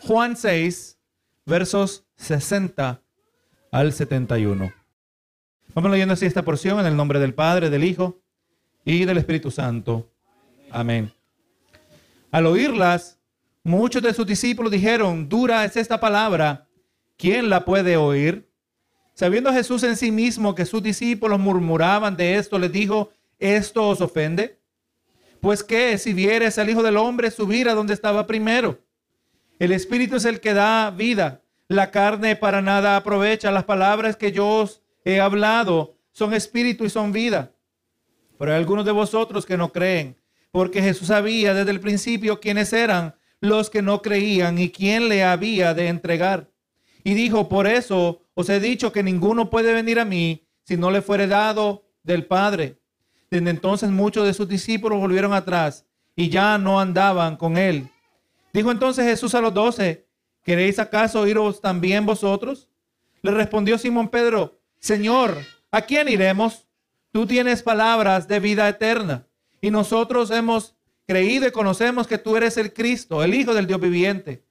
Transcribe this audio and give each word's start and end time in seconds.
Juan 0.00 0.36
6, 0.36 0.98
versos 1.44 2.06
60 2.16 3.02
al 3.72 3.92
71. 3.92 4.72
Vamos 5.74 5.90
leyendo 5.90 6.14
así 6.14 6.24
esta 6.24 6.44
porción 6.44 6.80
en 6.80 6.86
el 6.86 6.96
nombre 6.96 7.18
del 7.18 7.34
Padre, 7.34 7.68
del 7.68 7.84
Hijo 7.84 8.20
y 8.84 9.04
del 9.04 9.18
Espíritu 9.18 9.50
Santo. 9.50 10.10
Amén. 10.70 11.12
Al 12.30 12.46
oírlas, 12.46 13.18
muchos 13.64 14.02
de 14.02 14.14
sus 14.14 14.26
discípulos 14.26 14.70
dijeron, 14.70 15.28
dura 15.28 15.64
es 15.64 15.76
esta 15.76 15.98
palabra, 15.98 16.68
¿quién 17.16 17.50
la 17.50 17.64
puede 17.64 17.96
oír? 17.96 18.48
Sabiendo 19.14 19.52
Jesús 19.52 19.82
en 19.82 19.96
sí 19.96 20.12
mismo 20.12 20.54
que 20.54 20.64
sus 20.64 20.82
discípulos 20.82 21.40
murmuraban 21.40 22.16
de 22.16 22.36
esto, 22.36 22.58
les 22.58 22.70
dijo, 22.70 23.10
¿esto 23.38 23.88
os 23.88 24.00
ofende? 24.00 24.60
Pues 25.40 25.64
que 25.64 25.98
si 25.98 26.12
vieres 26.12 26.56
al 26.58 26.70
Hijo 26.70 26.82
del 26.82 26.96
Hombre 26.96 27.30
subir 27.30 27.68
a 27.68 27.74
donde 27.74 27.94
estaba 27.94 28.26
primero. 28.26 28.78
El 29.58 29.72
Espíritu 29.72 30.16
es 30.16 30.24
el 30.24 30.40
que 30.40 30.54
da 30.54 30.90
vida. 30.90 31.42
La 31.66 31.90
carne 31.90 32.36
para 32.36 32.62
nada 32.62 32.96
aprovecha. 32.96 33.50
Las 33.50 33.64
palabras 33.64 34.16
que 34.16 34.32
yo 34.32 34.48
os 34.48 34.82
he 35.04 35.20
hablado 35.20 35.96
son 36.12 36.32
espíritu 36.32 36.84
y 36.84 36.90
son 36.90 37.12
vida. 37.12 37.52
Pero 38.38 38.52
hay 38.52 38.58
algunos 38.58 38.84
de 38.84 38.92
vosotros 38.92 39.44
que 39.44 39.56
no 39.56 39.72
creen, 39.72 40.16
porque 40.52 40.80
Jesús 40.80 41.08
sabía 41.08 41.54
desde 41.54 41.72
el 41.72 41.80
principio 41.80 42.40
quiénes 42.40 42.72
eran 42.72 43.16
los 43.40 43.68
que 43.68 43.82
no 43.82 44.00
creían 44.00 44.58
y 44.58 44.70
quién 44.70 45.08
le 45.08 45.24
había 45.24 45.74
de 45.74 45.88
entregar. 45.88 46.50
Y 47.04 47.14
dijo, 47.14 47.48
por 47.48 47.66
eso 47.66 48.22
os 48.34 48.48
he 48.48 48.60
dicho 48.60 48.92
que 48.92 49.02
ninguno 49.02 49.50
puede 49.50 49.72
venir 49.72 49.98
a 49.98 50.04
mí 50.04 50.46
si 50.64 50.76
no 50.76 50.90
le 50.90 51.02
fuere 51.02 51.26
dado 51.26 51.84
del 52.02 52.26
Padre. 52.26 52.78
Desde 53.30 53.50
entonces 53.50 53.90
muchos 53.90 54.26
de 54.26 54.34
sus 54.34 54.48
discípulos 54.48 55.00
volvieron 55.00 55.32
atrás 55.32 55.84
y 56.14 56.28
ya 56.28 56.58
no 56.58 56.80
andaban 56.80 57.36
con 57.36 57.56
él. 57.56 57.88
Dijo 58.58 58.72
entonces 58.72 59.04
Jesús 59.04 59.36
a 59.36 59.40
los 59.40 59.54
doce, 59.54 60.08
¿queréis 60.42 60.80
acaso 60.80 61.28
iros 61.28 61.60
también 61.60 62.04
vosotros? 62.04 62.68
Le 63.22 63.30
respondió 63.30 63.78
Simón 63.78 64.08
Pedro, 64.08 64.58
Señor, 64.80 65.36
¿a 65.70 65.82
quién 65.82 66.08
iremos? 66.08 66.66
Tú 67.12 67.24
tienes 67.24 67.62
palabras 67.62 68.26
de 68.26 68.40
vida 68.40 68.68
eterna 68.68 69.28
y 69.60 69.70
nosotros 69.70 70.32
hemos 70.32 70.74
creído 71.06 71.46
y 71.46 71.52
conocemos 71.52 72.08
que 72.08 72.18
tú 72.18 72.36
eres 72.36 72.56
el 72.56 72.72
Cristo, 72.72 73.22
el 73.22 73.32
Hijo 73.32 73.54
del 73.54 73.68
Dios 73.68 73.80
viviente. 73.80 74.42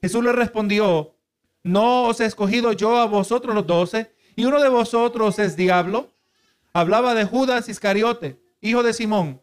Jesús 0.00 0.22
le 0.22 0.30
respondió, 0.30 1.16
¿no 1.64 2.04
os 2.04 2.20
he 2.20 2.26
escogido 2.26 2.72
yo 2.72 2.96
a 2.98 3.06
vosotros 3.06 3.52
los 3.52 3.66
doce 3.66 4.14
y 4.36 4.44
uno 4.44 4.62
de 4.62 4.68
vosotros 4.68 5.40
es 5.40 5.56
diablo? 5.56 6.12
Hablaba 6.72 7.14
de 7.14 7.24
Judas 7.24 7.68
Iscariote, 7.68 8.40
hijo 8.60 8.84
de 8.84 8.92
Simón, 8.92 9.42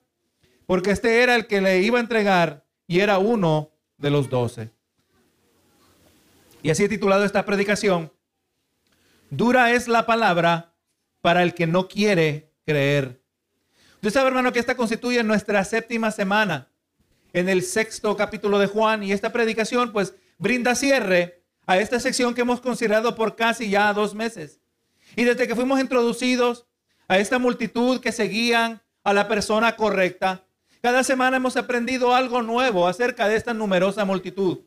porque 0.66 0.92
este 0.92 1.24
era 1.24 1.36
el 1.36 1.46
que 1.46 1.60
le 1.60 1.82
iba 1.82 1.98
a 1.98 2.02
entregar 2.02 2.64
y 2.88 3.02
era 3.02 3.18
uno 3.18 3.73
de 3.98 4.10
los 4.10 4.30
doce. 4.30 4.72
Y 6.62 6.70
así 6.70 6.84
he 6.84 6.90
titulado 6.90 7.26
esta 7.26 7.46
predicación, 7.46 8.12
Dura 9.30 9.72
es 9.72 9.88
la 9.88 10.06
palabra 10.06 10.76
para 11.22 11.42
el 11.42 11.54
que 11.56 11.66
no 11.66 11.88
quiere 11.88 12.52
creer. 12.66 13.24
Usted 13.96 14.12
sabe, 14.12 14.28
hermano, 14.28 14.54
que 14.54 14.60
esta 14.60 14.76
constituye 14.76 15.24
nuestra 15.24 15.64
séptima 15.64 16.12
semana 16.12 16.70
en 17.34 17.50
el 17.50 17.64
sexto 17.64 18.16
capítulo 18.16 18.60
de 18.60 18.68
Juan 18.68 19.02
y 19.04 19.12
esta 19.12 19.32
predicación 19.32 19.92
pues 19.92 20.14
brinda 20.38 20.76
cierre 20.76 21.44
a 21.66 21.80
esta 21.80 22.00
sección 22.00 22.36
que 22.36 22.42
hemos 22.42 22.62
considerado 22.62 23.16
por 23.16 23.36
casi 23.36 23.70
ya 23.70 23.92
dos 23.94 24.14
meses. 24.14 24.60
Y 25.16 25.24
desde 25.24 25.48
que 25.48 25.56
fuimos 25.56 25.80
introducidos 25.80 26.68
a 27.08 27.18
esta 27.18 27.40
multitud 27.40 28.02
que 28.02 28.12
seguían 28.12 28.82
a 29.04 29.14
la 29.14 29.28
persona 29.28 29.76
correcta, 29.76 30.46
cada 30.84 31.02
semana 31.06 31.38
hemos 31.38 31.56
aprendido 31.56 32.14
algo 32.14 32.42
nuevo 32.42 32.86
acerca 32.86 33.30
de 33.30 33.38
esta 33.38 33.54
numerosa 33.54 34.04
multitud. 34.04 34.60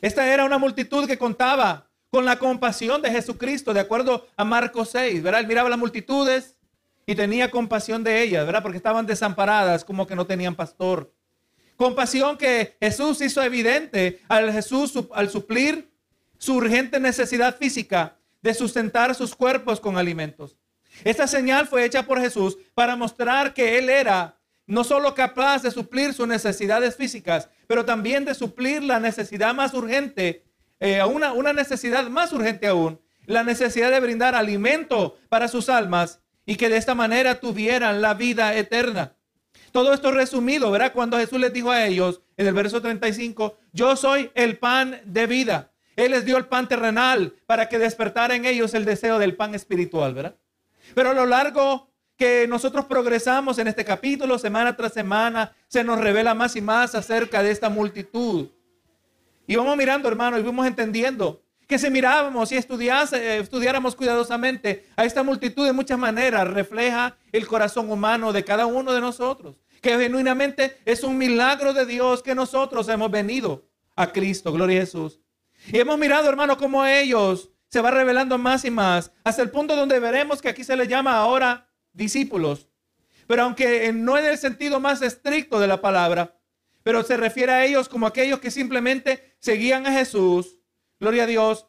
Esta 0.00 0.32
era 0.32 0.46
una 0.46 0.56
multitud 0.56 1.06
que 1.06 1.18
contaba 1.18 1.90
con 2.08 2.24
la 2.24 2.38
compasión 2.38 3.02
de 3.02 3.10
Jesucristo, 3.10 3.74
de 3.74 3.80
acuerdo 3.80 4.26
a 4.38 4.44
Marcos 4.46 4.88
6, 4.92 5.22
¿verdad? 5.22 5.42
Él 5.42 5.46
miraba 5.46 5.68
las 5.68 5.78
multitudes 5.78 6.56
y 7.04 7.14
tenía 7.14 7.50
compasión 7.50 8.02
de 8.02 8.22
ellas, 8.22 8.46
¿verdad? 8.46 8.62
Porque 8.62 8.78
estaban 8.78 9.04
desamparadas, 9.04 9.84
como 9.84 10.06
que 10.06 10.16
no 10.16 10.26
tenían 10.26 10.54
pastor. 10.54 11.12
Compasión 11.76 12.38
que 12.38 12.78
Jesús 12.80 13.20
hizo 13.20 13.42
evidente 13.42 14.22
al 14.28 14.50
Jesús 14.50 14.94
al 15.12 15.28
suplir 15.28 15.92
su 16.38 16.54
urgente 16.54 16.98
necesidad 17.00 17.58
física 17.58 18.16
de 18.40 18.54
sustentar 18.54 19.14
sus 19.14 19.36
cuerpos 19.36 19.78
con 19.78 19.98
alimentos. 19.98 20.56
Esta 21.04 21.26
señal 21.26 21.66
fue 21.66 21.84
hecha 21.84 22.06
por 22.06 22.18
Jesús 22.18 22.56
para 22.72 22.96
mostrar 22.96 23.52
que 23.52 23.76
Él 23.76 23.90
era 23.90 24.38
no 24.66 24.84
solo 24.84 25.14
capaz 25.14 25.62
de 25.62 25.70
suplir 25.70 26.14
sus 26.14 26.28
necesidades 26.28 26.96
físicas, 26.96 27.48
pero 27.66 27.84
también 27.84 28.24
de 28.24 28.34
suplir 28.34 28.82
la 28.82 29.00
necesidad 29.00 29.54
más 29.54 29.74
urgente 29.74 30.44
eh, 30.84 31.00
una, 31.04 31.32
una 31.32 31.52
necesidad 31.52 32.08
más 32.08 32.32
urgente 32.32 32.66
aún, 32.66 33.00
la 33.26 33.44
necesidad 33.44 33.92
de 33.92 34.00
brindar 34.00 34.34
alimento 34.34 35.16
para 35.28 35.46
sus 35.46 35.68
almas 35.68 36.18
y 36.44 36.56
que 36.56 36.68
de 36.68 36.76
esta 36.76 36.96
manera 36.96 37.38
tuvieran 37.38 38.02
la 38.02 38.14
vida 38.14 38.56
eterna. 38.56 39.14
Todo 39.70 39.94
esto 39.94 40.10
resumido, 40.10 40.72
¿verdad? 40.72 40.92
Cuando 40.92 41.18
Jesús 41.18 41.38
les 41.38 41.52
dijo 41.52 41.70
a 41.70 41.86
ellos 41.86 42.22
en 42.36 42.48
el 42.48 42.54
verso 42.54 42.82
35, 42.82 43.56
yo 43.72 43.94
soy 43.94 44.32
el 44.34 44.58
pan 44.58 45.00
de 45.04 45.28
vida. 45.28 45.70
Él 45.94 46.10
les 46.10 46.24
dio 46.24 46.36
el 46.36 46.46
pan 46.46 46.66
terrenal 46.66 47.32
para 47.46 47.68
que 47.68 47.78
despertara 47.78 48.34
en 48.34 48.44
ellos 48.44 48.74
el 48.74 48.84
deseo 48.84 49.20
del 49.20 49.36
pan 49.36 49.54
espiritual, 49.54 50.14
¿verdad? 50.14 50.34
Pero 50.96 51.10
a 51.10 51.14
lo 51.14 51.26
largo 51.26 51.91
que 52.16 52.46
nosotros 52.48 52.84
progresamos 52.86 53.58
en 53.58 53.68
este 53.68 53.84
capítulo, 53.84 54.38
semana 54.38 54.76
tras 54.76 54.92
semana, 54.92 55.52
se 55.68 55.82
nos 55.82 56.00
revela 56.00 56.34
más 56.34 56.56
y 56.56 56.60
más 56.60 56.94
acerca 56.94 57.42
de 57.42 57.50
esta 57.50 57.68
multitud 57.68 58.48
y 59.46 59.56
vamos 59.56 59.76
mirando, 59.76 60.08
hermano, 60.08 60.38
y 60.38 60.42
vamos 60.42 60.66
entendiendo 60.66 61.42
que 61.66 61.78
si 61.78 61.90
mirábamos 61.90 62.52
y 62.52 62.56
estudiase, 62.56 63.38
estudiáramos 63.38 63.96
cuidadosamente 63.96 64.86
a 64.96 65.04
esta 65.04 65.22
multitud 65.22 65.64
de 65.64 65.72
muchas 65.72 65.98
maneras, 65.98 66.48
refleja 66.48 67.16
el 67.32 67.46
corazón 67.46 67.90
humano 67.90 68.32
de 68.32 68.44
cada 68.44 68.66
uno 68.66 68.92
de 68.92 69.00
nosotros. 69.00 69.60
Que 69.80 69.98
genuinamente 69.98 70.78
es 70.84 71.02
un 71.02 71.18
milagro 71.18 71.72
de 71.72 71.86
Dios 71.86 72.22
que 72.22 72.34
nosotros 72.34 72.88
hemos 72.88 73.10
venido 73.10 73.68
a 73.96 74.12
Cristo, 74.12 74.52
gloria 74.52 74.78
a 74.78 74.80
Jesús. 74.82 75.20
Y 75.66 75.78
hemos 75.78 75.98
mirado, 75.98 76.28
hermano, 76.28 76.56
cómo 76.56 76.86
ellos 76.86 77.50
se 77.68 77.80
va 77.80 77.90
revelando 77.90 78.38
más 78.38 78.64
y 78.64 78.70
más, 78.70 79.10
hasta 79.24 79.42
el 79.42 79.50
punto 79.50 79.74
donde 79.74 79.98
veremos 79.98 80.42
que 80.42 80.50
aquí 80.50 80.62
se 80.62 80.76
les 80.76 80.88
llama 80.88 81.16
ahora 81.16 81.66
discípulos. 81.92 82.68
Pero 83.26 83.42
aunque 83.44 83.92
no 83.92 84.18
en 84.18 84.26
el 84.26 84.38
sentido 84.38 84.80
más 84.80 85.02
estricto 85.02 85.60
de 85.60 85.66
la 85.66 85.80
palabra, 85.80 86.36
pero 86.82 87.02
se 87.02 87.16
refiere 87.16 87.52
a 87.52 87.64
ellos 87.64 87.88
como 87.88 88.06
aquellos 88.06 88.40
que 88.40 88.50
simplemente 88.50 89.34
seguían 89.38 89.86
a 89.86 89.92
Jesús, 89.92 90.58
gloria 90.98 91.24
a 91.24 91.26
Dios, 91.26 91.66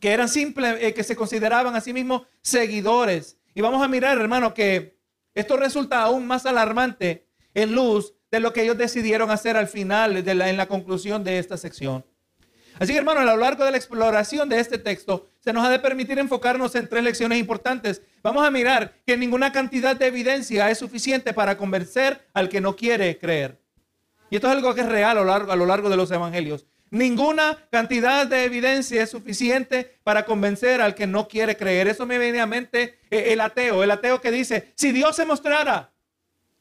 que 0.00 0.10
eran 0.10 0.28
simples, 0.28 0.78
eh, 0.80 0.94
que 0.94 1.04
se 1.04 1.16
consideraban 1.16 1.76
a 1.76 1.80
sí 1.80 1.92
mismos 1.92 2.22
seguidores. 2.40 3.38
Y 3.54 3.60
vamos 3.60 3.82
a 3.82 3.88
mirar, 3.88 4.18
hermano, 4.18 4.54
que 4.54 4.98
esto 5.34 5.56
resulta 5.56 6.02
aún 6.02 6.26
más 6.26 6.46
alarmante 6.46 7.28
en 7.54 7.74
luz 7.74 8.14
de 8.30 8.40
lo 8.40 8.52
que 8.52 8.62
ellos 8.62 8.78
decidieron 8.78 9.30
hacer 9.30 9.56
al 9.56 9.68
final, 9.68 10.24
de 10.24 10.30
en 10.30 10.56
la 10.56 10.66
conclusión 10.66 11.22
de 11.22 11.38
esta 11.38 11.56
sección. 11.56 12.04
Así 12.78 12.92
que, 12.92 12.98
hermano, 12.98 13.20
a 13.20 13.24
lo 13.24 13.36
largo 13.36 13.64
de 13.64 13.70
la 13.70 13.76
exploración 13.76 14.48
de 14.48 14.58
este 14.58 14.78
texto, 14.78 15.28
se 15.40 15.52
nos 15.52 15.64
ha 15.64 15.70
de 15.70 15.78
permitir 15.78 16.18
enfocarnos 16.18 16.74
en 16.74 16.88
tres 16.88 17.04
lecciones 17.04 17.38
importantes. 17.38 18.02
Vamos 18.22 18.46
a 18.46 18.50
mirar 18.50 18.94
que 19.04 19.16
ninguna 19.16 19.52
cantidad 19.52 19.96
de 19.96 20.06
evidencia 20.06 20.70
es 20.70 20.78
suficiente 20.78 21.32
para 21.34 21.56
convencer 21.56 22.28
al 22.34 22.48
que 22.48 22.60
no 22.60 22.76
quiere 22.76 23.18
creer. 23.18 23.58
Y 24.30 24.36
esto 24.36 24.46
es 24.48 24.54
algo 24.54 24.74
que 24.74 24.82
es 24.82 24.88
real 24.88 25.18
a 25.18 25.20
lo 25.20 25.26
largo, 25.26 25.52
a 25.52 25.56
lo 25.56 25.66
largo 25.66 25.90
de 25.90 25.96
los 25.96 26.10
evangelios. 26.10 26.66
Ninguna 26.90 27.58
cantidad 27.70 28.26
de 28.26 28.44
evidencia 28.44 29.02
es 29.02 29.10
suficiente 29.10 29.98
para 30.04 30.24
convencer 30.24 30.80
al 30.82 30.94
que 30.94 31.06
no 31.06 31.26
quiere 31.26 31.56
creer. 31.56 31.88
Eso 31.88 32.06
me 32.06 32.18
viene 32.18 32.40
a 32.40 32.46
mente 32.46 32.98
eh, 33.10 33.32
el 33.32 33.40
ateo, 33.40 33.82
el 33.82 33.90
ateo 33.90 34.20
que 34.20 34.30
dice, 34.30 34.72
si 34.76 34.92
Dios 34.92 35.16
se 35.16 35.24
mostrara, 35.24 35.90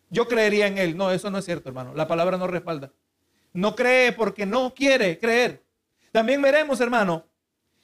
yo 0.10 0.28
creería 0.28 0.68
en 0.68 0.78
él. 0.78 0.98
No, 0.98 1.12
eso 1.12 1.30
no 1.30 1.38
es 1.38 1.46
cierto, 1.46 1.70
hermano. 1.70 1.94
La 1.96 2.08
palabra 2.08 2.38
no 2.38 2.48
respalda. 2.48 2.92
No 3.54 3.76
cree 3.76 4.14
porque 4.14 4.46
no 4.46 4.74
quiere 4.74 5.20
creer. 5.20 5.64
También 6.12 6.42
veremos, 6.42 6.80
hermano, 6.82 7.26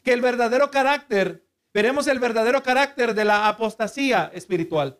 que 0.04 0.14
el 0.14 0.22
verdadero 0.22 0.72
carácter, 0.72 1.44
veremos 1.74 2.08
el 2.08 2.20
verdadero 2.20 2.64
carácter 2.64 3.14
de 3.14 3.26
la 3.26 3.48
apostasía 3.48 4.32
espiritual. 4.34 5.00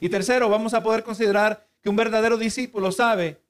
Y 0.00 0.08
tercero, 0.08 0.48
vamos 0.48 0.74
a 0.74 0.82
poder 0.82 1.02
considerar 1.02 1.68
que 1.82 1.88
un 1.88 1.96
verdadero 1.96 2.36
discípulo 2.36 2.92
sabe 2.92 3.42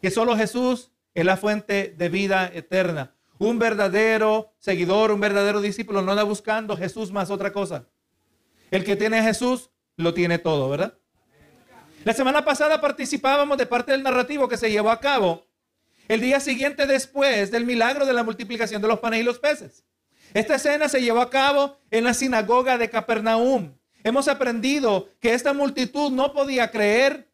que 0.00 0.10
solo 0.10 0.36
Jesús 0.36 0.92
es 1.14 1.24
la 1.24 1.36
fuente 1.36 1.94
de 1.96 2.08
vida 2.08 2.50
eterna. 2.52 3.14
Un 3.38 3.58
verdadero 3.58 4.54
seguidor, 4.58 5.10
un 5.10 5.20
verdadero 5.20 5.60
discípulo 5.60 6.02
no 6.02 6.12
anda 6.12 6.22
buscando 6.22 6.76
Jesús 6.76 7.12
más 7.12 7.30
otra 7.30 7.52
cosa. 7.52 7.86
El 8.70 8.84
que 8.84 8.96
tiene 8.96 9.18
a 9.18 9.22
Jesús 9.22 9.70
lo 9.96 10.14
tiene 10.14 10.38
todo, 10.38 10.68
¿verdad? 10.68 10.98
La 12.04 12.12
semana 12.12 12.44
pasada 12.44 12.80
participábamos 12.80 13.56
de 13.56 13.66
parte 13.66 13.92
del 13.92 14.02
narrativo 14.02 14.48
que 14.48 14.56
se 14.56 14.70
llevó 14.70 14.90
a 14.90 15.00
cabo 15.00 15.46
el 16.06 16.20
día 16.20 16.38
siguiente 16.38 16.86
después 16.86 17.50
del 17.50 17.64
milagro 17.64 18.04
de 18.04 18.12
la 18.12 18.22
multiplicación 18.22 18.82
de 18.82 18.88
los 18.88 18.98
panes 18.98 19.20
y 19.20 19.22
los 19.22 19.38
peces. 19.38 19.84
Esta 20.34 20.56
escena 20.56 20.88
se 20.88 21.00
llevó 21.00 21.20
a 21.20 21.30
cabo 21.30 21.78
en 21.92 22.02
la 22.02 22.12
sinagoga 22.12 22.76
de 22.76 22.90
Capernaum. 22.90 23.72
Hemos 24.02 24.26
aprendido 24.26 25.08
que 25.20 25.32
esta 25.32 25.52
multitud 25.52 26.10
no 26.10 26.32
podía 26.32 26.72
creer 26.72 27.30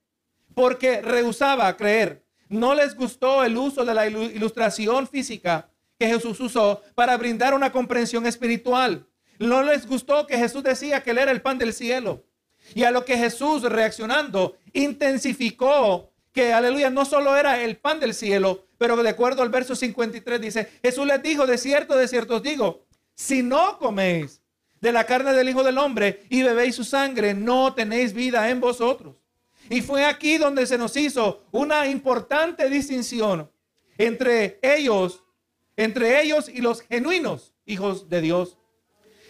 porque 0.55 1.00
rehusaba 1.00 1.75
creer. 1.76 2.23
no 2.50 2.75
les 2.75 2.94
gustó 2.94 3.43
el 3.43 3.56
uso 3.56 3.85
de 3.85 3.94
la 3.94 4.06
ilustración 4.06 5.08
física 5.08 5.70
que 5.99 6.08
Jesús 6.08 6.41
usó 6.41 6.82
para 6.94 7.17
brindar 7.17 7.55
una 7.55 7.73
comprensión 7.73 8.26
espiritual. 8.26 9.06
No 9.38 9.62
les 9.62 9.87
gustó 9.87 10.26
que 10.26 10.37
Jesús 10.37 10.62
decía 10.62 11.03
que 11.03 11.12
él 11.12 11.19
era 11.19 11.31
el 11.31 11.41
pan 11.41 11.56
del 11.56 11.73
cielo. 11.73 12.25
Y 12.75 12.82
a 12.82 12.91
lo 12.91 13.06
que 13.06 13.17
Jesús 13.17 13.62
reaccionando 13.62 14.56
intensificó 14.75 16.12
que, 16.32 16.53
aleluya, 16.53 16.91
no 16.91 17.05
solo 17.06 17.35
era 17.35 17.62
el 17.62 17.79
pan 17.79 17.99
del 17.99 18.12
cielo, 18.12 18.67
pero 18.76 18.96
de 18.96 19.08
acuerdo 19.08 19.43
al 19.43 19.49
verso 19.49 19.75
53 19.75 20.41
dice, 20.41 20.69
Jesús 20.82 21.06
les 21.06 21.23
dijo, 21.23 21.46
de 21.46 21.56
cierto, 21.56 21.96
de 21.96 22.08
cierto 22.08 22.37
os 22.37 22.43
digo, 22.43 22.87
si 23.20 23.43
no 23.43 23.78
coméis 23.78 24.40
de 24.81 24.93
la 24.93 25.05
carne 25.05 25.34
del 25.34 25.50
Hijo 25.50 25.62
del 25.62 25.76
Hombre 25.76 26.25
y 26.31 26.43
bebéis 26.43 26.75
su 26.75 26.84
sangre, 26.84 27.34
no 27.34 27.75
tenéis 27.75 28.14
vida 28.14 28.49
en 28.49 28.61
vosotros. 28.61 29.17
Y 29.69 29.82
fue 29.82 30.06
aquí 30.06 30.38
donde 30.38 30.67
se 30.67 30.78
nos 30.78 30.96
hizo 30.96 31.44
una 31.50 31.87
importante 31.87 32.70
distinción 32.70 33.50
entre 33.99 34.58
ellos, 34.62 35.22
entre 35.76 36.22
ellos 36.22 36.49
y 36.49 36.62
los 36.62 36.81
genuinos 36.81 37.52
hijos 37.67 38.08
de 38.08 38.22
Dios. 38.22 38.56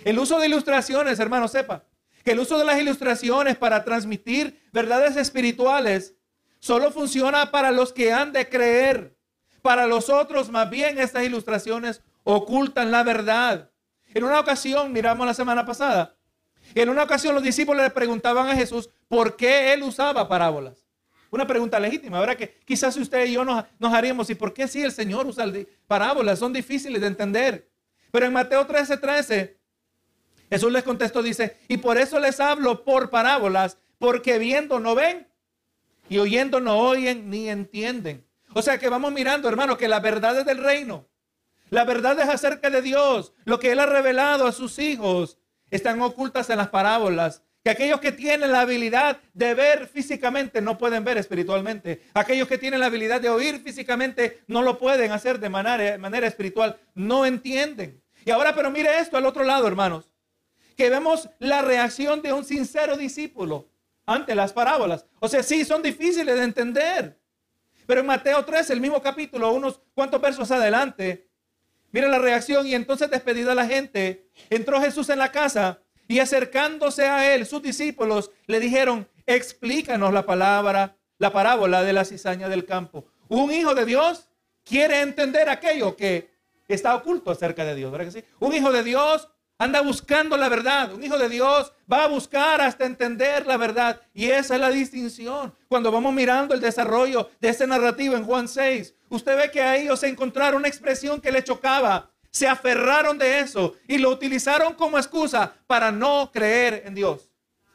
El 0.04 0.20
uso 0.20 0.38
de 0.38 0.46
ilustraciones, 0.46 1.19
hermano, 1.19 1.48
sepa 1.48 1.84
que 2.25 2.31
el 2.31 2.38
uso 2.38 2.58
de 2.60 2.64
las 2.64 2.81
ilustraciones 2.81 3.56
para 3.56 3.84
transmitir 3.84 4.62
verdades 4.72 5.16
espirituales 5.16 6.14
solo 6.60 6.92
funciona 6.92 7.50
para 7.50 7.72
los 7.72 7.92
que 7.92 8.12
han 8.12 8.32
de 8.32 8.48
creer. 8.48 9.16
Para 9.62 9.88
los 9.88 10.08
otros, 10.08 10.48
más 10.48 10.70
bien, 10.70 11.00
estas 11.00 11.25
ilustraciones 11.25 12.02
ocultan 12.22 12.92
la 12.92 13.02
verdad. 13.02 13.69
En 14.15 14.25
una 14.25 14.41
ocasión, 14.41 14.93
miramos 14.93 15.27
la 15.27 15.35
semana 15.35 15.65
pasada, 15.65 16.17
en 16.75 16.89
una 16.89 17.03
ocasión 17.03 17.35
los 17.35 17.43
discípulos 17.43 17.83
le 17.83 17.91
preguntaban 17.91 18.49
a 18.49 18.55
Jesús 18.55 18.91
por 19.09 19.37
qué 19.37 19.73
él 19.73 19.83
usaba 19.83 20.29
parábolas. 20.29 20.87
Una 21.31 21.47
pregunta 21.47 21.79
legítima, 21.79 22.19
¿verdad? 22.19 22.37
Que 22.37 22.59
quizás 22.65 22.97
usted 22.97 23.27
y 23.27 23.33
yo 23.33 23.45
nos, 23.45 23.65
nos 23.79 23.93
haríamos, 23.93 24.29
¿y 24.31 24.35
por 24.35 24.53
qué 24.53 24.67
si 24.67 24.83
el 24.83 24.93
Señor 24.93 25.27
usa 25.27 25.47
parábolas? 25.87 26.39
Son 26.39 26.53
difíciles 26.53 27.01
de 27.01 27.07
entender. 27.07 27.71
Pero 28.11 28.27
en 28.27 28.33
Mateo 28.33 28.67
13, 28.67 28.97
13, 28.97 29.57
Jesús 30.49 30.73
les 30.73 30.83
contestó, 30.83 31.23
dice, 31.23 31.57
y 31.69 31.77
por 31.77 31.99
eso 31.99 32.19
les 32.19 32.41
hablo 32.41 32.85
por 32.85 33.11
parábolas, 33.11 33.79
porque 33.99 34.39
viendo 34.39 34.81
no 34.81 34.97
ven 34.97 35.29
y 36.09 36.19
oyendo 36.19 36.59
no 36.59 36.79
oyen 36.79 37.31
ni 37.31 37.49
entienden. 37.49 38.27
O 38.53 38.62
sea 38.62 38.79
que 38.79 38.89
vamos 38.89 39.12
mirando, 39.12 39.49
hermano, 39.49 39.77
que 39.77 39.87
la 39.87 40.01
verdad 40.01 40.39
es 40.41 40.45
del 40.45 40.59
reino. 40.59 41.07
La 41.70 41.84
verdad 41.84 42.19
es 42.20 42.28
acerca 42.28 42.69
de 42.69 42.82
Dios, 42.82 43.32
lo 43.44 43.61
que 43.61 43.70
Él 43.72 43.78
ha 43.78 43.87
revelado 43.87 44.46
a 44.46 44.52
sus 44.52 44.78
hijos, 44.78 45.38
están 45.70 46.02
ocultas 46.02 46.50
en 46.50 46.58
las 46.58 46.69
parábolas. 46.69 47.43
Que 47.62 47.70
aquellos 47.70 48.00
que 48.00 48.11
tienen 48.11 48.52
la 48.52 48.62
habilidad 48.62 49.20
de 49.34 49.55
ver 49.55 49.87
físicamente 49.87 50.61
no 50.62 50.78
pueden 50.78 51.05
ver 51.05 51.19
espiritualmente. 51.19 52.02
Aquellos 52.14 52.49
que 52.49 52.58
tienen 52.58 52.81
la 52.81 52.87
habilidad 52.87 53.20
de 53.20 53.28
oír 53.28 53.61
físicamente 53.61 54.43
no 54.46 54.62
lo 54.62 54.78
pueden 54.78 55.12
hacer 55.12 55.38
de 55.38 55.50
manera, 55.50 55.99
manera 55.99 56.26
espiritual. 56.26 56.78
No 56.94 57.26
entienden. 57.26 58.02
Y 58.25 58.31
ahora, 58.31 58.55
pero 58.55 58.70
mire 58.70 58.99
esto 58.99 59.16
al 59.16 59.26
otro 59.26 59.44
lado, 59.44 59.69
hermanos. 59.69 60.11
Que 60.76 60.88
vemos 60.88 61.28
la 61.38 61.61
reacción 61.61 62.23
de 62.23 62.32
un 62.32 62.44
sincero 62.44 62.96
discípulo 62.96 63.69
ante 64.06 64.34
las 64.34 64.52
parábolas. 64.55 65.05
O 65.20 65.28
sea, 65.28 65.43
sí, 65.43 65.64
son 65.64 65.82
difíciles 65.82 66.34
de 66.34 66.43
entender. 66.43 67.20
Pero 67.87 68.00
en 68.00 68.06
Mateo 68.06 68.43
3, 68.43 68.70
el 68.70 68.81
mismo 68.81 69.02
capítulo, 69.02 69.52
unos 69.52 69.82
cuantos 69.94 70.20
versos 70.20 70.50
adelante, 70.50 71.30
Mira 71.92 72.08
la 72.08 72.19
reacción 72.19 72.66
y 72.66 72.75
entonces 72.75 73.10
despedida 73.10 73.54
la 73.54 73.66
gente, 73.66 74.28
entró 74.48 74.81
Jesús 74.81 75.08
en 75.10 75.19
la 75.19 75.32
casa 75.32 75.81
y 76.06 76.19
acercándose 76.19 77.06
a 77.06 77.34
él, 77.34 77.46
sus 77.46 77.62
discípulos 77.62 78.31
le 78.46 78.60
dijeron, 78.60 79.08
explícanos 79.26 80.12
la 80.12 80.26
palabra, 80.26 80.96
la 81.19 81.32
parábola 81.32 81.82
de 81.82 81.92
la 81.92 82.04
cizaña 82.04 82.48
del 82.48 82.64
campo. 82.64 83.04
Un 83.28 83.52
hijo 83.52 83.75
de 83.75 83.84
Dios 83.84 84.28
quiere 84.64 85.00
entender 85.00 85.48
aquello 85.48 85.96
que 85.96 86.31
está 86.69 86.94
oculto 86.94 87.31
acerca 87.31 87.64
de 87.64 87.75
Dios, 87.75 87.90
¿verdad 87.92 88.06
que 88.06 88.20
sí? 88.20 88.26
Un 88.38 88.54
hijo 88.54 88.72
de 88.72 88.82
Dios 88.82 89.28
anda 89.61 89.83
buscando 89.83 90.39
la 90.39 90.49
verdad. 90.49 90.93
Un 90.95 91.05
hijo 91.05 91.19
de 91.19 91.29
Dios 91.29 91.71
va 91.91 92.05
a 92.05 92.09
buscar 92.09 92.62
hasta 92.62 92.87
entender 92.87 93.47
la 93.47 93.59
verdad. 93.59 94.01
Y 94.15 94.31
esa 94.31 94.55
es 94.55 94.61
la 94.61 94.71
distinción. 94.71 95.55
Cuando 95.69 95.93
vamos 95.93 96.15
mirando 96.15 96.55
el 96.55 96.62
desarrollo 96.62 97.29
de 97.41 97.51
este 97.51 97.67
narrativo 97.67 98.17
en 98.17 98.25
Juan 98.25 98.49
6, 98.49 98.95
usted 99.11 99.37
ve 99.37 99.51
que 99.51 99.61
a 99.61 99.77
ellos 99.77 100.01
se 100.01 100.09
encontraron 100.09 100.61
una 100.61 100.69
expresión 100.69 101.21
que 101.21 101.31
le 101.31 101.45
chocaba. 101.45 102.11
Se 102.31 102.49
aferraron 102.49 103.19
de 103.19 103.41
eso 103.41 103.75
y 103.87 103.99
lo 103.99 104.09
utilizaron 104.09 104.73
como 104.73 104.97
excusa 104.97 105.53
para 105.67 105.93
no 105.93 106.31
creer 106.33 106.85
en 106.87 106.95
Dios. 106.95 107.29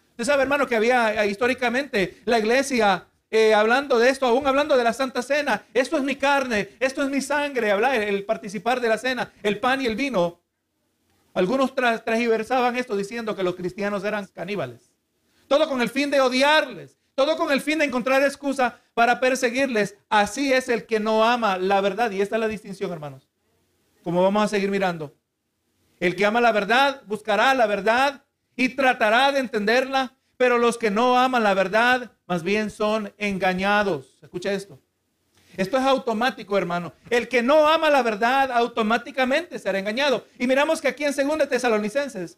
Usted 0.10 0.24
sabe, 0.24 0.42
hermano, 0.42 0.66
que 0.66 0.76
había 0.76 1.24
históricamente 1.28 2.22
la 2.26 2.40
iglesia 2.40 3.06
eh, 3.30 3.54
hablando 3.54 4.00
de 4.00 4.10
esto, 4.10 4.26
aún 4.26 4.48
hablando 4.48 4.76
de 4.76 4.84
la 4.84 4.94
Santa 4.94 5.22
Cena. 5.22 5.66
Esto 5.72 5.98
es 5.98 6.04
mi 6.04 6.16
carne, 6.16 6.70
esto 6.80 7.04
es 7.04 7.12
mi 7.12 7.22
sangre. 7.22 7.70
Hablar, 7.70 7.96
el 7.96 8.26
participar 8.26 8.82
de 8.82 8.88
la 8.88 8.98
cena, 8.98 9.32
el 9.44 9.60
pan 9.60 9.82
y 9.82 9.86
el 9.86 9.96
vino 9.96 10.44
algunos 11.36 11.76
transversaban 11.76 12.78
esto 12.78 12.96
diciendo 12.96 13.36
que 13.36 13.44
los 13.44 13.56
cristianos 13.56 14.06
eran 14.06 14.26
caníbales. 14.28 14.90
Todo 15.50 15.68
con 15.68 15.82
el 15.82 15.90
fin 15.90 16.10
de 16.10 16.22
odiarles, 16.22 16.98
todo 17.14 17.36
con 17.36 17.52
el 17.52 17.60
fin 17.62 17.80
de 17.80 17.86
encontrar 17.86 18.24
excusa 18.24 18.80
para 18.94 19.20
perseguirles. 19.20 19.98
Así 20.10 20.54
es 20.54 20.70
el 20.70 20.86
que 20.86 21.00
no 21.00 21.26
ama 21.26 21.58
la 21.58 21.82
verdad. 21.82 22.10
Y 22.12 22.22
esta 22.22 22.38
es 22.38 22.40
la 22.40 22.48
distinción, 22.48 22.92
hermanos. 22.92 23.30
Como 24.02 24.24
vamos 24.24 24.44
a 24.44 24.48
seguir 24.48 24.72
mirando. 24.72 25.14
El 26.00 26.16
que 26.16 26.26
ama 26.26 26.40
la 26.40 26.54
verdad 26.54 27.04
buscará 27.06 27.54
la 27.54 27.68
verdad 27.68 28.24
y 28.56 28.70
tratará 28.70 29.34
de 29.34 29.40
entenderla, 29.40 30.16
pero 30.38 30.58
los 30.58 30.78
que 30.78 30.90
no 30.90 31.20
aman 31.20 31.44
la 31.44 31.54
verdad 31.54 32.14
más 32.28 32.44
bien 32.44 32.70
son 32.70 33.14
engañados. 33.18 34.18
Escucha 34.22 34.54
esto. 34.54 34.80
Esto 35.57 35.78
es 35.78 35.84
automático, 35.84 36.57
hermano. 36.57 36.94
El 37.10 37.28
que 37.28 37.42
no 37.42 37.68
ama 37.68 37.90
la 37.90 38.02
verdad 38.04 38.52
automáticamente 38.52 39.60
será 39.60 39.80
engañado. 39.80 40.25
Y 40.38 40.48
miramos 40.48 40.81
que 40.81 40.88
aquí 40.88 41.06
en 41.06 41.13
2 41.16 41.50
Tesalonicenses 41.50 42.38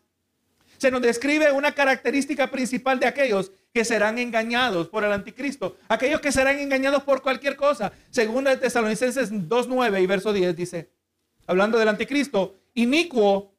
se 0.77 0.91
nos 0.91 1.01
describe 1.01 1.51
una 1.51 1.71
característica 1.73 2.51
principal 2.51 2.99
de 2.99 3.07
aquellos 3.07 3.51
que 3.73 3.83
serán 3.83 4.19
engañados 4.19 4.87
por 4.87 5.03
el 5.03 5.11
anticristo. 5.11 5.77
Aquellos 5.87 6.21
que 6.21 6.31
serán 6.31 6.59
engañados 6.59 7.03
por 7.03 7.21
cualquier 7.21 7.55
cosa. 7.55 7.91
Según 8.09 8.43
de 8.43 8.57
Tesalonicenses 8.57 9.31
2.9 9.31 10.01
y 10.01 10.05
verso 10.05 10.33
10 10.33 10.55
dice, 10.55 10.91
hablando 11.47 11.79
del 11.79 11.87
anticristo, 11.87 12.59
inicuo, 12.73 13.55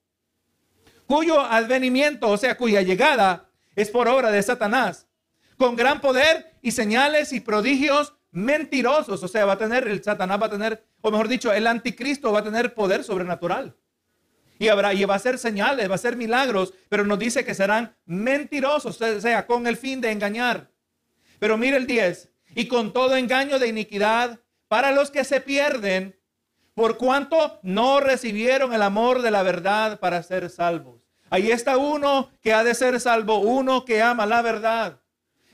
cuyo 1.07 1.41
advenimiento, 1.41 2.29
o 2.29 2.37
sea, 2.37 2.57
cuya 2.57 2.83
llegada 2.83 3.49
es 3.75 3.91
por 3.91 4.09
obra 4.09 4.31
de 4.31 4.43
Satanás, 4.43 5.07
con 5.57 5.75
gran 5.75 6.01
poder 6.01 6.53
y 6.63 6.71
señales 6.71 7.33
y 7.33 7.41
prodigios 7.41 8.15
mentirosos. 8.31 9.23
O 9.23 9.29
sea, 9.29 9.45
va 9.45 9.55
a 9.55 9.59
tener, 9.59 9.87
el 9.89 10.03
Satanás 10.03 10.41
va 10.41 10.47
a 10.47 10.51
tener, 10.51 10.85
o 11.01 11.11
mejor 11.11 11.29
dicho, 11.29 11.53
el 11.53 11.67
anticristo 11.67 12.33
va 12.33 12.41
a 12.41 12.45
tener 12.45 12.75
poder 12.75 13.05
sobrenatural. 13.05 13.77
Y, 14.59 14.69
habrá, 14.69 14.93
y 14.93 15.05
va 15.05 15.15
a 15.15 15.19
hacer 15.19 15.39
señales, 15.39 15.89
va 15.89 15.93
a 15.93 15.97
hacer 15.97 16.17
milagros, 16.17 16.75
pero 16.89 17.05
nos 17.05 17.19
dice 17.19 17.45
que 17.45 17.55
serán 17.55 17.97
mentirosos, 18.07 19.01
o 19.01 19.21
sea, 19.21 19.47
con 19.47 19.67
el 19.67 19.77
fin 19.77 20.01
de 20.01 20.11
engañar. 20.11 20.71
Pero 21.39 21.57
mire 21.57 21.77
el 21.77 21.87
10, 21.87 22.33
y 22.57 22.67
con 22.67 22.93
todo 22.93 23.17
engaño 23.17 23.61
de 23.61 23.69
iniquidad 23.69 24.41
para 24.67 24.91
los 24.91 25.13
que 25.13 25.23
se 25.23 25.41
pierden, 25.41 26.19
por 26.75 26.97
cuanto 26.97 27.61
no 27.63 28.01
recibieron 28.01 28.73
el 28.73 28.83
amor 28.83 29.23
de 29.23 29.31
la 29.31 29.43
verdad 29.43 30.01
para 30.01 30.23
ser 30.23 30.51
salvos. 30.51 31.01
Ahí 31.31 31.51
está 31.51 31.77
uno 31.77 32.31
que 32.41 32.53
ha 32.53 32.65
de 32.65 32.75
ser 32.75 33.01
salvo, 33.01 33.39
uno 33.39 33.85
que 33.85 34.01
ama 34.03 34.27
la 34.27 34.43
verdad. 34.43 35.01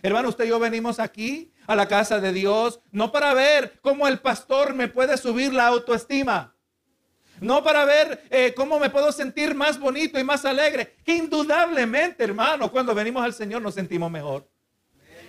Hermano, 0.02 0.28
usted 0.28 0.44
y 0.44 0.48
yo 0.48 0.58
venimos 0.58 1.00
aquí 1.00 1.53
a 1.66 1.76
la 1.76 1.88
casa 1.88 2.20
de 2.20 2.32
Dios, 2.32 2.80
no 2.90 3.12
para 3.12 3.34
ver 3.34 3.78
cómo 3.80 4.06
el 4.08 4.18
pastor 4.18 4.74
me 4.74 4.88
puede 4.88 5.16
subir 5.16 5.52
la 5.52 5.66
autoestima, 5.66 6.54
no 7.40 7.62
para 7.62 7.84
ver 7.84 8.24
eh, 8.30 8.54
cómo 8.56 8.78
me 8.78 8.90
puedo 8.90 9.12
sentir 9.12 9.54
más 9.54 9.78
bonito 9.78 10.18
y 10.18 10.24
más 10.24 10.44
alegre, 10.44 10.96
indudablemente, 11.06 12.24
hermano, 12.24 12.70
cuando 12.70 12.94
venimos 12.94 13.24
al 13.24 13.34
Señor 13.34 13.62
nos 13.62 13.74
sentimos 13.74 14.10
mejor. 14.10 14.48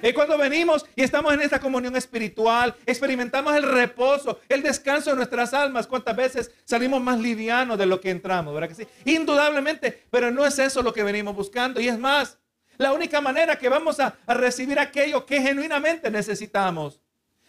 Y 0.01 0.13
cuando 0.13 0.37
venimos 0.37 0.85
y 0.95 1.03
estamos 1.03 1.33
en 1.33 1.41
esta 1.41 1.59
comunión 1.59 1.95
espiritual, 1.95 2.75
experimentamos 2.85 3.55
el 3.55 3.63
reposo, 3.63 4.39
el 4.49 4.61
descanso 4.61 5.11
de 5.11 5.15
nuestras 5.15 5.53
almas. 5.53 5.87
¿Cuántas 5.87 6.15
veces 6.15 6.51
salimos 6.65 7.01
más 7.01 7.19
livianos 7.19 7.77
de 7.77 7.85
lo 7.85 7.99
que 7.99 8.11
entramos? 8.11 8.53
¿Verdad 8.53 8.69
que 8.69 8.75
sí? 8.75 8.87
Indudablemente, 9.05 10.03
pero 10.11 10.31
no 10.31 10.45
es 10.45 10.59
eso 10.59 10.83
lo 10.83 10.93
que 10.93 11.03
venimos 11.03 11.35
buscando. 11.35 11.79
Y 11.79 11.87
es 11.87 11.97
más, 11.97 12.37
la 12.77 12.93
única 12.93 13.21
manera 13.21 13.57
que 13.57 13.69
vamos 13.69 13.99
a, 13.99 14.15
recibir 14.27 14.79
aquello 14.79 15.25
que 15.25 15.41
genuinamente 15.41 16.09
necesitamos. 16.09 16.99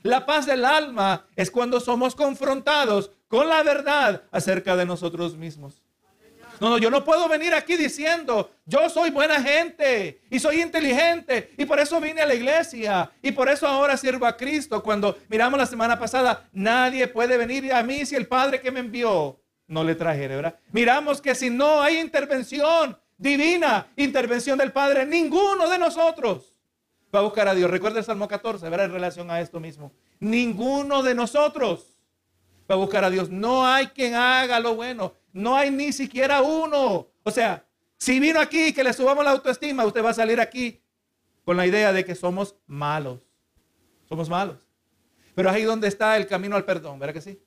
La 0.03 0.25
paz 0.25 0.47
del 0.47 0.65
alma 0.65 1.27
es 1.35 1.51
cuando 1.51 1.81
somos 1.81 2.15
confrontados 2.15 3.11
con 3.29 3.49
la 3.49 3.63
verdad 3.63 4.23
acerca 4.31 4.77
de 4.77 4.87
nosotros 4.87 5.37
mismos. 5.37 5.83
No, 6.61 6.71
no, 6.71 6.79
yo 6.79 6.91
no 6.91 7.05
puedo 7.05 7.29
venir 7.29 7.53
aquí 7.53 7.77
diciendo, 7.77 8.51
yo 8.65 8.89
soy 8.89 9.11
buena 9.11 9.43
gente 9.43 10.23
y 10.31 10.39
soy 10.39 10.63
inteligente 10.63 11.53
y 11.59 11.67
por 11.67 11.79
eso 11.79 12.01
vine 12.01 12.23
a 12.23 12.27
la 12.27 12.35
iglesia 12.35 13.11
y 13.21 13.33
por 13.33 13.49
eso 13.49 13.67
ahora 13.67 13.97
sirvo 13.97 14.25
a 14.27 14.37
Cristo. 14.37 14.83
Cuando 14.83 15.19
miramos 15.29 15.59
la 15.59 15.67
semana 15.67 15.99
pasada, 15.99 16.49
nadie 16.53 17.09
puede 17.09 17.37
venir 17.37 17.73
a 17.75 17.83
mí 17.83 18.07
si 18.07 18.15
el 18.15 18.27
Padre 18.27 18.61
que 18.61 18.71
me 18.71 18.81
envió 18.81 19.39
no 19.67 19.85
le 19.85 19.95
trajere, 19.95 20.37
¿verdad? 20.37 20.59
Miramos 20.71 21.21
que 21.21 21.35
si 21.35 21.51
no 21.51 21.83
hay 21.83 21.99
intervención 21.99 22.97
divina 23.17 23.89
intervención 23.97 24.59
del 24.59 24.73
Padre, 24.73 25.07
ninguno 25.07 25.69
de 25.69 25.79
nosotros 25.79 26.57
va 27.15 27.21
a 27.21 27.23
buscar 27.23 27.49
a 27.49 27.55
Dios. 27.55 27.71
Recuerda 27.71 27.99
el 27.99 28.05
Salmo 28.05 28.29
14, 28.29 28.69
verá 28.69 28.85
en 28.85 28.93
relación 28.93 29.31
a 29.31 29.41
esto 29.41 29.61
mismo. 29.61 29.93
Ninguno 30.21 31.03
de 31.03 31.15
nosotros 31.15 32.01
va 32.71 32.75
a 32.75 32.79
buscar 32.79 33.05
a 33.05 33.11
Dios. 33.11 33.31
No 33.31 33.67
hay 33.67 33.89
quien 33.89 34.15
haga 34.15 34.61
lo 34.61 34.75
bueno. 34.75 35.15
No 35.33 35.57
hay 35.57 35.71
ni 35.71 35.93
siquiera 35.93 36.43
uno. 36.43 37.09
O 37.23 37.31
sea, 37.31 37.65
si 37.97 38.21
vino 38.21 38.41
aquí 38.41 38.73
que 38.73 38.85
le 38.85 38.93
subamos 38.93 39.25
la 39.25 39.31
autoestima, 39.31 39.85
usted 39.85 40.05
va 40.05 40.11
a 40.11 40.15
salir 40.15 40.41
aquí 40.41 40.83
con 41.45 41.57
la 41.57 41.67
idea 41.67 41.93
de 41.93 42.05
que 42.05 42.15
somos 42.15 42.57
malos. 42.67 43.21
Somos 44.09 44.29
malos. 44.29 44.59
Pero 45.35 45.51
ahí 45.51 45.63
donde 45.63 45.89
está 45.89 46.17
el 46.17 46.27
camino 46.27 46.57
al 46.57 46.65
perdón, 46.65 46.99
¿verdad 46.99 47.15
que 47.15 47.21
sí? 47.21 47.43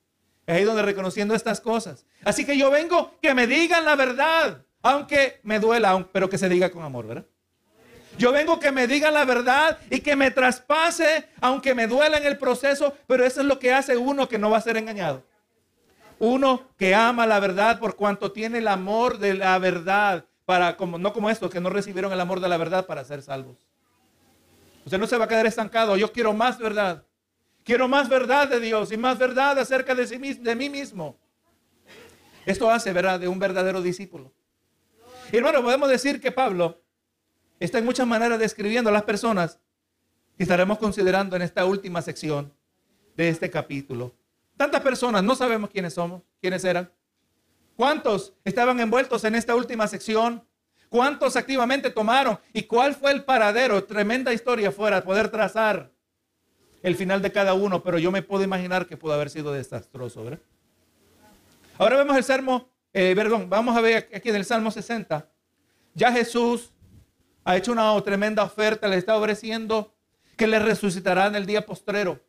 Es 0.45 0.55
ahí 0.55 0.63
donde 0.63 0.81
reconociendo 0.81 1.35
estas 1.35 1.59
cosas. 1.61 2.05
Así 2.23 2.45
que 2.45 2.57
yo 2.57 2.71
vengo 2.71 3.17
que 3.21 3.33
me 3.33 3.47
digan 3.47 3.85
la 3.85 3.95
verdad, 3.95 4.63
aunque 4.81 5.39
me 5.43 5.59
duela, 5.59 6.07
pero 6.11 6.29
que 6.29 6.37
se 6.37 6.49
diga 6.49 6.69
con 6.69 6.83
amor, 6.83 7.07
¿verdad? 7.07 7.25
Yo 8.17 8.31
vengo 8.31 8.59
que 8.59 8.71
me 8.71 8.87
digan 8.87 9.13
la 9.13 9.23
verdad 9.23 9.77
y 9.89 10.01
que 10.01 10.15
me 10.15 10.29
traspase, 10.31 11.29
aunque 11.39 11.73
me 11.73 11.87
duela 11.87 12.17
en 12.17 12.25
el 12.25 12.37
proceso, 12.37 12.93
pero 13.07 13.25
eso 13.25 13.41
es 13.41 13.47
lo 13.47 13.59
que 13.59 13.73
hace 13.73 13.95
uno 13.95 14.27
que 14.27 14.37
no 14.37 14.49
va 14.49 14.57
a 14.57 14.61
ser 14.61 14.75
engañado. 14.75 15.23
Uno 16.19 16.67
que 16.77 16.93
ama 16.93 17.25
la 17.25 17.39
verdad 17.39 17.79
por 17.79 17.95
cuanto 17.95 18.33
tiene 18.33 18.57
el 18.57 18.67
amor 18.67 19.19
de 19.19 19.35
la 19.35 19.57
verdad, 19.57 20.25
para 20.45 20.75
como 20.75 20.97
no 20.97 21.13
como 21.13 21.29
estos 21.29 21.49
que 21.49 21.61
no 21.61 21.69
recibieron 21.69 22.11
el 22.11 22.19
amor 22.19 22.41
de 22.41 22.49
la 22.49 22.57
verdad 22.57 22.85
para 22.85 23.05
ser 23.05 23.21
salvos. 23.21 23.57
Usted 24.83 24.97
no 24.97 25.07
se 25.07 25.17
va 25.17 25.25
a 25.25 25.27
quedar 25.27 25.45
estancado. 25.45 25.95
Yo 25.95 26.11
quiero 26.11 26.33
más 26.33 26.57
verdad. 26.57 27.03
Quiero 27.63 27.87
más 27.87 28.09
verdad 28.09 28.47
de 28.47 28.59
Dios 28.59 28.91
y 28.91 28.97
más 28.97 29.17
verdad 29.17 29.59
acerca 29.59 29.93
de, 29.93 30.07
sí, 30.07 30.17
de 30.17 30.55
mí 30.55 30.69
mismo. 30.69 31.15
Esto 32.45 32.69
hace, 32.69 32.91
¿verdad?, 32.91 33.19
de 33.19 33.27
un 33.27 33.37
verdadero 33.37 33.81
discípulo. 33.81 34.33
Y 35.31 35.37
hermano, 35.37 35.61
podemos 35.61 35.89
decir 35.89 36.19
que 36.19 36.31
Pablo 36.31 36.81
está 37.59 37.77
en 37.77 37.85
muchas 37.85 38.07
maneras 38.07 38.39
describiendo 38.39 38.89
a 38.89 38.93
las 38.93 39.03
personas 39.03 39.59
que 40.35 40.43
estaremos 40.43 40.79
considerando 40.79 41.35
en 41.35 41.43
esta 41.43 41.65
última 41.65 42.01
sección 42.01 42.53
de 43.15 43.29
este 43.29 43.49
capítulo. 43.49 44.15
Tantas 44.57 44.81
personas, 44.81 45.23
no 45.23 45.35
sabemos 45.35 45.69
quiénes 45.69 45.93
somos, 45.93 46.23
quiénes 46.41 46.63
eran. 46.63 46.91
¿Cuántos 47.75 48.33
estaban 48.43 48.79
envueltos 48.79 49.23
en 49.23 49.35
esta 49.35 49.55
última 49.55 49.87
sección? 49.87 50.43
¿Cuántos 50.89 51.35
activamente 51.35 51.91
tomaron? 51.91 52.39
¿Y 52.51 52.63
cuál 52.63 52.95
fue 52.95 53.11
el 53.11 53.23
paradero? 53.23 53.83
Tremenda 53.83 54.33
historia 54.33 54.71
fuera 54.71 55.03
poder 55.03 55.29
trazar 55.29 55.91
el 56.81 56.95
final 56.95 57.21
de 57.21 57.31
cada 57.31 57.53
uno, 57.53 57.83
pero 57.83 57.99
yo 57.99 58.11
me 58.11 58.23
puedo 58.23 58.43
imaginar 58.43 58.87
que 58.87 58.97
pudo 58.97 59.13
haber 59.13 59.29
sido 59.29 59.53
desastroso, 59.53 60.23
¿verdad? 60.23 60.39
Ahora 61.77 61.97
vemos 61.97 62.17
el 62.17 62.23
Salmo, 62.23 62.68
eh, 62.93 63.13
perdón, 63.15 63.49
vamos 63.49 63.77
a 63.77 63.81
ver 63.81 64.09
aquí 64.13 64.29
en 64.29 64.35
el 64.35 64.45
Salmo 64.45 64.71
60. 64.71 65.27
Ya 65.93 66.11
Jesús 66.11 66.71
ha 67.43 67.57
hecho 67.57 67.71
una 67.71 67.99
tremenda 68.01 68.43
oferta, 68.43 68.87
le 68.87 68.97
está 68.97 69.17
ofreciendo 69.17 69.93
que 70.35 70.47
le 70.47 70.59
resucitará 70.59 71.27
en 71.27 71.35
el 71.35 71.45
día 71.45 71.65
postrero, 71.65 72.23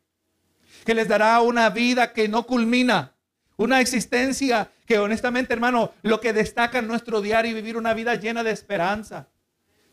que 0.85 0.93
les 0.93 1.07
dará 1.07 1.39
una 1.41 1.69
vida 1.69 2.13
que 2.13 2.27
no 2.27 2.45
culmina, 2.45 3.13
una 3.57 3.79
existencia 3.79 4.71
que 4.85 4.99
honestamente, 4.99 5.53
hermano, 5.53 5.93
lo 6.01 6.19
que 6.19 6.33
destaca 6.33 6.79
en 6.79 6.87
nuestro 6.87 7.21
diario 7.21 7.55
vivir 7.55 7.77
una 7.77 7.93
vida 7.93 8.15
llena 8.15 8.43
de 8.43 8.51
esperanza. 8.51 9.29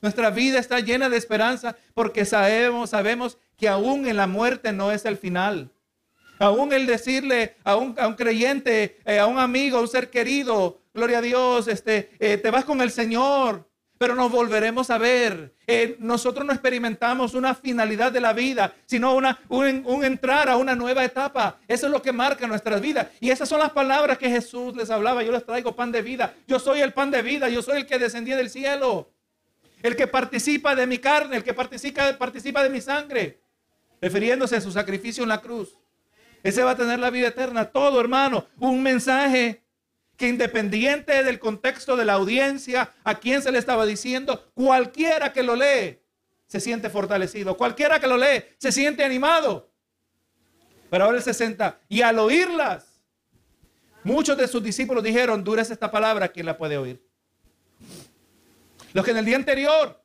Nuestra 0.00 0.30
vida 0.30 0.58
está 0.58 0.80
llena 0.80 1.08
de 1.08 1.16
esperanza 1.16 1.76
porque 1.94 2.24
sabemos, 2.24 2.90
sabemos 2.90 3.38
que 3.56 3.68
aún 3.68 4.06
en 4.06 4.16
la 4.16 4.26
muerte 4.26 4.72
no 4.72 4.92
es 4.92 5.04
el 5.04 5.16
final. 5.16 5.70
Aún 6.38 6.72
el 6.72 6.86
decirle 6.86 7.56
a 7.64 7.76
un, 7.76 7.94
creyente, 8.16 8.98
eh, 9.04 9.18
a 9.18 9.26
un 9.26 9.38
amigo, 9.38 9.78
a 9.78 9.80
un 9.80 9.88
ser 9.88 10.10
querido, 10.10 10.80
gloria 10.94 11.18
a 11.18 11.22
Dios, 11.22 11.68
este, 11.68 12.10
eh, 12.18 12.36
te 12.36 12.50
vas 12.50 12.64
con 12.64 12.80
el 12.80 12.90
Señor, 12.90 13.68
pero 13.98 14.14
nos 14.14 14.30
volveremos 14.30 14.90
a 14.90 14.98
ver. 14.98 15.54
Eh, 15.66 15.96
nosotros 15.98 16.46
no 16.46 16.52
experimentamos 16.52 17.34
una 17.34 17.54
finalidad 17.54 18.12
de 18.12 18.20
la 18.20 18.32
vida, 18.32 18.72
sino 18.86 19.14
una, 19.14 19.40
un, 19.48 19.82
un, 19.84 20.04
entrar 20.04 20.48
a 20.48 20.56
una 20.56 20.76
nueva 20.76 21.04
etapa. 21.04 21.58
Eso 21.66 21.86
es 21.86 21.92
lo 21.92 22.00
que 22.00 22.12
marca 22.12 22.46
nuestras 22.46 22.80
vidas. 22.80 23.08
Y 23.20 23.30
esas 23.30 23.48
son 23.48 23.58
las 23.58 23.70
palabras 23.72 24.16
que 24.16 24.30
Jesús 24.30 24.76
les 24.76 24.88
hablaba. 24.90 25.22
Yo 25.24 25.32
les 25.32 25.44
traigo 25.44 25.74
pan 25.74 25.90
de 25.90 26.02
vida. 26.02 26.34
Yo 26.46 26.60
soy 26.60 26.80
el 26.80 26.92
pan 26.92 27.10
de 27.10 27.22
vida. 27.22 27.48
Yo 27.48 27.60
soy 27.60 27.78
el 27.78 27.86
que 27.86 27.98
descendí 27.98 28.30
del 28.30 28.48
cielo. 28.48 29.10
El 29.82 29.96
que 29.96 30.06
participa 30.06 30.74
de 30.74 30.86
mi 30.86 30.98
carne, 30.98 31.36
el 31.36 31.44
que 31.44 31.54
participa, 31.54 32.16
participa 32.16 32.62
de 32.62 32.70
mi 32.70 32.80
sangre. 32.80 33.40
Refiriéndose 34.00 34.56
a 34.56 34.60
su 34.60 34.70
sacrificio 34.70 35.24
en 35.24 35.28
la 35.28 35.40
cruz. 35.40 35.74
Ese 36.42 36.62
va 36.62 36.72
a 36.72 36.76
tener 36.76 36.98
la 36.98 37.10
vida 37.10 37.28
eterna. 37.28 37.66
Todo, 37.66 38.00
hermano. 38.00 38.46
Un 38.58 38.82
mensaje 38.82 39.62
que 40.16 40.28
independiente 40.28 41.22
del 41.22 41.38
contexto 41.38 41.96
de 41.96 42.04
la 42.04 42.14
audiencia, 42.14 42.92
a 43.04 43.20
quien 43.20 43.40
se 43.40 43.52
le 43.52 43.58
estaba 43.58 43.86
diciendo, 43.86 44.50
cualquiera 44.52 45.32
que 45.32 45.44
lo 45.44 45.54
lee 45.54 46.00
se 46.48 46.60
siente 46.60 46.90
fortalecido, 46.90 47.56
cualquiera 47.56 48.00
que 48.00 48.08
lo 48.08 48.16
lee 48.16 48.42
se 48.58 48.72
siente 48.72 49.04
animado. 49.04 49.70
Pero 50.90 51.04
ahora 51.04 51.18
el 51.18 51.22
60, 51.22 51.78
y 51.88 52.02
al 52.02 52.18
oírlas, 52.18 53.00
muchos 54.02 54.36
de 54.36 54.48
sus 54.48 54.62
discípulos 54.62 55.04
dijeron, 55.04 55.44
dura 55.44 55.62
es 55.62 55.70
esta 55.70 55.90
palabra, 55.90 56.28
¿quién 56.28 56.46
la 56.46 56.58
puede 56.58 56.76
oír? 56.76 57.00
Los 58.92 59.04
que 59.04 59.12
en 59.12 59.18
el 59.18 59.24
día 59.24 59.36
anterior 59.36 60.02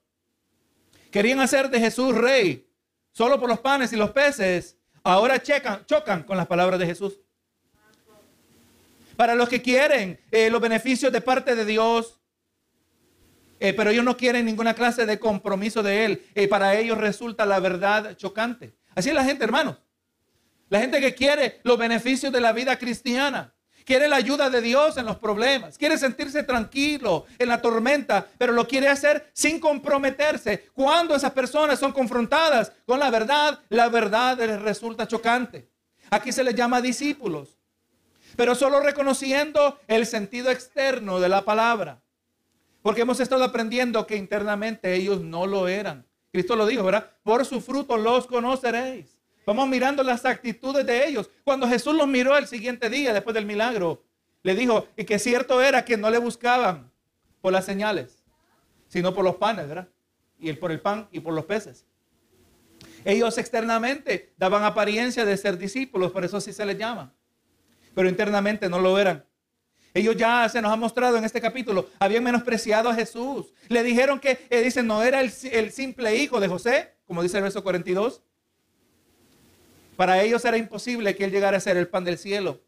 querían 1.09 1.39
hacer 1.39 1.69
de 1.69 1.79
Jesús 1.79 2.13
rey 2.13 2.69
solo 3.11 3.39
por 3.39 3.49
los 3.49 3.59
panes 3.59 3.93
y 3.93 3.95
los 3.95 4.11
peces, 4.11 4.77
ahora 5.03 5.41
checan, 5.41 5.85
chocan 5.85 6.23
con 6.23 6.37
las 6.37 6.47
palabras 6.47 6.79
de 6.79 6.85
Jesús 6.85 7.19
para 9.15 9.35
los 9.35 9.49
que 9.49 9.61
quieren 9.61 10.19
eh, 10.31 10.49
los 10.49 10.61
beneficios 10.61 11.11
de 11.11 11.21
parte 11.21 11.55
de 11.55 11.65
Dios, 11.65 12.19
eh, 13.59 13.73
pero 13.73 13.91
ellos 13.91 14.03
no 14.03 14.17
quieren 14.17 14.45
ninguna 14.45 14.73
clase 14.73 15.05
de 15.05 15.19
compromiso 15.19 15.83
de 15.83 16.05
Él. 16.05 16.25
y 16.35 16.47
para 16.47 16.77
ellos 16.77 16.97
resulta 16.97 17.45
la 17.45 17.59
verdad 17.59 18.15
chocante. 18.17 18.75
Así 18.95 19.09
es 19.09 19.15
la 19.15 19.23
gente, 19.23 19.43
hermanos. 19.43 19.77
La 20.69 20.79
gente 20.79 20.99
que 20.99 21.13
quiere 21.13 21.59
los 21.63 21.77
beneficios 21.77 22.33
de 22.33 22.41
la 22.41 22.51
vida 22.51 22.77
cristiana. 22.77 23.53
Quiere 23.85 24.07
la 24.07 24.17
ayuda 24.17 24.49
de 24.49 24.61
Dios 24.61 24.97
en 24.97 25.05
los 25.05 25.17
problemas. 25.17 25.77
Quiere 25.77 25.97
sentirse 25.97 26.43
tranquilo 26.43 27.25
en 27.37 27.49
la 27.49 27.61
tormenta, 27.61 28.27
pero 28.37 28.53
lo 28.53 28.67
quiere 28.67 28.87
hacer 28.87 29.29
sin 29.33 29.59
comprometerse. 29.59 30.69
Cuando 30.73 31.15
esas 31.15 31.31
personas 31.31 31.79
son 31.79 31.91
confrontadas 31.91 32.71
con 32.85 32.99
la 32.99 33.09
verdad, 33.09 33.59
la 33.69 33.89
verdad 33.89 34.37
les 34.37 34.61
resulta 34.61 35.07
chocante. 35.07 35.69
Aquí 36.09 36.31
se 36.31 36.43
les 36.43 36.55
llama 36.55 36.81
discípulos 36.81 37.57
pero 38.35 38.55
solo 38.55 38.79
reconociendo 38.79 39.79
el 39.87 40.05
sentido 40.05 40.49
externo 40.49 41.19
de 41.19 41.29
la 41.29 41.45
palabra. 41.45 42.01
Porque 42.81 43.01
hemos 43.01 43.19
estado 43.19 43.43
aprendiendo 43.43 44.05
que 44.05 44.17
internamente 44.17 44.93
ellos 44.93 45.21
no 45.21 45.47
lo 45.47 45.67
eran. 45.67 46.05
Cristo 46.31 46.55
lo 46.55 46.65
dijo, 46.65 46.83
¿verdad? 46.83 47.11
Por 47.23 47.45
su 47.45 47.61
fruto 47.61 47.95
los 47.97 48.27
conoceréis. 48.27 49.17
Vamos 49.45 49.67
mirando 49.67 50.03
las 50.03 50.25
actitudes 50.25 50.85
de 50.85 51.07
ellos. 51.07 51.29
Cuando 51.43 51.67
Jesús 51.67 51.95
los 51.95 52.07
miró 52.07 52.37
el 52.37 52.47
siguiente 52.47 52.89
día, 52.89 53.13
después 53.13 53.33
del 53.33 53.45
milagro, 53.45 54.03
le 54.41 54.55
dijo, 54.55 54.87
y 54.95 55.05
que 55.05 55.19
cierto 55.19 55.61
era 55.61 55.85
que 55.85 55.97
no 55.97 56.09
le 56.09 56.17
buscaban 56.17 56.91
por 57.41 57.51
las 57.53 57.65
señales, 57.65 58.23
sino 58.87 59.13
por 59.13 59.23
los 59.23 59.35
panes, 59.35 59.67
¿verdad? 59.67 59.87
Y 60.39 60.49
el, 60.49 60.57
por 60.57 60.71
el 60.71 60.79
pan 60.79 61.07
y 61.11 61.19
por 61.19 61.33
los 61.33 61.45
peces. 61.45 61.85
Ellos 63.05 63.37
externamente 63.37 64.33
daban 64.37 64.63
apariencia 64.63 65.25
de 65.25 65.35
ser 65.37 65.57
discípulos, 65.57 66.11
por 66.11 66.23
eso 66.23 66.39
sí 66.39 66.53
se 66.53 66.65
les 66.65 66.77
llama 66.77 67.13
pero 67.93 68.09
internamente 68.09 68.69
no 68.69 68.79
lo 68.79 68.97
eran. 68.99 69.25
Ellos 69.93 70.15
ya 70.17 70.49
se 70.49 70.61
nos 70.61 70.71
ha 70.71 70.75
mostrado 70.75 71.17
en 71.17 71.23
este 71.23 71.39
capítulo, 71.39 71.87
habían 71.99 72.23
menospreciado 72.23 72.89
a 72.89 72.95
Jesús. 72.95 73.53
Le 73.69 73.83
dijeron 73.83 74.19
que, 74.19 74.47
eh, 74.49 74.61
dicen, 74.61 74.87
no 74.87 75.03
era 75.03 75.21
el, 75.21 75.31
el 75.51 75.71
simple 75.71 76.15
hijo 76.15 76.39
de 76.39 76.47
José, 76.47 76.95
como 77.05 77.21
dice 77.21 77.37
el 77.37 77.43
verso 77.43 77.63
42. 77.63 78.23
Para 79.95 80.21
ellos 80.21 80.43
era 80.45 80.57
imposible 80.57 81.15
que 81.15 81.25
él 81.25 81.31
llegara 81.31 81.57
a 81.57 81.61
ser 81.61 81.77
el 81.77 81.87
pan 81.87 82.03
del 82.03 82.17
cielo, 82.17 82.61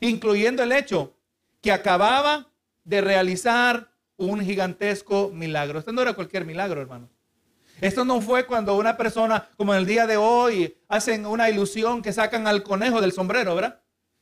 incluyendo 0.00 0.62
el 0.62 0.72
hecho 0.72 1.14
que 1.60 1.72
acababa 1.72 2.48
de 2.84 3.00
realizar 3.00 3.90
un 4.16 4.40
gigantesco 4.40 5.30
milagro. 5.32 5.78
Esto 5.78 5.92
no 5.92 6.02
era 6.02 6.12
cualquier 6.12 6.44
milagro, 6.44 6.80
hermano. 6.80 7.08
Esto 7.80 8.04
no 8.04 8.20
fue 8.20 8.46
cuando 8.46 8.76
una 8.76 8.96
persona, 8.96 9.48
como 9.56 9.72
en 9.72 9.80
el 9.80 9.86
día 9.86 10.06
de 10.06 10.16
hoy, 10.16 10.76
hacen 10.88 11.24
una 11.24 11.48
ilusión 11.48 12.02
que 12.02 12.12
sacan 12.12 12.46
al 12.46 12.62
conejo 12.62 13.00
del 13.00 13.12
sombrero, 13.12 13.54
¿verdad? 13.54 13.80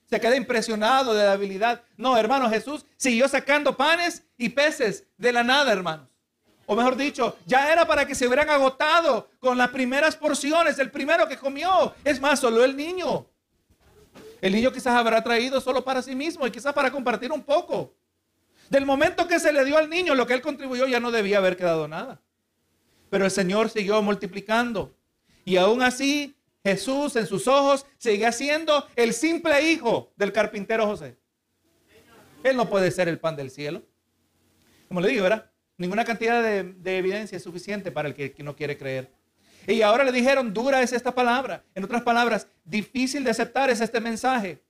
se 0.09 0.21
queda 0.21 0.37
impresionado 0.37 1.14
de 1.14 1.25
la 1.25 1.33
habilidad. 1.33 1.83
No, 1.97 2.17
hermano, 2.17 2.49
Jesús 2.49 2.87
siguió 2.97 3.28
sacando 3.28 3.76
panes 3.76 4.25
y 4.38 4.49
peces 4.49 5.05
de 5.19 5.33
la 5.33 5.45
nada, 5.45 5.71
hermanos. 5.71 6.09
O 6.70 6.76
mejor 6.76 6.96
dicho, 6.96 7.34
ya 7.46 7.72
era 7.72 7.87
para 7.87 8.06
que 8.06 8.14
se 8.14 8.26
hubieran 8.26 8.50
agotado 8.50 9.30
con 9.40 9.56
las 9.56 9.70
primeras 9.70 10.14
porciones, 10.14 10.78
el 10.78 10.90
primero 10.90 11.26
que 11.26 11.38
comió. 11.38 11.94
Es 12.04 12.20
más, 12.20 12.40
solo 12.40 12.62
el 12.62 12.76
niño. 12.76 13.26
El 14.42 14.52
niño 14.52 14.70
quizás 14.70 14.94
habrá 14.94 15.25
traído 15.25 15.62
solo 15.62 15.82
para 15.82 16.02
sí 16.02 16.14
mismo 16.14 16.46
y 16.46 16.50
quizás 16.50 16.75
para 16.75 16.90
compartir 16.90 17.32
un 17.32 17.42
poco. 17.42 17.94
Del 18.68 18.84
momento 18.84 19.26
que 19.26 19.40
se 19.40 19.50
le 19.50 19.64
dio 19.64 19.78
al 19.78 19.88
niño 19.88 20.14
lo 20.14 20.26
que 20.26 20.34
él 20.34 20.42
contribuyó 20.42 20.87
ya 20.87 21.00
no 21.00 21.10
debía 21.10 21.38
haber 21.38 21.56
quedado 21.56 21.88
nada. 21.88 22.20
Pero 23.08 23.25
el 23.25 23.30
Señor 23.30 23.70
siguió 23.70 24.02
multiplicando. 24.02 24.94
Y 25.46 25.56
aún 25.56 25.80
así 25.80 26.37
Jesús 26.62 27.16
en 27.16 27.26
sus 27.26 27.48
ojos 27.48 27.87
sigue 27.96 28.30
siendo 28.30 28.87
el 28.94 29.14
simple 29.14 29.72
hijo 29.72 30.12
del 30.16 30.34
carpintero 30.34 30.84
José. 30.87 31.16
Él 32.42 32.58
no 32.58 32.68
puede 32.68 32.90
ser 32.90 33.08
el 33.08 33.18
pan 33.18 33.37
del 33.37 33.50
cielo. 33.50 33.82
Como 34.87 35.00
le 35.00 35.08
digo, 35.08 35.22
¿verdad? 35.22 35.50
Ninguna 35.78 36.04
cantidad 36.04 36.42
de, 36.42 36.99
evidencia 36.99 37.37
es 37.37 37.44
suficiente 37.44 37.92
para 37.92 38.08
el 38.08 38.14
que, 38.14 38.35
no 38.38 38.56
quiere 38.56 38.76
creer. 38.76 39.11
Y 39.66 39.82
ahora 39.82 40.02
le 40.02 40.11
dijeron, 40.11 40.52
dura 40.52 40.82
es 40.82 40.92
esta 40.92 41.14
palabra. 41.14 41.62
En 41.75 41.85
otras 41.85 42.02
palabras, 42.02 42.49
difícil 42.64 43.23
de 43.23 43.30
aceptar 43.30 43.70
es 43.70 43.80
este 43.80 44.00
mensaje. 44.00 44.61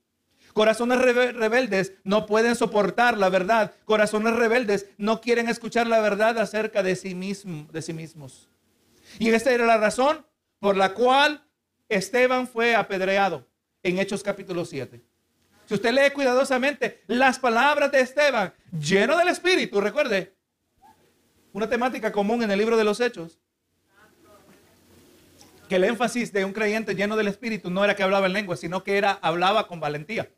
Corazones 0.53 0.99
rebeldes 0.99 1.93
no 2.05 2.27
pueden 2.27 2.55
soportar 2.57 3.17
la 3.17 3.31
verdad. 3.31 3.73
Corazones 3.87 4.35
rebeldes 4.35 4.87
no 4.99 5.21
quieren 5.21 5.49
escuchar 5.49 5.87
la 5.87 6.01
verdad 6.01 6.39
acerca 6.39 6.83
de 6.83 6.95
sí, 6.95 7.15
de 7.15 7.83
sí 7.83 7.93
mismos. 7.95 8.51
Y 9.19 9.31
esta 9.31 9.51
era 9.51 9.65
la 9.65 9.79
razón 9.79 10.27
por 10.59 10.77
la 10.77 10.93
cual 10.93 11.43
Esteban 11.89 12.47
fue 12.47 12.75
apedreado 12.75 13.47
en 13.83 13.99
Hechos 13.99 14.23
capítulo 14.23 14.65
7. 14.67 15.01
Si 15.65 15.75
usted 15.75 15.93
lee 15.93 16.11
cuidadosamente 16.13 17.03
las 17.07 17.39
palabras 17.39 17.93
de 17.93 18.01
Esteban, 18.01 18.53
lleno 18.73 19.17
del 19.17 19.29
Espíritu, 19.29 19.81
recuerde, 19.81 20.38
una 21.59 21.69
temática 21.69 22.13
común 22.13 22.43
en 22.43 22.51
el 22.51 22.59
libro 22.59 22.77
de 22.77 22.85
los 22.85 23.01
Hechos, 23.01 23.39
que 25.69 25.77
el 25.77 25.85
énfasis 25.85 26.33
de 26.33 26.45
un 26.45 26.53
creyente 26.53 26.95
lleno 26.95 27.17
del 27.17 27.29
Espíritu 27.29 27.69
no 27.69 27.85
era 27.85 27.95
que 27.95 28.03
hablaba 28.03 28.27
en 28.27 28.33
lengua, 28.33 28.57
sino 28.57 28.83
que 28.83 28.97
era 28.97 29.19
hablaba 29.21 29.67
con 29.67 29.81
valentía. 29.81 30.31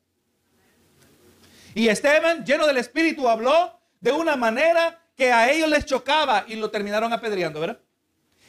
Y 1.74 1.88
Esteban, 1.88 2.44
lleno 2.44 2.66
del 2.66 2.78
Espíritu, 2.78 3.28
habló 3.28 3.78
de 4.00 4.10
una 4.10 4.34
manera 4.34 4.98
que 5.14 5.30
a 5.30 5.52
ellos 5.52 5.68
les 5.68 5.84
chocaba 5.84 6.44
y 6.48 6.56
lo 6.56 6.70
terminaron 6.70 7.12
apedreando, 7.12 7.60
¿verdad? 7.60 7.78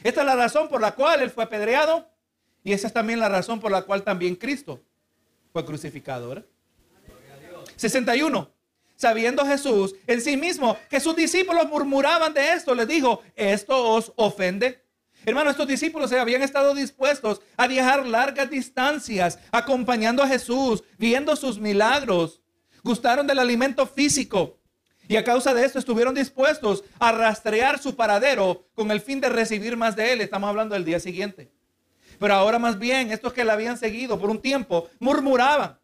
Esta 0.02 0.22
es 0.22 0.26
la 0.26 0.34
razón 0.34 0.68
por 0.68 0.80
la 0.80 0.92
cual 0.92 1.22
él 1.22 1.30
fue 1.30 1.44
apedreado 1.44 2.08
y 2.64 2.72
esa 2.72 2.86
es 2.86 2.92
también 2.92 3.20
la 3.20 3.28
razón 3.28 3.60
por 3.60 3.70
la 3.70 3.82
cual 3.82 4.02
también 4.02 4.34
Cristo 4.34 4.82
fue 5.52 5.64
crucificado, 5.64 6.30
¿verdad? 6.30 6.46
61. 7.76 8.50
Sabiendo 9.02 9.44
Jesús 9.44 9.96
en 10.06 10.20
sí 10.20 10.36
mismo 10.36 10.76
que 10.88 11.00
sus 11.00 11.16
discípulos 11.16 11.68
murmuraban 11.68 12.32
de 12.32 12.52
esto, 12.52 12.72
les 12.72 12.86
dijo, 12.86 13.20
¿esto 13.34 13.76
os 13.94 14.12
ofende? 14.14 14.80
Hermano, 15.26 15.50
estos 15.50 15.66
discípulos 15.66 16.08
se 16.08 16.20
habían 16.20 16.40
estado 16.40 16.72
dispuestos 16.72 17.40
a 17.56 17.66
viajar 17.66 18.06
largas 18.06 18.48
distancias 18.48 19.40
acompañando 19.50 20.22
a 20.22 20.28
Jesús, 20.28 20.84
viendo 20.98 21.34
sus 21.34 21.58
milagros 21.58 22.42
gustaron 22.84 23.26
del 23.26 23.40
alimento 23.40 23.88
físico 23.88 24.60
y 25.08 25.16
a 25.16 25.24
causa 25.24 25.52
de 25.52 25.64
esto 25.64 25.80
estuvieron 25.80 26.14
dispuestos 26.14 26.84
a 27.00 27.10
rastrear 27.10 27.80
su 27.80 27.96
paradero 27.96 28.68
con 28.72 28.92
el 28.92 29.00
fin 29.00 29.20
de 29.20 29.30
recibir 29.30 29.76
más 29.76 29.96
de 29.96 30.12
él. 30.12 30.20
Estamos 30.20 30.48
hablando 30.48 30.74
del 30.76 30.84
día 30.84 31.00
siguiente. 31.00 31.50
Pero 32.20 32.34
ahora 32.34 32.60
más 32.60 32.78
bien, 32.78 33.10
estos 33.10 33.32
que 33.32 33.44
le 33.44 33.50
habían 33.50 33.76
seguido 33.76 34.16
por 34.20 34.30
un 34.30 34.40
tiempo 34.40 34.88
murmuraban. 35.00 35.81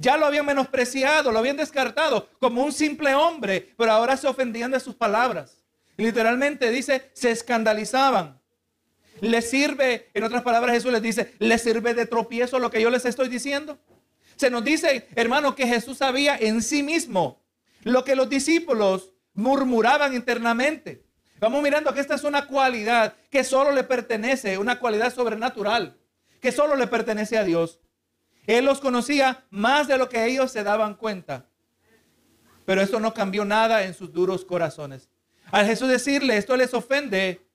Ya 0.00 0.16
lo 0.16 0.24
habían 0.24 0.46
menospreciado, 0.46 1.30
lo 1.30 1.38
habían 1.38 1.58
descartado 1.58 2.26
como 2.38 2.64
un 2.64 2.72
simple 2.72 3.14
hombre, 3.14 3.74
pero 3.76 3.92
ahora 3.92 4.16
se 4.16 4.26
ofendían 4.26 4.70
de 4.70 4.80
sus 4.80 4.94
palabras. 4.94 5.62
literalmente 5.98 6.70
dice, 6.70 7.10
se 7.12 7.30
escandalizaban. 7.30 8.40
Les 9.20 9.50
sirve, 9.50 10.08
en 10.14 10.24
otras 10.24 10.42
palabras 10.42 10.74
Jesús 10.74 10.90
les 10.90 11.02
dice, 11.02 11.34
les 11.38 11.60
sirve 11.60 11.92
de 11.92 12.06
tropiezo 12.06 12.58
lo 12.58 12.70
que 12.70 12.80
yo 12.80 12.88
les 12.88 13.04
estoy 13.04 13.28
diciendo. 13.28 13.78
Se 14.36 14.48
nos 14.48 14.64
dice, 14.64 15.06
hermano, 15.16 15.54
que 15.54 15.66
Jesús 15.66 15.98
sabía 15.98 16.34
en 16.34 16.62
sí 16.62 16.82
mismo 16.82 17.42
lo 17.82 18.02
que 18.02 18.16
los 18.16 18.30
discípulos 18.30 19.12
murmuraban 19.34 20.14
internamente. 20.14 21.04
Vamos 21.40 21.62
mirando 21.62 21.92
que 21.92 22.00
esta 22.00 22.14
es 22.14 22.24
una 22.24 22.46
cualidad 22.46 23.12
que 23.30 23.44
solo 23.44 23.72
le 23.72 23.84
pertenece, 23.84 24.56
una 24.56 24.78
cualidad 24.78 25.12
sobrenatural, 25.14 25.98
que 26.40 26.52
solo 26.52 26.74
le 26.74 26.86
pertenece 26.86 27.36
a 27.36 27.44
Dios. 27.44 27.80
Él 28.58 28.64
los 28.64 28.80
conocía 28.80 29.44
más 29.50 29.86
de 29.86 29.96
lo 29.96 30.08
que 30.08 30.26
ellos 30.26 30.50
se 30.50 30.64
daban 30.64 30.94
cuenta. 30.94 31.46
Pero 32.64 32.80
esto 32.80 32.98
no 32.98 33.14
cambió 33.14 33.44
nada 33.44 33.84
en 33.84 33.94
sus 33.94 34.12
duros 34.12 34.44
corazones. 34.44 35.08
Al 35.52 35.66
Jesús 35.66 35.88
decirle, 35.88 36.36
esto 36.36 36.56
les 36.56 36.74
ofende, 36.74 37.46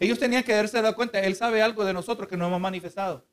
ellos 0.00 0.18
tenían 0.18 0.42
que 0.42 0.52
darse 0.52 0.82
cuenta, 0.94 1.20
Él 1.20 1.36
sabe 1.36 1.62
algo 1.62 1.84
de 1.84 1.92
nosotros 1.92 2.28
que 2.28 2.36
no 2.36 2.48
hemos 2.48 2.60
manifestado. 2.60 3.24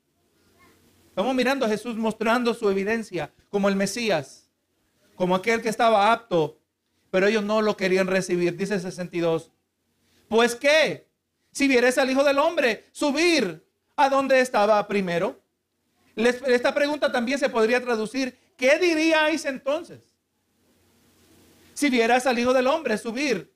Estamos 1.08 1.34
mirando 1.34 1.66
a 1.66 1.68
Jesús 1.68 1.96
mostrando 1.96 2.54
su 2.54 2.70
evidencia 2.70 3.32
como 3.50 3.68
el 3.68 3.74
Mesías, 3.74 4.48
como 5.16 5.34
aquel 5.34 5.60
que 5.60 5.68
estaba 5.70 6.12
apto, 6.12 6.60
pero 7.10 7.26
ellos 7.26 7.42
no 7.42 7.62
lo 7.62 7.76
querían 7.76 8.06
recibir. 8.06 8.56
Dice 8.56 8.78
62. 8.78 9.50
Pues 10.28 10.54
qué, 10.54 11.08
si 11.50 11.66
vieres 11.66 11.98
al 11.98 12.10
Hijo 12.10 12.22
del 12.22 12.38
Hombre 12.38 12.86
subir 12.92 13.66
a 13.96 14.08
donde 14.08 14.40
estaba 14.40 14.86
primero. 14.86 15.41
Esta 16.16 16.74
pregunta 16.74 17.10
también 17.10 17.38
se 17.38 17.48
podría 17.48 17.80
traducir, 17.80 18.36
¿qué 18.56 18.78
diríais 18.78 19.44
entonces? 19.44 20.00
Si 21.74 21.88
vieras 21.88 22.26
al 22.26 22.38
Hijo 22.38 22.52
del 22.52 22.66
Hombre 22.66 22.98
subir 22.98 23.52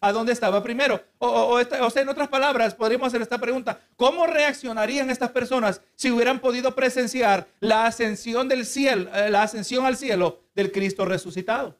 a 0.00 0.12
dónde 0.12 0.32
estaba 0.32 0.62
primero. 0.62 1.02
O, 1.18 1.60
sea, 1.90 2.02
en 2.02 2.08
otras 2.08 2.28
palabras, 2.28 2.74
podríamos 2.74 3.08
hacer 3.08 3.20
esta 3.20 3.38
pregunta. 3.38 3.80
¿Cómo 3.96 4.26
reaccionarían 4.26 5.10
estas 5.10 5.30
personas 5.30 5.82
si 5.94 6.10
hubieran 6.10 6.40
podido 6.40 6.74
presenciar 6.74 7.46
la 7.60 7.86
ascensión 7.86 8.48
del 8.48 8.64
cielo, 8.64 9.10
eh, 9.14 9.30
la 9.30 9.42
ascensión 9.42 9.84
al 9.84 9.96
cielo 9.96 10.40
del 10.54 10.72
Cristo 10.72 11.04
resucitado? 11.04 11.76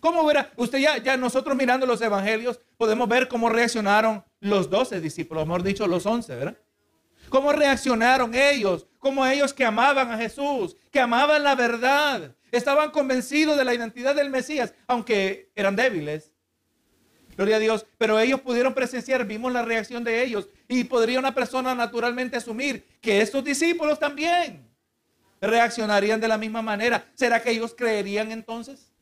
¿Cómo 0.00 0.24
verá? 0.26 0.52
Usted 0.56 0.78
ya, 0.78 0.98
ya 0.98 1.16
nosotros 1.16 1.56
mirando 1.56 1.86
los 1.86 2.02
evangelios 2.02 2.60
podemos 2.76 3.08
ver 3.08 3.28
cómo 3.28 3.48
reaccionaron 3.48 4.22
los 4.40 4.68
doce 4.68 5.00
discípulos, 5.00 5.46
mejor 5.46 5.62
dicho, 5.62 5.86
los 5.86 6.04
once, 6.04 6.34
¿verdad? 6.34 6.56
¿Cómo 7.28 7.52
reaccionaron 7.52 8.34
ellos? 8.34 8.86
Como 9.02 9.26
ellos 9.26 9.52
que 9.52 9.64
amaban 9.64 10.12
a 10.12 10.16
Jesús, 10.16 10.76
que 10.92 11.00
amaban 11.00 11.42
la 11.42 11.56
verdad, 11.56 12.36
estaban 12.52 12.92
convencidos 12.92 13.58
de 13.58 13.64
la 13.64 13.74
identidad 13.74 14.14
del 14.14 14.30
Mesías, 14.30 14.74
aunque 14.86 15.50
eran 15.56 15.74
débiles 15.74 16.30
Gloria 17.36 17.56
a 17.56 17.58
Dios. 17.58 17.84
Pero 17.98 18.20
ellos 18.20 18.40
pudieron 18.40 18.74
presenciar, 18.74 19.24
vimos 19.26 19.52
la 19.52 19.62
reacción 19.62 20.04
de 20.04 20.22
ellos. 20.22 20.48
Y 20.68 20.84
podría 20.84 21.18
una 21.18 21.34
persona 21.34 21.74
naturalmente 21.74 22.36
asumir 22.36 22.86
que 23.00 23.20
estos 23.20 23.42
discípulos 23.42 23.98
también 23.98 24.70
reaccionarían 25.40 26.20
de 26.20 26.28
la 26.28 26.38
misma 26.38 26.62
manera. 26.62 27.10
¿Será 27.14 27.42
que 27.42 27.50
ellos 27.50 27.74
creerían 27.76 28.30
entonces? 28.30 28.92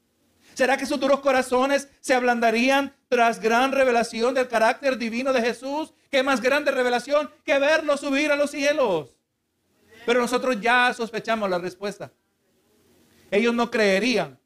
¿Será 0.55 0.79
que 0.79 0.87
sus 0.87 0.99
duros 0.99 1.21
corazones 1.21 1.89
se 2.01 2.15
ablandarían 2.15 2.95
tras 3.09 3.41
gran 3.41 3.73
revelación 3.73 4.33
del 4.33 4.49
carácter 4.49 4.97
divino 4.97 5.35
de 5.35 5.43
Jesús? 5.43 5.93
¿Qué 6.11 6.23
más 6.23 6.41
grande 6.41 6.71
revelación 6.71 7.31
que 7.45 7.59
verlo 7.59 7.99
subir 7.99 8.33
a 8.33 8.37
los 8.37 8.53
cielos? 8.53 9.20
Pero 10.11 10.23
nosotros 10.23 10.61
ya 10.61 10.93
sospechamos 10.93 11.49
la 11.49 11.61
respuesta. 11.61 12.11
Ellos 13.31 13.55
no 13.55 13.71
creerían 13.71 14.41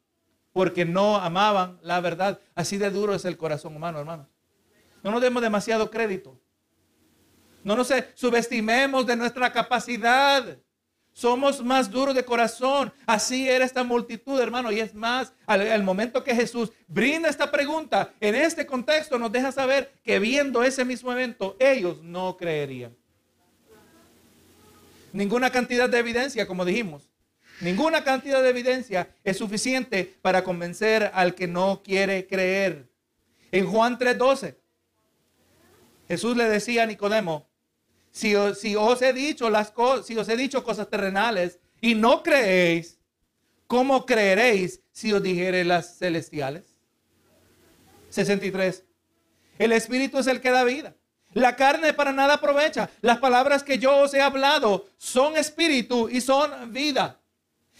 porque 0.53 0.85
no 0.85 1.17
amaban 1.17 1.79
la 1.81 1.99
verdad. 2.01 2.39
Así 2.53 2.77
de 2.77 2.91
duro 2.91 3.15
es 3.15 3.25
el 3.25 3.35
corazón 3.35 3.75
humano, 3.75 3.97
hermanos. 3.97 4.27
No 5.01 5.09
nos 5.09 5.23
demos 5.23 5.41
demasiado 5.41 5.89
crédito. 5.89 6.39
No 7.63 7.75
nos 7.75 7.91
subestimemos 8.13 9.07
de 9.07 9.15
nuestra 9.15 9.51
capacidad. 9.51 10.55
Somos 11.13 11.63
más 11.63 11.89
duros 11.89 12.13
de 12.13 12.23
corazón. 12.23 12.93
Así 13.07 13.49
era 13.49 13.65
esta 13.65 13.83
multitud, 13.83 14.39
hermano. 14.39 14.71
Y 14.71 14.79
es 14.81 14.93
más, 14.93 15.33
al, 15.47 15.81
momento 15.81 16.23
que 16.23 16.35
Jesús 16.35 16.71
brinda 16.87 17.27
esta 17.27 17.49
pregunta, 17.49 18.13
en 18.19 18.35
este 18.35 18.67
contexto 18.67 19.17
nos 19.17 19.31
deja 19.31 19.51
saber 19.51 19.91
que 20.03 20.19
viendo 20.19 20.61
ese 20.61 20.85
mismo 20.85 21.11
evento, 21.11 21.57
ellos 21.59 22.03
no 22.03 22.37
creerían. 22.37 22.95
Ninguna 25.15 25.49
cantidad 25.49 25.89
de 25.89 25.97
evidencia, 25.97 26.45
como 26.45 26.65
dijimos, 26.65 27.09
Ninguna 27.61 28.03
cantidad 28.03 28.43
de 28.43 28.49
evidencia 28.49 29.09
es 29.23 29.37
suficiente 29.37 30.13
para 30.21 30.43
convencer 30.43 31.09
al 31.13 31.35
que 31.35 31.47
no 31.47 31.81
quiere 31.83 32.27
creer. 32.27 32.89
En 33.51 33.65
Juan 33.65 33.97
3:12, 33.97 34.57
Jesús 36.09 36.35
le 36.35 36.43
decía 36.45 36.83
a 36.83 36.85
Nicodemo, 36.85 37.47
si, 38.11 38.35
os 38.35 39.01
he 39.01 39.13
dicho 39.13 39.49
las 39.49 39.73
si 40.03 40.17
os 40.17 40.27
he 40.27 40.35
dicho 40.35 40.63
cosas 40.63 40.89
terrenales 40.89 41.59
y 41.79 41.95
no 41.95 42.21
creéis, 42.21 42.99
¿cómo 43.67 44.05
creeréis 44.05 44.81
si 44.91 45.13
os 45.13 45.23
dijere 45.23 45.63
las 45.63 45.97
celestiales? 45.97 46.75
63. 48.09 48.83
El 49.59 49.71
Espíritu 49.71 50.19
es 50.19 50.27
el 50.27 50.41
que 50.41 50.51
da 50.51 50.65
vida. 50.65 50.93
La 51.35 51.53
carne 51.57 51.93
para 51.93 52.13
nada 52.13 52.35
aprovecha. 52.35 52.89
Las 53.01 53.17
palabras 53.17 53.61
que 53.61 53.77
yo 53.77 53.97
os 53.97 54.13
he 54.13 54.21
hablado 54.21 54.87
son 54.97 55.35
espíritu 55.35 56.07
y 56.09 56.21
son 56.21 56.71
vida. 56.71 57.19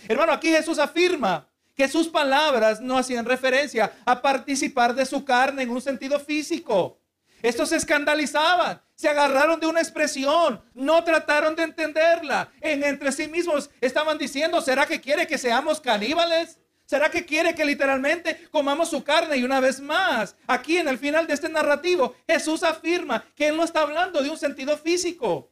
Hermano, 0.09 0.33
aquí 0.33 0.49
Jesús 0.49 0.77
afirma 0.77 1.47
que 1.73 1.87
sus 1.87 2.09
palabras 2.09 2.81
no 2.81 2.97
hacían 2.97 3.25
referencia 3.25 3.93
a 4.05 4.21
participar 4.21 4.93
de 4.93 5.05
su 5.05 5.23
carne 5.23 5.63
en 5.63 5.69
un 5.69 5.81
sentido 5.81 6.19
físico. 6.19 6.99
Estos 7.41 7.69
se 7.69 7.77
escandalizaban, 7.77 8.81
se 8.93 9.07
agarraron 9.07 9.57
de 9.57 9.67
una 9.67 9.79
expresión, 9.79 10.61
no 10.73 11.01
trataron 11.05 11.55
de 11.55 11.63
entenderla. 11.63 12.51
En 12.59 12.83
entre 12.83 13.13
sí 13.13 13.29
mismos 13.29 13.69
estaban 13.79 14.17
diciendo, 14.17 14.59
¿será 14.59 14.85
que 14.85 14.99
quiere 14.99 15.27
que 15.27 15.37
seamos 15.37 15.79
caníbales? 15.79 16.59
¿Será 16.85 17.09
que 17.09 17.25
quiere 17.25 17.55
que 17.55 17.65
literalmente 17.65 18.47
comamos 18.51 18.89
su 18.89 19.03
carne? 19.03 19.37
Y 19.37 19.43
una 19.43 19.59
vez 19.59 19.79
más, 19.79 20.35
aquí 20.47 20.77
en 20.77 20.87
el 20.87 20.97
final 20.97 21.25
de 21.27 21.33
este 21.33 21.49
narrativo, 21.49 22.15
Jesús 22.27 22.63
afirma 22.63 23.25
que 23.35 23.47
Él 23.47 23.57
no 23.57 23.63
está 23.63 23.81
hablando 23.81 24.21
de 24.21 24.29
un 24.29 24.37
sentido 24.37 24.77
físico 24.77 25.49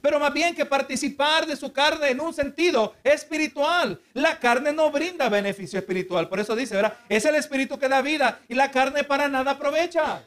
pero 0.00 0.18
más 0.18 0.32
bien 0.32 0.54
que 0.54 0.64
participar 0.64 1.46
de 1.46 1.56
su 1.56 1.72
carne 1.72 2.10
en 2.10 2.20
un 2.20 2.32
sentido 2.32 2.94
espiritual. 3.04 4.00
La 4.14 4.38
carne 4.38 4.72
no 4.72 4.90
brinda 4.90 5.28
beneficio 5.28 5.78
espiritual, 5.78 6.28
por 6.28 6.40
eso 6.40 6.56
dice, 6.56 6.76
¿verdad? 6.76 6.94
Es 7.08 7.24
el 7.24 7.34
espíritu 7.34 7.78
que 7.78 7.88
da 7.88 8.02
vida 8.02 8.40
y 8.48 8.54
la 8.54 8.70
carne 8.70 9.04
para 9.04 9.28
nada 9.28 9.52
aprovecha. 9.52 10.24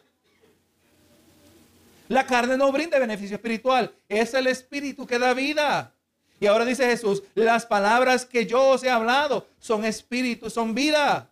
La 2.09 2.25
carne 2.25 2.57
no 2.57 2.71
brinda 2.71 2.99
beneficio 2.99 3.37
espiritual. 3.37 3.93
Es 4.07 4.33
el 4.33 4.47
espíritu 4.47 5.07
que 5.07 5.17
da 5.17 5.33
vida. 5.33 5.95
Y 6.39 6.47
ahora 6.47 6.65
dice 6.65 6.85
Jesús, 6.85 7.23
las 7.35 7.65
palabras 7.65 8.25
que 8.25 8.45
yo 8.45 8.69
os 8.69 8.83
he 8.83 8.89
hablado 8.89 9.47
son 9.59 9.85
espíritu, 9.85 10.49
son 10.49 10.75
vida. 10.75 11.31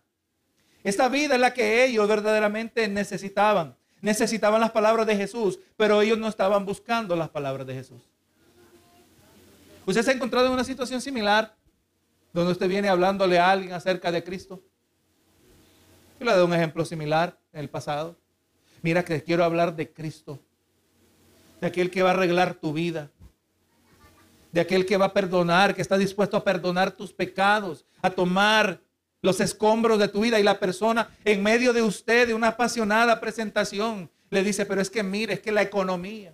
Esta 0.84 1.08
vida 1.08 1.34
es 1.34 1.40
la 1.40 1.52
que 1.52 1.84
ellos 1.84 2.08
verdaderamente 2.08 2.88
necesitaban. 2.88 3.76
Necesitaban 4.00 4.60
las 4.60 4.72
palabras 4.72 5.06
de 5.06 5.16
Jesús, 5.16 5.58
pero 5.76 6.02
ellos 6.02 6.18
no 6.18 6.28
estaban 6.28 6.64
buscando 6.64 7.14
las 7.14 7.28
palabras 7.28 7.66
de 7.66 7.74
Jesús. 7.74 8.02
¿Usted 9.86 10.02
se 10.02 10.10
ha 10.10 10.14
encontrado 10.14 10.46
en 10.46 10.52
una 10.52 10.64
situación 10.64 11.00
similar 11.00 11.54
donde 12.32 12.52
usted 12.52 12.68
viene 12.68 12.88
hablándole 12.88 13.38
a 13.38 13.50
alguien 13.50 13.72
acerca 13.72 14.10
de 14.10 14.24
Cristo? 14.24 14.60
Yo 16.18 16.26
le 16.26 16.32
doy 16.32 16.44
un 16.44 16.54
ejemplo 16.54 16.84
similar 16.84 17.38
en 17.52 17.60
el 17.60 17.68
pasado. 17.68 18.16
Mira 18.80 19.04
que 19.04 19.22
quiero 19.22 19.44
hablar 19.44 19.76
de 19.76 19.92
Cristo, 19.92 20.40
de 21.60 21.66
aquel 21.66 21.90
que 21.90 22.02
va 22.02 22.10
a 22.10 22.14
arreglar 22.14 22.54
tu 22.54 22.72
vida, 22.72 23.10
de 24.52 24.60
aquel 24.60 24.86
que 24.86 24.96
va 24.96 25.06
a 25.06 25.12
perdonar, 25.12 25.74
que 25.74 25.82
está 25.82 25.98
dispuesto 25.98 26.36
a 26.36 26.44
perdonar 26.44 26.92
tus 26.92 27.12
pecados, 27.12 27.84
a 28.02 28.10
tomar 28.10 28.80
los 29.22 29.40
escombros 29.40 29.98
de 29.98 30.08
tu 30.08 30.20
vida 30.20 30.38
y 30.38 30.42
la 30.42 30.60
persona 30.60 31.08
en 31.24 31.42
medio 31.42 31.72
de 31.72 31.82
usted 31.82 32.26
de 32.26 32.34
una 32.34 32.48
apasionada 32.48 33.20
presentación 33.20 34.10
le 34.30 34.42
dice, 34.42 34.66
pero 34.66 34.80
es 34.80 34.90
que 34.90 35.02
mire, 35.02 35.34
es 35.34 35.40
que 35.40 35.52
la 35.52 35.62
economía, 35.62 36.32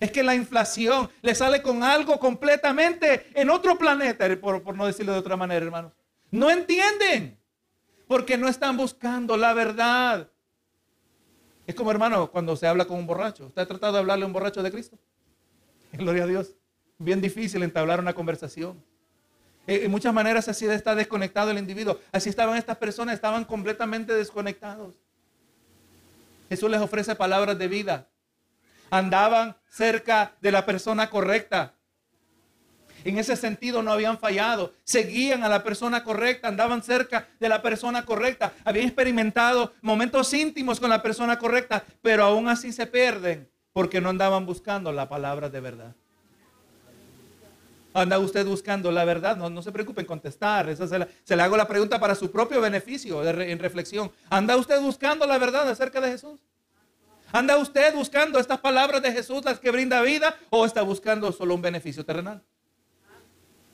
es 0.00 0.10
que 0.10 0.22
la 0.22 0.34
inflación 0.34 1.10
le 1.22 1.34
sale 1.34 1.62
con 1.62 1.82
algo 1.82 2.18
completamente 2.18 3.26
en 3.34 3.50
otro 3.50 3.76
planeta, 3.78 4.28
por, 4.40 4.62
por 4.62 4.76
no 4.76 4.86
decirlo 4.86 5.12
de 5.12 5.18
otra 5.18 5.36
manera, 5.36 5.64
hermanos. 5.64 5.92
No 6.30 6.50
entienden, 6.50 7.38
porque 8.06 8.36
no 8.36 8.48
están 8.48 8.76
buscando 8.76 9.36
la 9.36 9.54
verdad. 9.54 10.30
Es 11.66 11.74
como, 11.74 11.90
hermano, 11.90 12.30
cuando 12.30 12.56
se 12.56 12.66
habla 12.66 12.86
con 12.86 12.98
un 12.98 13.06
borracho. 13.06 13.46
¿Usted 13.46 13.62
ha 13.62 13.66
tratado 13.66 13.92
de 13.94 13.98
hablarle 13.98 14.24
a 14.24 14.26
un 14.26 14.32
borracho 14.32 14.62
de 14.62 14.70
Cristo? 14.70 14.98
Gloria 15.92 16.24
a 16.24 16.26
Dios. 16.26 16.54
Bien 16.98 17.20
difícil 17.20 17.62
entablar 17.62 18.00
una 18.00 18.12
conversación. 18.12 18.82
Eh, 19.68 19.82
en 19.84 19.90
muchas 19.90 20.12
maneras 20.12 20.48
así 20.48 20.66
está 20.66 20.96
desconectado 20.96 21.52
el 21.52 21.58
individuo. 21.58 22.00
Así 22.10 22.28
estaban 22.28 22.56
estas 22.56 22.76
personas, 22.76 23.14
estaban 23.14 23.44
completamente 23.44 24.12
desconectados. 24.14 24.94
Jesús 26.48 26.70
les 26.70 26.80
ofrece 26.80 27.14
palabras 27.14 27.56
de 27.56 27.68
vida. 27.68 28.08
Andaban 28.90 29.56
cerca 29.68 30.32
de 30.40 30.50
la 30.50 30.66
persona 30.66 31.08
correcta. 31.08 31.74
En 33.04 33.18
ese 33.18 33.36
sentido 33.36 33.82
no 33.82 33.92
habían 33.92 34.18
fallado. 34.18 34.72
Seguían 34.82 35.44
a 35.44 35.48
la 35.48 35.62
persona 35.62 36.02
correcta, 36.02 36.48
andaban 36.48 36.82
cerca 36.82 37.28
de 37.38 37.48
la 37.48 37.62
persona 37.62 38.04
correcta. 38.04 38.54
Habían 38.64 38.86
experimentado 38.86 39.72
momentos 39.82 40.32
íntimos 40.34 40.80
con 40.80 40.90
la 40.90 41.00
persona 41.00 41.38
correcta, 41.38 41.84
pero 42.02 42.24
aún 42.24 42.48
así 42.48 42.72
se 42.72 42.86
pierden 42.86 43.48
porque 43.72 44.00
no 44.00 44.08
andaban 44.08 44.46
buscando 44.46 44.90
la 44.90 45.08
palabra 45.08 45.48
de 45.48 45.60
verdad. 45.60 45.94
Anda 47.98 48.18
usted 48.18 48.46
buscando 48.46 48.90
la 48.90 49.04
verdad, 49.04 49.36
no, 49.36 49.62
se 49.62 49.72
preocupe 49.72 50.00
en 50.00 50.06
contestar. 50.06 50.68
Esa 50.68 50.86
se, 50.86 51.36
le 51.36 51.42
hago 51.42 51.56
la 51.56 51.66
pregunta 51.66 51.98
para 51.98 52.14
su 52.14 52.30
propio 52.30 52.60
beneficio, 52.60 53.26
en 53.26 53.58
reflexión. 53.58 54.10
¿Anda 54.30 54.56
usted 54.56 54.80
buscando 54.80 55.26
la 55.26 55.38
verdad 55.38 55.68
acerca 55.68 56.00
de 56.00 56.10
Jesús? 56.10 56.40
¿Anda 57.32 57.58
usted 57.58 57.94
buscando 57.94 58.38
estas 58.38 58.58
palabras 58.60 59.02
de 59.02 59.12
Jesús, 59.12 59.44
las 59.44 59.60
que 59.60 59.70
brinda 59.70 60.00
vida, 60.02 60.36
o 60.50 60.64
está 60.64 60.82
buscando 60.82 61.30
solo 61.32 61.54
un 61.54 61.62
beneficio 61.62 62.04
terrenal? 62.04 62.42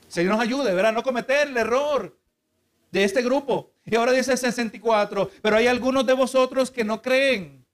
Señor 0.07 0.33
nos 0.33 0.41
ayude, 0.41 0.73
¿verdad? 0.73 0.93
No 0.93 1.03
cometer 1.03 1.47
el 1.47 1.57
error 1.57 2.17
de 2.91 3.03
este 3.03 3.21
grupo. 3.21 3.71
Y 3.85 3.95
ahora 3.95 4.11
dice 4.11 4.35
64, 4.35 5.29
pero 5.41 5.57
hay 5.57 5.67
algunos 5.67 6.05
de 6.05 6.13
vosotros 6.13 6.71
que 6.71 6.83
no 6.83 7.01
creen. 7.01 7.65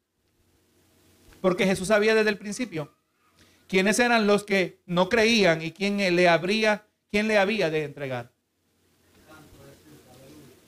Porque 1.40 1.66
Jesús 1.66 1.88
sabía 1.88 2.14
desde 2.14 2.30
el 2.30 2.38
principio 2.38 2.94
quiénes 3.72 4.00
eran 4.00 4.28
los 4.28 4.44
que 4.44 4.82
no 4.86 5.08
creían 5.08 5.62
y 5.62 5.72
quién 5.72 5.96
le 5.96 6.28
habría, 6.28 6.84
quién 7.10 7.30
le 7.30 7.38
había 7.38 7.70
de 7.70 7.86
entregar. 7.86 8.30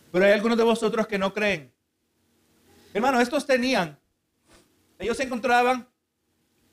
Pero 0.09 0.23
hay 0.23 0.31
algunos 0.31 0.57
de 0.57 0.63
vosotros 0.63 1.05
que 1.05 1.17
no 1.17 1.33
creen. 1.33 1.69
Hermano, 2.93 3.19
estos 3.19 3.45
tenían, 3.45 3.99
ellos 4.97 5.17
se 5.17 5.23
encontraban 5.23 5.85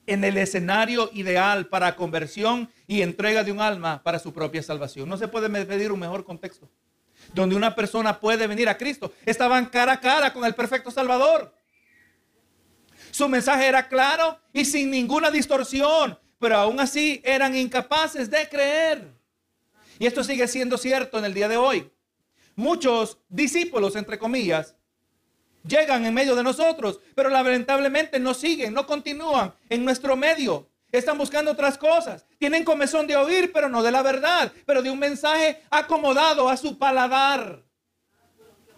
en 0.07 0.23
el 0.23 0.37
escenario 0.37 1.11
ideal 1.15 1.67
para 1.67 1.97
conversión 1.97 2.71
y 2.87 3.03
entrega 3.03 3.43
de 3.43 3.51
un 3.51 3.61
alma 3.61 4.01
para 4.05 4.21
su 4.21 4.33
propia 4.33 4.63
salvación. 4.63 5.09
No 5.09 5.17
se 5.17 5.27
puede 5.27 5.49
pedir 5.65 5.91
un 5.91 5.99
mejor 5.99 6.25
contexto 6.25 6.69
donde 7.35 7.57
una 7.57 7.75
persona 7.75 8.21
puede 8.21 8.47
venir 8.47 8.69
a 8.69 8.79
Cristo. 8.79 9.13
Estaban 9.27 9.67
cara 9.67 9.95
a 9.95 10.01
cara 10.01 10.33
con 10.33 10.45
el 10.45 10.55
perfecto 10.55 10.93
Salvador. 10.93 11.53
Su 13.11 13.29
mensaje 13.29 13.67
era 13.67 13.89
claro 13.89 14.39
y 14.53 14.65
sin 14.65 14.91
ninguna 14.91 15.31
distorsión, 15.31 16.19
pero 16.39 16.57
aún 16.57 16.81
así 16.81 17.21
eran 17.25 17.57
incapaces 17.57 18.31
de 18.31 18.49
creer. 18.49 19.13
Y 19.99 20.07
esto 20.07 20.25
sigue 20.25 20.49
siendo 20.49 20.79
cierto 20.79 21.19
en 21.19 21.25
el 21.25 21.35
día 21.35 21.49
de 21.49 21.57
hoy. 21.57 21.91
Muchos 22.57 23.19
discípulos, 23.29 23.97
entre 23.97 24.19
comillas, 24.19 24.75
llegan 25.67 26.05
en 26.07 26.15
medio 26.15 26.35
de 26.35 26.43
nosotros, 26.43 27.01
pero 27.15 27.29
lamentablemente 27.29 28.19
no 28.19 28.35
siguen, 28.35 28.73
no 28.73 28.87
continúan 28.87 29.53
en 29.69 29.85
nuestro 29.85 30.17
medio. 30.17 30.69
Están 30.93 31.19
buscando 31.19 31.53
otras 31.53 31.79
cosas. 31.79 32.27
Tienen 32.39 32.65
comezón 32.65 33.07
de 33.07 33.17
oír, 33.17 33.53
pero 33.53 33.69
no 33.69 33.83
de 33.83 33.93
la 33.93 34.03
verdad, 34.03 34.53
pero 34.67 34.83
de 34.83 34.91
un 34.91 34.99
mensaje 34.99 35.63
acomodado 35.71 36.49
a 36.49 36.57
su 36.57 36.79
paladar. 36.79 37.63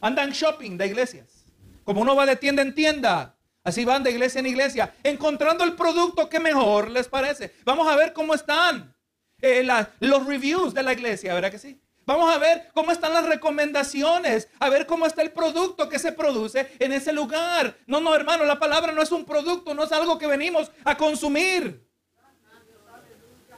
Andan 0.01 0.31
shopping 0.31 0.77
de 0.77 0.89
iglesias. 0.89 1.45
Como 1.85 2.03
uno 2.03 2.15
va 2.15 2.27
de 2.27 2.37
tienda 2.37 2.63
en 2.63 2.75
tienda, 2.75 3.37
Así 3.65 3.85
van 3.85 4.03
de 4.03 4.11
iglesia 4.11 4.41
en 4.41 4.47
iglesia, 4.47 4.95
encontrando 5.05 5.63
el 5.63 5.75
producto 5.75 6.29
que 6.29 6.41
mejor 6.41 6.91
les 6.91 7.07
parece. 7.07 7.55
Vamos 7.65 7.87
a 7.87 7.95
ver 7.95 8.13
cómo 8.13 8.35
están 8.35 8.95
eh, 9.41 9.67
los 10.01 10.27
reviews 10.27 10.75
de 10.75 10.83
la 10.83 10.93
iglesia, 10.93 11.35
¿verdad 11.35 11.51
que 11.51 11.59
sí? 11.59 11.81
Vamos 12.05 12.35
a 12.35 12.39
ver 12.39 12.71
cómo 12.75 12.91
están 12.91 13.13
las 13.13 13.27
recomendaciones, 13.27 14.49
a 14.59 14.69
ver 14.69 14.87
cómo 14.87 15.07
está 15.07 15.23
el 15.23 15.31
producto 15.31 15.89
que 15.89 16.01
se 16.01 16.11
produce 16.11 16.73
en 16.81 16.93
ese 16.93 17.13
lugar. 17.13 17.77
No, 17.87 18.01
no, 18.01 18.15
hermano, 18.15 18.45
la 18.45 18.59
palabra 18.59 18.93
no 18.93 19.03
es 19.03 19.13
un 19.13 19.25
producto, 19.25 19.73
no 19.75 19.85
es 19.85 19.93
algo 19.93 20.19
que 20.19 20.27
venimos 20.27 20.73
a 20.85 20.97
consumir. 20.97 21.87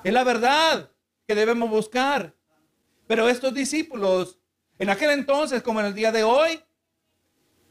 Es 0.02 0.12
la 0.12 0.24
verdad 0.24 0.90
que 1.26 1.34
debemos 1.34 1.70
buscar. 1.70 2.34
Pero 3.06 3.30
estos 3.30 3.54
discípulos, 3.54 4.38
en 4.78 4.90
aquel 4.90 5.10
entonces 5.10 5.62
como 5.62 5.80
en 5.80 5.86
el 5.86 5.94
día 5.94 6.12
de 6.12 6.24
hoy, 6.24 6.62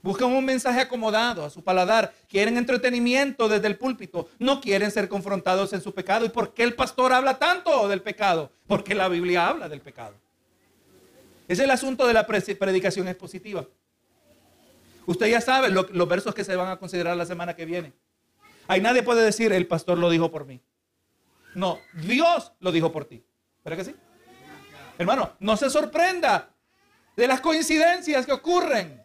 Buscan 0.04 0.34
un 0.34 0.44
mensaje 0.44 0.82
acomodado 0.82 1.46
a 1.46 1.50
su 1.50 1.64
paladar. 1.64 2.14
Quieren 2.28 2.58
entretenimiento 2.58 3.48
desde 3.48 3.68
el 3.68 3.78
púlpito. 3.78 4.28
No 4.38 4.60
quieren 4.60 4.92
ser 4.92 5.08
confrontados 5.08 5.72
en 5.72 5.82
su 5.82 5.94
pecado. 5.94 6.26
¿Y 6.26 6.30
por 6.30 6.54
qué 6.54 6.64
el 6.64 6.76
pastor 6.76 7.14
habla 7.14 7.40
tanto 7.40 7.88
del 7.88 8.02
pecado? 8.02 8.52
Porque 8.68 8.94
la 8.94 9.08
Biblia 9.08 9.48
habla 9.48 9.70
del 9.70 9.80
pecado. 9.80 10.14
Es 11.48 11.60
el 11.60 11.72
asunto 11.72 12.06
de 12.06 12.14
la 12.14 12.28
predicación 12.28 13.08
expositiva. 13.08 13.66
Usted 15.06 15.28
ya 15.28 15.40
sabe 15.40 15.70
los 15.70 16.08
versos 16.10 16.36
que 16.36 16.44
se 16.44 16.56
van 16.58 16.68
a 16.68 16.78
considerar 16.78 17.16
la 17.16 17.26
semana 17.26 17.56
que 17.56 17.66
viene. 17.66 17.94
Ahí 18.68 18.82
nadie 18.82 19.04
puede 19.04 19.24
decir, 19.24 19.54
el 19.54 19.68
pastor 19.68 19.98
lo 19.98 20.10
dijo 20.10 20.30
por 20.30 20.46
mí. 20.46 20.62
No, 21.56 21.80
Dios 21.94 22.52
lo 22.60 22.74
dijo 22.74 22.92
por 22.92 23.06
ti. 23.06 23.24
¿Verdad 23.64 23.78
que 23.78 23.92
sí? 23.92 23.96
Hermano, 24.98 25.32
no 25.40 25.56
se 25.56 25.70
sorprenda 25.70 26.50
de 27.16 27.28
las 27.28 27.40
coincidencias 27.40 28.26
que 28.26 28.34
ocurren. 28.34 29.03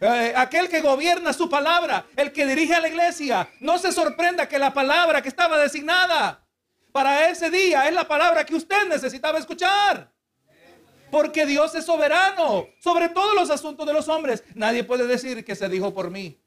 Eh, 0.00 0.34
aquel 0.36 0.68
que 0.68 0.82
gobierna 0.82 1.32
su 1.32 1.48
palabra, 1.48 2.06
el 2.16 2.30
que 2.32 2.46
dirige 2.46 2.74
a 2.74 2.80
la 2.80 2.88
iglesia, 2.88 3.48
no 3.60 3.78
se 3.78 3.92
sorprenda 3.92 4.46
que 4.46 4.58
la 4.58 4.74
palabra 4.74 5.22
que 5.22 5.28
estaba 5.28 5.58
designada 5.58 6.46
para 6.92 7.30
ese 7.30 7.50
día 7.50 7.88
es 7.88 7.94
la 7.94 8.06
palabra 8.06 8.44
que 8.44 8.54
usted 8.54 8.88
necesitaba 8.88 9.38
escuchar. 9.38 10.12
Porque 11.10 11.46
Dios 11.46 11.74
es 11.74 11.84
soberano 11.84 12.66
sobre 12.80 13.08
todos 13.08 13.34
los 13.34 13.48
asuntos 13.50 13.86
de 13.86 13.92
los 13.92 14.08
hombres. 14.08 14.44
Nadie 14.54 14.84
puede 14.84 15.06
decir 15.06 15.44
que 15.44 15.54
se 15.54 15.68
dijo 15.68 15.94
por 15.94 16.10
mí. 16.10 16.42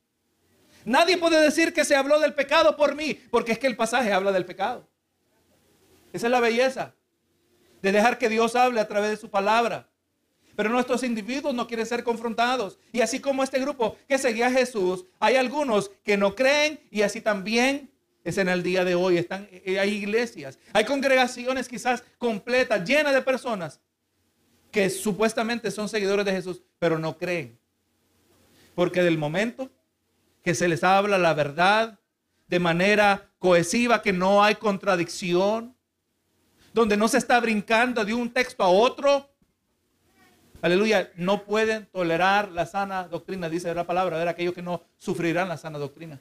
Nadie 0.86 1.18
puede 1.18 1.42
decir 1.42 1.74
que 1.74 1.86
se 1.86 1.96
habló 1.96 2.20
del 2.20 2.34
pecado 2.34 2.76
por 2.76 2.96
mí, 2.96 3.14
porque 3.14 3.54
es 3.54 3.60
que 3.60 3.68
el 3.68 3.76
pasaje 3.76 4.14
habla 4.14 4.32
del 4.32 4.46
pecado. 4.46 4.88
Esa 6.14 6.28
es 6.28 6.32
la 6.32 6.40
belleza 6.40 6.94
de 7.82 7.92
dejar 7.92 8.18
que 8.18 8.30
Dios 8.30 8.56
hable 8.56 8.80
a 8.80 8.88
través 8.88 9.12
de 9.12 9.18
su 9.18 9.30
palabra. 9.30 9.90
Pero 10.60 10.72
nuestros 10.72 11.04
individuos 11.04 11.56
no 11.56 11.68
quieren 11.68 11.86
ser 11.86 12.04
confrontados. 12.04 12.78
Y 12.92 13.00
así 13.00 13.22
como 13.22 13.44
este 13.44 13.62
grupo 13.62 13.96
que 14.10 14.18
seguía 14.18 14.48
a 14.48 14.52
Jesús, 14.52 15.06
hay 15.18 15.38
algunos 15.38 15.90
que 16.04 16.18
no 16.18 16.36
creen 16.36 16.82
y 16.92 17.02
así 17.02 17.22
también 17.22 17.90
es 18.26 18.38
en 18.38 18.50
el 18.50 18.62
día 18.62 18.84
de 18.84 18.94
hoy. 18.94 19.18
Están, 19.18 19.48
eh, 19.54 19.80
hay 19.80 19.92
iglesias, 19.92 20.60
hay 20.74 20.84
congregaciones 20.84 21.70
quizás 21.70 22.04
completas, 22.18 22.86
llenas 22.86 23.14
de 23.14 23.22
personas 23.22 23.80
que 24.70 24.90
supuestamente 24.90 25.72
son 25.72 25.88
seguidores 25.88 26.26
de 26.26 26.34
Jesús, 26.34 26.62
pero 26.78 27.00
no 27.00 27.18
creen. 27.18 27.58
Porque 28.76 29.02
del 29.02 29.18
momento 29.18 29.70
que 30.44 30.54
se 30.54 30.68
les 30.68 30.84
habla 30.84 31.18
la 31.18 31.34
verdad 31.34 32.02
de 32.50 32.60
manera 32.60 33.32
cohesiva, 33.40 34.02
que 34.02 34.12
no 34.12 34.44
hay 34.44 34.56
contradicción, 34.56 35.74
donde 36.74 36.98
no 36.98 37.08
se 37.08 37.18
está 37.18 37.40
brincando 37.40 38.04
de 38.04 38.14
un 38.14 38.30
texto 38.30 38.62
a 38.62 38.68
otro, 38.68 39.30
Aleluya, 40.62 41.12
no 41.16 41.44
pueden 41.44 41.86
tolerar 41.86 42.52
la 42.52 42.66
sana 42.66 43.08
doctrina, 43.08 43.48
dice 43.48 43.74
la 43.74 43.88
palabra, 43.88 44.18
ver 44.18 44.28
aquellos 44.28 44.54
que 44.54 44.62
no 44.62 44.84
sufrirán 44.98 45.48
la 45.48 45.58
sana 45.58 45.78
doctrina. 45.78 46.20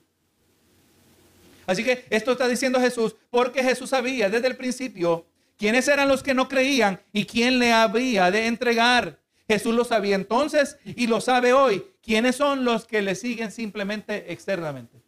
Así 1.66 1.84
que 1.84 2.06
esto 2.08 2.32
está 2.32 2.48
diciendo 2.48 2.80
Jesús 2.80 3.16
porque 3.30 3.62
Jesús 3.62 3.90
sabía 3.90 4.30
desde 4.30 4.46
el 4.46 4.56
principio 4.56 5.26
quiénes 5.58 5.86
eran 5.88 6.08
los 6.08 6.22
que 6.22 6.34
no 6.34 6.48
creían 6.48 7.00
y 7.12 7.26
quién 7.26 7.58
le 7.58 7.72
había 7.72 8.30
de 8.30 8.46
entregar. 8.46 9.18
Jesús 9.46 9.74
lo 9.74 9.84
sabía 9.84 10.14
entonces 10.14 10.78
y 10.84 11.08
lo 11.08 11.20
sabe 11.20 11.52
hoy. 11.52 11.84
¿Quiénes 12.02 12.36
son 12.36 12.64
los 12.64 12.86
que 12.86 13.02
le 13.02 13.14
siguen 13.14 13.50
simplemente 13.50 14.32
externamente? 14.32 14.98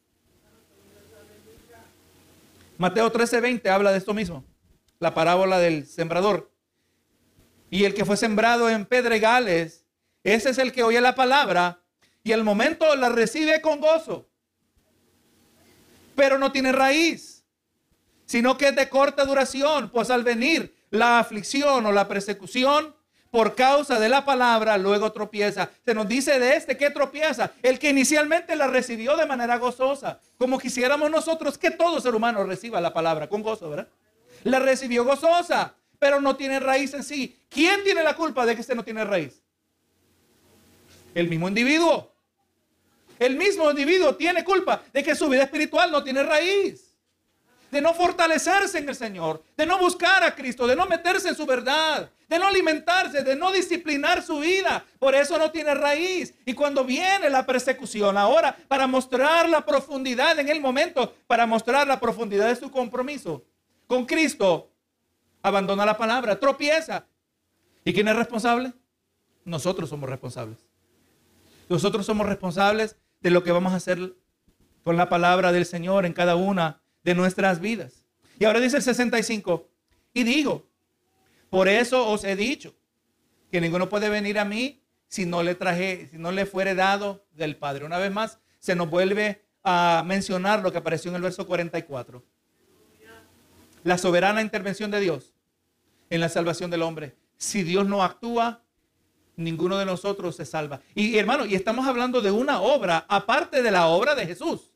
Mateo 2.76 3.12
13:20 3.12 3.68
habla 3.70 3.92
de 3.92 3.98
esto 3.98 4.12
mismo, 4.12 4.44
la 4.98 5.14
parábola 5.14 5.58
del 5.58 5.86
sembrador. 5.86 6.49
Y 7.70 7.84
el 7.84 7.94
que 7.94 8.04
fue 8.04 8.16
sembrado 8.16 8.68
en 8.68 8.84
pedregales, 8.84 9.86
ese 10.24 10.50
es 10.50 10.58
el 10.58 10.72
que 10.72 10.82
oye 10.82 11.00
la 11.00 11.14
palabra 11.14 11.80
y 12.22 12.32
al 12.32 12.44
momento 12.44 12.94
la 12.96 13.08
recibe 13.08 13.60
con 13.62 13.80
gozo 13.80 14.30
pero 16.20 16.36
no 16.36 16.52
tiene 16.52 16.70
raíz, 16.70 17.46
sino 18.26 18.58
que 18.58 18.68
es 18.68 18.76
de 18.76 18.90
corta 18.90 19.24
duración, 19.24 19.88
pues 19.88 20.10
al 20.10 20.22
venir 20.22 20.76
la 20.90 21.18
aflicción 21.18 21.86
o 21.86 21.92
la 21.92 22.08
persecución 22.08 22.94
por 23.30 23.54
causa 23.54 23.98
de 23.98 24.10
la 24.10 24.26
palabra, 24.26 24.76
luego 24.76 25.12
tropieza. 25.12 25.70
Se 25.82 25.94
nos 25.94 26.06
dice 26.06 26.38
de 26.38 26.56
este 26.56 26.76
que 26.76 26.90
tropieza, 26.90 27.52
el 27.62 27.78
que 27.78 27.88
inicialmente 27.88 28.54
la 28.54 28.66
recibió 28.66 29.16
de 29.16 29.24
manera 29.24 29.56
gozosa, 29.56 30.20
como 30.36 30.58
quisiéramos 30.58 31.10
nosotros 31.10 31.56
que 31.56 31.70
todo 31.70 32.02
ser 32.02 32.14
humano 32.14 32.44
reciba 32.44 32.82
la 32.82 32.92
palabra 32.92 33.26
con 33.26 33.42
gozo, 33.42 33.70
¿verdad? 33.70 33.88
La 34.44 34.58
recibió 34.58 35.06
gozosa, 35.06 35.74
pero 36.00 36.20
no 36.20 36.34
tiene 36.34 36.58
raíz 36.58 36.92
en 36.94 37.04
sí. 37.04 37.38
¿Quién 37.48 37.84
tiene 37.84 38.02
la 38.02 38.16
culpa 38.16 38.44
de 38.44 38.56
que 38.56 38.62
este 38.62 38.74
no 38.74 38.82
tiene 38.82 39.04
raíz? 39.04 39.40
El 41.14 41.28
mismo 41.28 41.46
individuo. 41.46 42.10
El 43.18 43.36
mismo 43.36 43.70
individuo 43.70 44.16
tiene 44.16 44.42
culpa 44.42 44.82
de 44.92 45.04
que 45.04 45.14
su 45.14 45.28
vida 45.28 45.42
espiritual 45.42 45.92
no 45.92 46.02
tiene 46.02 46.22
raíz. 46.22 46.96
De 47.70 47.82
no 47.82 47.92
fortalecerse 47.92 48.78
en 48.78 48.88
el 48.88 48.96
Señor, 48.96 49.44
de 49.56 49.66
no 49.66 49.78
buscar 49.78 50.24
a 50.24 50.34
Cristo, 50.34 50.66
de 50.66 50.74
no 50.74 50.86
meterse 50.86 51.28
en 51.28 51.36
su 51.36 51.44
verdad, 51.46 52.10
de 52.26 52.38
no 52.38 52.46
alimentarse, 52.46 53.22
de 53.22 53.36
no 53.36 53.52
disciplinar 53.52 54.22
su 54.22 54.38
vida. 54.38 54.84
Por 54.98 55.14
eso 55.14 55.38
no 55.38 55.50
tiene 55.50 55.74
raíz. 55.74 56.34
Y 56.46 56.54
cuando 56.54 56.82
viene 56.82 57.28
la 57.28 57.44
persecución 57.44 58.16
ahora, 58.16 58.56
para 58.68 58.86
mostrar 58.86 59.48
la 59.50 59.66
profundidad 59.66 60.38
en 60.38 60.48
el 60.48 60.60
momento, 60.60 61.14
para 61.26 61.46
mostrar 61.46 61.86
la 61.86 62.00
profundidad 62.00 62.48
de 62.48 62.56
su 62.56 62.70
compromiso 62.70 63.44
con 63.86 64.06
Cristo, 64.06 64.70
abandona 65.42 65.86
la 65.86 65.96
palabra, 65.96 66.38
tropieza. 66.38 67.06
¿Y 67.84 67.92
quién 67.92 68.08
es 68.08 68.16
responsable? 68.16 68.72
Nosotros 69.44 69.88
somos 69.88 70.08
responsables. 70.08 70.58
Nosotros 71.68 72.04
somos 72.04 72.26
responsables 72.26 72.96
de 73.20 73.30
lo 73.30 73.42
que 73.42 73.52
vamos 73.52 73.72
a 73.72 73.76
hacer 73.76 74.16
con 74.82 74.96
la 74.96 75.08
palabra 75.08 75.52
del 75.52 75.66
Señor 75.66 76.06
en 76.06 76.12
cada 76.12 76.36
una 76.36 76.82
de 77.02 77.14
nuestras 77.14 77.60
vidas. 77.60 78.04
Y 78.38 78.44
ahora 78.44 78.60
dice 78.60 78.78
el 78.78 78.82
65, 78.82 79.68
y 80.12 80.22
digo, 80.24 80.66
por 81.50 81.68
eso 81.68 82.08
os 82.08 82.24
he 82.24 82.36
dicho 82.36 82.74
que 83.50 83.60
ninguno 83.60 83.88
puede 83.88 84.08
venir 84.08 84.38
a 84.38 84.44
mí 84.44 84.82
si 85.08 85.26
no 85.26 85.42
le 85.42 85.54
traje, 85.54 86.08
si 86.10 86.18
no 86.18 86.32
le 86.32 86.46
fuere 86.46 86.74
dado 86.74 87.26
del 87.32 87.56
Padre. 87.56 87.84
Una 87.84 87.98
vez 87.98 88.12
más, 88.12 88.38
se 88.58 88.74
nos 88.74 88.88
vuelve 88.88 89.44
a 89.62 90.02
mencionar 90.06 90.60
lo 90.60 90.72
que 90.72 90.78
apareció 90.78 91.10
en 91.10 91.16
el 91.16 91.22
verso 91.22 91.46
44. 91.46 92.24
La 93.82 93.98
soberana 93.98 94.42
intervención 94.42 94.90
de 94.90 95.00
Dios 95.00 95.32
en 96.10 96.20
la 96.20 96.28
salvación 96.28 96.70
del 96.70 96.82
hombre. 96.82 97.16
Si 97.36 97.62
Dios 97.62 97.86
no 97.86 98.02
actúa, 98.02 98.62
ninguno 99.36 99.78
de 99.78 99.86
nosotros 99.86 100.36
se 100.36 100.44
salva. 100.44 100.80
Y 100.94 101.16
hermano, 101.16 101.46
y 101.46 101.54
estamos 101.54 101.86
hablando 101.86 102.20
de 102.20 102.30
una 102.30 102.60
obra 102.60 103.06
aparte 103.08 103.62
de 103.62 103.70
la 103.70 103.86
obra 103.86 104.14
de 104.14 104.26
Jesús. 104.26 104.72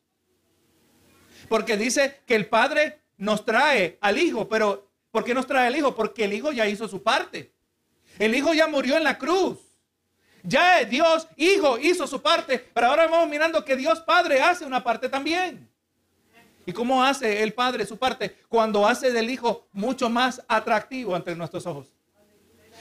Porque 1.48 1.76
dice 1.76 2.22
que 2.26 2.34
el 2.34 2.46
Padre 2.46 3.02
nos 3.18 3.44
trae 3.44 3.98
al 4.00 4.18
Hijo, 4.18 4.48
pero 4.48 4.90
¿por 5.10 5.24
qué 5.24 5.34
nos 5.34 5.46
trae 5.46 5.66
al 5.66 5.76
Hijo? 5.76 5.94
Porque 5.94 6.24
el 6.24 6.32
Hijo 6.32 6.52
ya 6.52 6.66
hizo 6.66 6.88
su 6.88 7.02
parte. 7.02 7.52
El 8.18 8.34
Hijo 8.34 8.54
ya 8.54 8.66
murió 8.66 8.96
en 8.96 9.04
la 9.04 9.18
cruz. 9.18 9.58
Ya 10.42 10.84
Dios, 10.84 11.28
Hijo, 11.36 11.78
hizo 11.78 12.06
su 12.06 12.22
parte, 12.22 12.58
pero 12.72 12.88
ahora 12.88 13.06
vamos 13.06 13.28
mirando 13.28 13.64
que 13.64 13.76
Dios 13.76 14.00
Padre 14.00 14.40
hace 14.40 14.64
una 14.64 14.82
parte 14.82 15.08
también. 15.08 15.70
¿Y 16.66 16.72
cómo 16.72 17.04
hace 17.04 17.42
el 17.42 17.52
Padre 17.52 17.86
su 17.86 17.98
parte? 17.98 18.36
Cuando 18.48 18.86
hace 18.86 19.12
del 19.12 19.30
Hijo 19.30 19.66
mucho 19.72 20.08
más 20.08 20.42
atractivo 20.48 21.14
ante 21.14 21.34
nuestros 21.34 21.66
ojos 21.66 21.94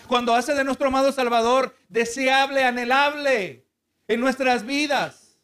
cuando 0.07 0.33
hace 0.33 0.53
de 0.53 0.63
nuestro 0.63 0.87
amado 0.87 1.11
Salvador 1.11 1.75
deseable, 1.89 2.63
anhelable 2.63 3.65
en 4.07 4.19
nuestras 4.19 4.65
vidas. 4.65 5.37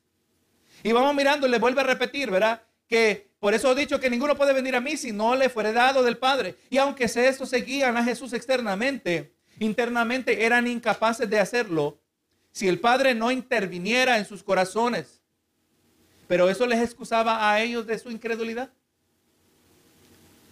Y 0.83 0.91
vamos 0.91 1.15
mirando, 1.15 1.47
le 1.47 1.59
vuelve 1.59 1.81
a 1.81 1.85
repetir, 1.85 2.29
¿verdad? 2.29 2.61
Que 2.87 3.29
por 3.39 3.53
eso 3.53 3.71
he 3.71 3.75
dicho 3.75 3.99
que 3.99 4.09
ninguno 4.09 4.35
puede 4.35 4.53
venir 4.53 4.75
a 4.75 4.81
mí 4.81 4.97
si 4.97 5.11
no 5.11 5.35
le 5.35 5.49
fuere 5.49 5.73
dado 5.73 6.03
del 6.03 6.17
Padre. 6.17 6.55
Y 6.69 6.77
aunque 6.77 7.05
esto 7.05 7.45
seguían 7.45 7.97
a 7.97 8.03
Jesús 8.03 8.33
externamente, 8.33 9.33
internamente 9.59 10.45
eran 10.45 10.67
incapaces 10.67 11.29
de 11.29 11.39
hacerlo 11.39 11.99
si 12.51 12.67
el 12.67 12.79
Padre 12.79 13.13
no 13.13 13.31
interviniera 13.31 14.17
en 14.17 14.25
sus 14.25 14.43
corazones. 14.43 15.18
Pero 16.29 16.47
eso 16.47 16.67
les 16.67 16.79
excusaba 16.79 17.51
a 17.51 17.59
ellos 17.59 17.87
de 17.87 17.97
su 17.97 18.11
incredulidad. 18.11 18.69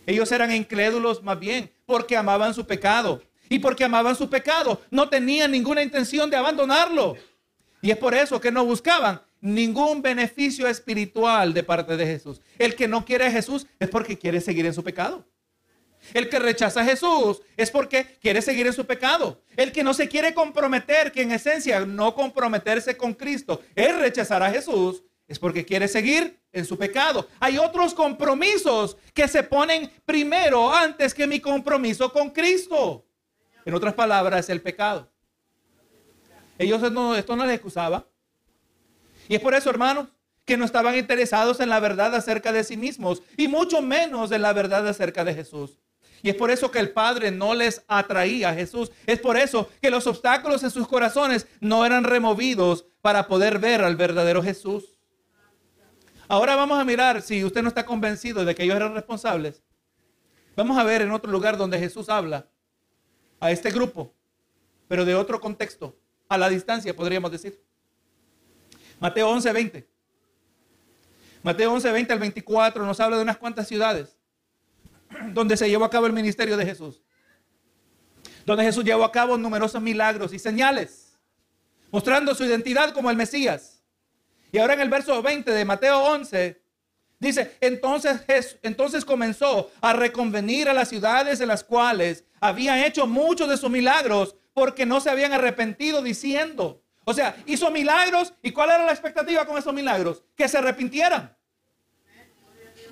Ellos 0.07 0.31
eran 0.31 0.51
incrédulos 0.51 1.21
más 1.21 1.39
bien 1.39 1.69
porque 1.85 2.17
amaban 2.17 2.55
su 2.55 2.65
pecado 2.65 3.21
y 3.47 3.59
porque 3.59 3.83
amaban 3.83 4.15
su 4.15 4.27
pecado. 4.27 4.81
No 4.89 5.07
tenían 5.07 5.51
ninguna 5.51 5.83
intención 5.83 6.31
de 6.31 6.35
abandonarlo. 6.35 7.15
Y 7.79 7.91
es 7.91 7.97
por 7.97 8.15
eso 8.15 8.41
que 8.41 8.51
no 8.51 8.65
buscaban 8.65 9.21
ningún 9.39 10.01
beneficio 10.01 10.67
espiritual 10.67 11.53
de 11.53 11.61
parte 11.61 11.95
de 11.95 12.07
Jesús. 12.07 12.41
El 12.57 12.73
que 12.73 12.87
no 12.87 13.05
quiere 13.05 13.27
a 13.27 13.31
Jesús 13.31 13.67
es 13.79 13.87
porque 13.87 14.17
quiere 14.17 14.41
seguir 14.41 14.65
en 14.65 14.73
su 14.73 14.83
pecado. 14.83 15.23
El 16.11 16.27
que 16.27 16.39
rechaza 16.39 16.81
a 16.81 16.85
Jesús 16.85 17.43
es 17.55 17.69
porque 17.69 18.17
quiere 18.19 18.41
seguir 18.41 18.65
en 18.65 18.73
su 18.73 18.87
pecado. 18.87 19.43
El 19.55 19.71
que 19.71 19.83
no 19.83 19.93
se 19.93 20.07
quiere 20.07 20.33
comprometer, 20.33 21.11
que 21.11 21.21
en 21.21 21.33
esencia 21.33 21.81
no 21.81 22.15
comprometerse 22.15 22.97
con 22.97 23.13
Cristo 23.13 23.61
es 23.75 23.95
rechazar 23.95 24.41
a 24.41 24.49
Jesús, 24.49 25.03
es 25.27 25.39
porque 25.39 25.65
quiere 25.65 25.87
seguir 25.87 26.39
en 26.51 26.65
su 26.65 26.77
pecado. 26.77 27.27
Hay 27.39 27.57
otros 27.57 27.93
compromisos 27.93 28.97
que 29.13 29.27
se 29.27 29.43
ponen 29.43 29.91
primero 30.05 30.73
antes 30.73 31.13
que 31.13 31.27
mi 31.27 31.39
compromiso 31.39 32.11
con 32.11 32.29
Cristo. 32.29 33.05
En 33.65 33.73
otras 33.73 33.93
palabras, 33.93 34.49
el 34.49 34.61
pecado. 34.61 35.09
Ellos 36.57 36.81
esto 37.17 37.35
no 37.35 37.45
les 37.45 37.55
excusaba. 37.55 38.07
Y 39.27 39.35
es 39.35 39.41
por 39.41 39.53
eso, 39.53 39.69
hermanos, 39.69 40.07
que 40.45 40.55
no 40.55 40.63
estaban 40.63 40.97
interesados 40.97 41.59
en 41.59 41.69
la 41.69 41.81
verdad 41.81 42.15
acerca 42.15 42.53
de 42.53 42.63
sí 42.63 42.77
mismos 42.77 43.21
y 43.35 43.49
mucho 43.49 43.81
menos 43.81 44.31
en 44.31 44.41
la 44.41 44.53
verdad 44.53 44.87
acerca 44.87 45.25
de 45.25 45.33
Jesús. 45.33 45.77
Y 46.23 46.29
es 46.29 46.35
por 46.35 46.49
eso 46.49 46.71
que 46.71 46.79
el 46.79 46.91
Padre 46.91 47.31
no 47.31 47.53
les 47.53 47.83
atraía 47.87 48.49
a 48.49 48.55
Jesús. 48.55 48.91
Es 49.05 49.19
por 49.19 49.37
eso 49.37 49.69
que 49.81 49.91
los 49.91 50.07
obstáculos 50.07 50.63
en 50.63 50.71
sus 50.71 50.87
corazones 50.87 51.47
no 51.59 51.85
eran 51.85 52.05
removidos 52.05 52.85
para 53.01 53.27
poder 53.27 53.59
ver 53.59 53.81
al 53.81 53.97
verdadero 53.97 54.41
Jesús. 54.41 54.96
Ahora 56.27 56.55
vamos 56.55 56.77
a 56.77 56.83
mirar, 56.83 57.21
si 57.21 57.43
usted 57.43 57.61
no 57.61 57.69
está 57.69 57.85
convencido 57.85 58.43
de 58.43 58.53
que 58.53 58.63
ellos 58.63 58.75
eran 58.75 58.93
responsables, 58.93 59.63
vamos 60.55 60.77
a 60.77 60.83
ver 60.83 61.01
en 61.01 61.11
otro 61.11 61.31
lugar 61.31 61.57
donde 61.57 61.79
Jesús 61.79 62.09
habla 62.09 62.47
a 63.39 63.51
este 63.51 63.71
grupo, 63.71 64.13
pero 64.87 65.05
de 65.05 65.15
otro 65.15 65.39
contexto, 65.39 65.97
a 66.27 66.37
la 66.37 66.49
distancia, 66.49 66.95
podríamos 66.95 67.31
decir. 67.31 67.63
Mateo 68.99 69.29
11, 69.29 69.53
20. 69.53 69.89
Mateo 71.43 71.71
11, 71.71 71.91
20 71.91 72.13
al 72.13 72.19
24 72.19 72.85
nos 72.85 72.99
habla 72.99 73.17
de 73.17 73.23
unas 73.23 73.37
cuantas 73.37 73.67
ciudades 73.67 74.17
donde 75.33 75.55
se 75.55 75.69
llevó 75.69 75.85
a 75.85 75.89
cabo 75.89 76.07
el 76.07 76.13
ministerio 76.13 76.57
de 76.57 76.65
Jesús. 76.65 77.01
Donde 78.45 78.63
Jesús 78.63 78.83
llevó 78.83 79.03
a 79.03 79.11
cabo 79.11 79.37
numerosos 79.37 79.81
milagros 79.81 80.33
y 80.33 80.39
señales, 80.39 81.17
mostrando 81.91 82.33
su 82.35 82.43
identidad 82.43 82.93
como 82.93 83.09
el 83.09 83.17
Mesías. 83.17 83.76
Y 84.51 84.57
ahora 84.57 84.73
en 84.73 84.81
el 84.81 84.89
verso 84.89 85.21
20 85.21 85.51
de 85.51 85.65
Mateo 85.65 85.99
11 85.99 86.61
Dice, 87.19 87.57
entonces, 87.61 88.59
entonces 88.61 89.03
comenzó 89.03 89.71
a 89.81 89.93
reconvenir 89.93 90.69
a 90.69 90.73
las 90.73 90.89
ciudades 90.89 91.41
en 91.41 91.47
las 91.47 91.63
cuales 91.63 92.23
había 92.39 92.85
hecho 92.85 93.07
muchos 93.07 93.49
de 93.49 93.57
sus 93.57 93.71
milagros 93.71 94.35
porque 94.53 94.85
no 94.85 95.01
se 95.01 95.09
habían 95.09 95.33
arrepentido 95.33 96.03
diciendo. 96.03 96.83
O 97.05 97.13
sea, 97.13 97.35
hizo 97.47 97.71
milagros 97.71 98.33
y 98.43 98.51
¿cuál 98.51 98.69
era 98.69 98.85
la 98.85 98.91
expectativa 98.91 99.45
con 99.45 99.57
esos 99.57 99.73
milagros? 99.73 100.23
Que 100.35 100.47
se 100.47 100.59
arrepintieran. 100.59 101.35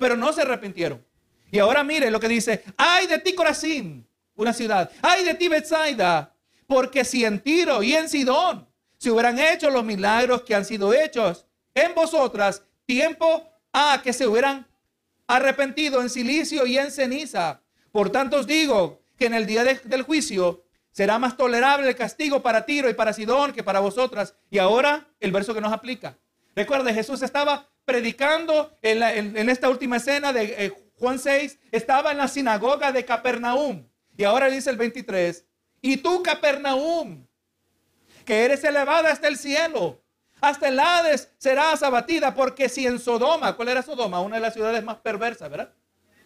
Pero 0.00 0.16
no 0.16 0.32
se 0.32 0.42
arrepintieron. 0.42 1.04
Y 1.52 1.60
ahora 1.60 1.84
mire 1.84 2.10
lo 2.10 2.18
que 2.18 2.28
dice, 2.28 2.64
ay 2.76 3.06
de 3.06 3.20
ti 3.20 3.34
Corazín, 3.34 4.08
una 4.34 4.52
ciudad, 4.52 4.90
ay 5.02 5.24
de 5.24 5.34
ti 5.34 5.46
Bethsaida, 5.46 6.34
porque 6.66 7.04
si 7.04 7.24
en 7.24 7.40
Tiro 7.40 7.82
y 7.82 7.94
en 7.94 8.08
Sidón 8.08 8.66
se 8.98 9.10
hubieran 9.10 9.38
hecho 9.38 9.70
los 9.70 9.84
milagros 9.84 10.42
que 10.42 10.54
han 10.54 10.64
sido 10.64 10.92
hechos 10.92 11.46
en 11.74 11.94
vosotras, 11.94 12.62
tiempo 12.86 13.42
Ah, 13.78 14.00
que 14.02 14.14
se 14.14 14.26
hubieran 14.26 14.66
arrepentido 15.26 16.00
en 16.00 16.08
silicio 16.08 16.64
y 16.64 16.78
en 16.78 16.90
ceniza. 16.90 17.60
Por 17.92 18.08
tanto 18.08 18.38
os 18.38 18.46
digo 18.46 19.02
que 19.18 19.26
en 19.26 19.34
el 19.34 19.44
día 19.44 19.64
del 19.64 20.00
juicio 20.00 20.64
será 20.92 21.18
más 21.18 21.36
tolerable 21.36 21.86
el 21.86 21.94
castigo 21.94 22.40
para 22.40 22.64
Tiro 22.64 22.88
y 22.88 22.94
para 22.94 23.12
Sidón 23.12 23.52
que 23.52 23.62
para 23.62 23.80
vosotras. 23.80 24.34
Y 24.48 24.56
ahora 24.56 25.06
el 25.20 25.30
verso 25.30 25.52
que 25.52 25.60
nos 25.60 25.74
aplica. 25.74 26.16
Recuerde, 26.54 26.94
Jesús 26.94 27.20
estaba 27.20 27.68
predicando 27.84 28.74
en 28.80 29.50
esta 29.50 29.68
última 29.68 29.98
escena 29.98 30.32
de 30.32 30.54
eh, 30.56 30.72
Juan 30.98 31.18
6, 31.18 31.58
estaba 31.70 32.12
en 32.12 32.16
la 32.16 32.28
sinagoga 32.28 32.92
de 32.92 33.04
Capernaum. 33.04 33.86
Y 34.16 34.24
ahora 34.24 34.48
dice 34.48 34.70
el 34.70 34.78
23, 34.78 35.44
y 35.82 35.98
tú 35.98 36.22
Capernaum, 36.22 37.25
que 38.26 38.44
eres 38.44 38.62
elevada 38.64 39.10
hasta 39.10 39.28
el 39.28 39.38
cielo, 39.38 40.02
hasta 40.40 40.68
el 40.68 40.78
Hades 40.78 41.30
serás 41.38 41.82
abatida, 41.82 42.34
porque 42.34 42.68
si 42.68 42.86
en 42.86 42.98
Sodoma, 42.98 43.56
¿cuál 43.56 43.68
era 43.68 43.82
Sodoma? 43.82 44.20
Una 44.20 44.36
de 44.36 44.42
las 44.42 44.52
ciudades 44.52 44.84
más 44.84 44.96
perversas, 44.96 45.48
¿verdad? 45.48 45.72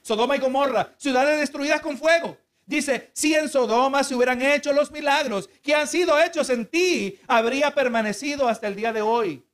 Sodoma 0.02 0.34
y 0.34 0.40
Gomorra, 0.40 0.94
ciudades 0.96 1.38
destruidas 1.38 1.80
con 1.80 1.96
fuego. 1.96 2.36
Dice, 2.66 3.10
si 3.12 3.34
en 3.34 3.48
Sodoma 3.48 4.02
se 4.02 4.14
hubieran 4.14 4.40
hecho 4.42 4.72
los 4.72 4.90
milagros 4.90 5.48
que 5.62 5.74
han 5.74 5.86
sido 5.86 6.20
hechos 6.20 6.50
en 6.50 6.66
ti, 6.66 7.20
habría 7.26 7.74
permanecido 7.74 8.48
hasta 8.48 8.66
el 8.66 8.76
día 8.76 8.92
de 8.92 9.02
hoy. 9.02 9.44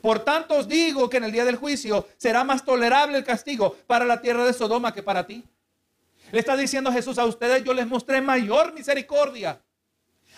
Por 0.00 0.20
tanto 0.20 0.54
os 0.54 0.68
digo 0.68 1.08
que 1.08 1.16
en 1.16 1.24
el 1.24 1.32
día 1.32 1.44
del 1.44 1.56
juicio 1.56 2.06
será 2.18 2.44
más 2.44 2.64
tolerable 2.64 3.18
el 3.18 3.24
castigo 3.24 3.76
para 3.86 4.04
la 4.04 4.20
tierra 4.20 4.44
de 4.44 4.52
Sodoma 4.52 4.94
que 4.94 5.02
para 5.02 5.26
ti. 5.26 5.44
Le 6.30 6.38
está 6.38 6.56
diciendo 6.56 6.92
Jesús 6.92 7.18
a 7.18 7.24
ustedes, 7.24 7.64
yo 7.64 7.72
les 7.72 7.86
mostré 7.86 8.20
mayor 8.20 8.74
misericordia. 8.74 9.60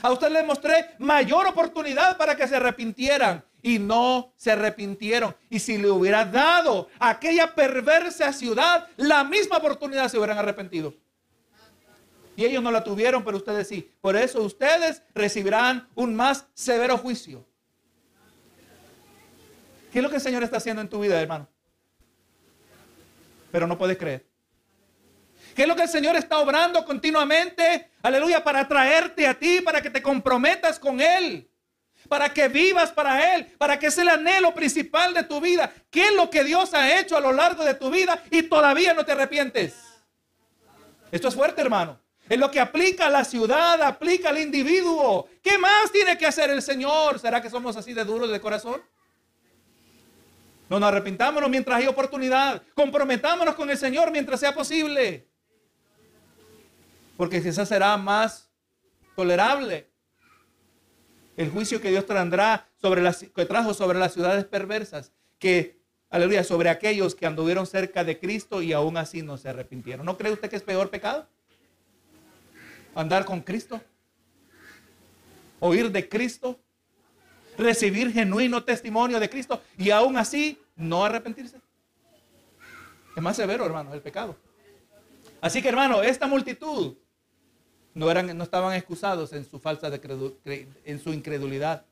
A 0.02 0.10
ustedes 0.10 0.32
les 0.32 0.46
mostré 0.46 0.94
mayor 0.98 1.46
oportunidad 1.46 2.16
para 2.16 2.36
que 2.36 2.48
se 2.48 2.56
arrepintieran 2.56 3.44
y 3.62 3.78
no 3.78 4.32
se 4.36 4.52
arrepintieron. 4.52 5.34
Y 5.50 5.58
si 5.58 5.76
le 5.78 5.90
hubiera 5.90 6.24
dado 6.24 6.88
a 6.98 7.10
aquella 7.10 7.54
perversa 7.54 8.32
ciudad 8.32 8.88
la 8.96 9.24
misma 9.24 9.58
oportunidad, 9.58 10.08
se 10.08 10.16
hubieran 10.16 10.38
arrepentido. 10.38 10.94
Y 12.36 12.44
ellos 12.44 12.62
no 12.62 12.70
la 12.70 12.82
tuvieron, 12.82 13.22
pero 13.22 13.36
ustedes 13.36 13.68
sí. 13.68 13.92
Por 14.00 14.16
eso 14.16 14.42
ustedes 14.42 15.02
recibirán 15.14 15.88
un 15.94 16.14
más 16.14 16.46
severo 16.54 16.96
juicio. 16.96 17.44
¿Qué 19.92 19.98
es 19.98 20.02
lo 20.02 20.08
que 20.08 20.16
el 20.16 20.22
Señor 20.22 20.42
está 20.42 20.56
haciendo 20.56 20.80
en 20.80 20.88
tu 20.88 21.00
vida, 21.00 21.20
hermano? 21.20 21.48
Pero 23.50 23.66
no 23.66 23.76
puedes 23.76 23.98
creer. 23.98 24.29
¿Qué 25.54 25.62
es 25.62 25.68
lo 25.68 25.76
que 25.76 25.82
el 25.82 25.88
Señor 25.88 26.16
está 26.16 26.38
obrando 26.38 26.84
continuamente? 26.84 27.90
Aleluya, 28.02 28.42
para 28.42 28.66
traerte 28.66 29.26
a 29.26 29.34
ti, 29.34 29.60
para 29.60 29.82
que 29.82 29.90
te 29.90 30.02
comprometas 30.02 30.78
con 30.78 31.00
Él, 31.00 31.48
para 32.08 32.32
que 32.32 32.48
vivas 32.48 32.92
para 32.92 33.34
Él, 33.34 33.46
para 33.58 33.78
que 33.78 33.86
es 33.86 33.98
el 33.98 34.08
anhelo 34.08 34.54
principal 34.54 35.12
de 35.12 35.24
tu 35.24 35.40
vida. 35.40 35.72
¿Qué 35.90 36.08
es 36.08 36.14
lo 36.14 36.30
que 36.30 36.44
Dios 36.44 36.72
ha 36.74 36.98
hecho 36.98 37.16
a 37.16 37.20
lo 37.20 37.32
largo 37.32 37.64
de 37.64 37.74
tu 37.74 37.90
vida 37.90 38.22
y 38.30 38.42
todavía 38.42 38.94
no 38.94 39.04
te 39.04 39.12
arrepientes? 39.12 39.74
Esto 41.10 41.28
es 41.28 41.34
fuerte, 41.34 41.60
hermano. 41.60 42.00
Es 42.28 42.38
lo 42.38 42.50
que 42.50 42.60
aplica 42.60 43.06
a 43.06 43.10
la 43.10 43.24
ciudad, 43.24 43.82
aplica 43.82 44.28
al 44.28 44.38
individuo. 44.38 45.28
¿Qué 45.42 45.58
más 45.58 45.90
tiene 45.90 46.16
que 46.16 46.26
hacer 46.26 46.48
el 46.50 46.62
Señor? 46.62 47.18
¿Será 47.18 47.42
que 47.42 47.50
somos 47.50 47.76
así 47.76 47.92
de 47.92 48.04
duros 48.04 48.30
de 48.30 48.40
corazón? 48.40 48.80
No 50.68 50.78
nos 50.78 50.88
arrepintámonos 50.88 51.50
mientras 51.50 51.78
hay 51.78 51.88
oportunidad. 51.88 52.62
Comprometámonos 52.74 53.56
con 53.56 53.68
el 53.68 53.76
Señor 53.76 54.12
mientras 54.12 54.38
sea 54.38 54.54
posible. 54.54 55.29
Porque 57.20 57.42
quizás 57.42 57.68
será 57.68 57.98
más 57.98 58.50
tolerable 59.14 59.90
el 61.37 61.50
juicio 61.50 61.78
que 61.78 61.90
Dios 61.90 62.06
tendrá 62.06 62.66
sobre 62.80 63.02
las 63.02 63.18
que 63.18 63.44
trajo 63.44 63.74
sobre 63.74 63.98
las 63.98 64.14
ciudades 64.14 64.46
perversas 64.46 65.12
que 65.38 65.83
aleluya 66.09 66.42
sobre 66.44 66.70
aquellos 66.70 67.14
que 67.14 67.26
anduvieron 67.26 67.66
cerca 67.66 68.04
de 68.04 68.18
Cristo 68.18 68.62
y 68.62 68.72
aún 68.72 68.96
así 68.96 69.20
no 69.20 69.37
se 69.37 69.50
arrepintieron. 69.50 70.06
¿No 70.06 70.16
cree 70.16 70.33
usted 70.33 70.48
que 70.48 70.56
es 70.56 70.62
peor 70.62 70.88
pecado? 70.88 71.28
Andar 72.94 73.26
con 73.26 73.42
Cristo, 73.42 73.83
oír 75.59 75.90
de 75.90 76.09
Cristo, 76.09 76.59
recibir 77.59 78.14
genuino 78.14 78.64
testimonio 78.64 79.20
de 79.20 79.28
Cristo 79.28 79.61
y 79.76 79.90
aún 79.90 80.16
así 80.16 80.59
no 80.74 81.04
arrepentirse. 81.04 81.61
Es 83.14 83.22
más 83.22 83.37
severo, 83.37 83.66
hermano, 83.66 83.92
el 83.92 84.00
pecado. 84.00 84.38
Así 85.42 85.61
que, 85.61 85.68
hermano, 85.68 86.02
esta 86.02 86.26
multitud 86.26 86.96
no, 87.94 88.11
eran, 88.11 88.37
no 88.37 88.44
estaban 88.44 88.74
excusados 88.74 89.33
en 89.33 89.44
su 89.44 89.59
falsa 89.59 89.90
de 89.90 90.68
en 90.85 91.00
su 91.00 91.12
incredulidad. 91.12 91.85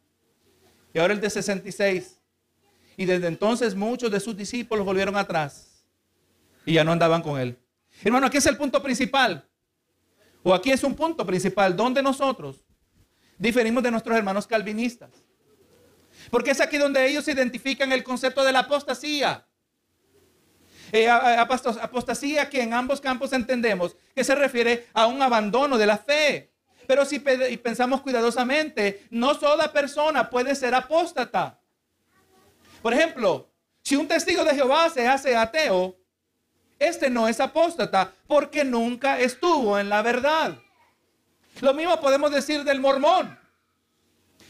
Y 0.95 0.99
ahora 0.99 1.15
el 1.15 1.21
de 1.21 1.31
66. 1.31 2.19
Y 2.97 3.05
desde 3.05 3.29
entonces 3.29 3.75
muchos 3.75 4.11
de 4.11 4.21
sus 4.21 4.37
discípulos 4.37 4.85
volvieron 4.85 5.17
atrás 5.17 5.85
y 6.67 6.75
ya 6.75 6.85
no 6.85 6.93
andaban 6.93 7.23
con 7.23 7.41
él. 7.41 7.57
Hermano, 8.03 8.27
aquí 8.27 8.39
es 8.39 8.47
el 8.47 8.57
punto 8.57 8.83
principal. 8.83 9.49
O 10.43 10.55
aquí 10.55 10.71
es 10.71 10.83
un 10.85 10.95
punto 10.95 11.25
principal 11.27 11.77
donde 11.77 12.03
nosotros 12.03 12.65
diferimos 13.39 13.83
de 13.83 13.91
nuestros 13.91 14.17
hermanos 14.17 14.47
calvinistas. 14.47 15.11
Porque 16.31 16.51
es 16.51 16.61
aquí 16.61 16.77
donde 16.77 17.07
ellos 17.07 17.27
identifican 17.29 17.93
el 17.93 18.05
concepto 18.05 18.45
de 18.45 18.53
la 18.53 18.61
apostasía. 18.61 19.48
Eh, 20.93 21.09
apostasía 21.09 22.49
que 22.49 22.63
en 22.63 22.73
ambos 22.73 23.01
campos 23.01 23.33
entendemos 23.33 23.97
que 24.15 24.25
se 24.25 24.35
refiere 24.35 24.87
a 24.95 25.07
un 25.07 25.21
abandono 25.21 25.77
de 25.77 25.87
la 25.87 25.99
fe. 25.99 26.53
Pero 26.87 27.05
si 27.05 27.21
pensamos 27.21 28.01
cuidadosamente, 28.01 29.07
no 29.11 29.39
toda 29.39 29.73
persona 29.73 30.31
puede 30.31 30.55
ser 30.55 30.75
apóstata. 30.75 31.61
Por 32.81 32.95
ejemplo, 32.95 33.51
si 33.83 33.97
un 33.97 34.09
testigo 34.09 34.45
de 34.45 34.55
Jehová 34.55 34.89
se 34.89 35.07
hace 35.07 35.37
ateo, 35.37 35.97
este 36.79 37.11
no 37.11 37.29
es 37.29 37.41
apóstata 37.41 38.13
porque 38.27 38.65
nunca 38.65 39.19
estuvo 39.21 39.79
en 39.79 39.89
la 39.89 40.01
verdad. 40.01 40.59
Lo 41.61 41.75
mismo 41.75 42.01
podemos 42.01 42.31
decir 42.31 42.65
del 42.65 42.81
mormón. 42.81 43.39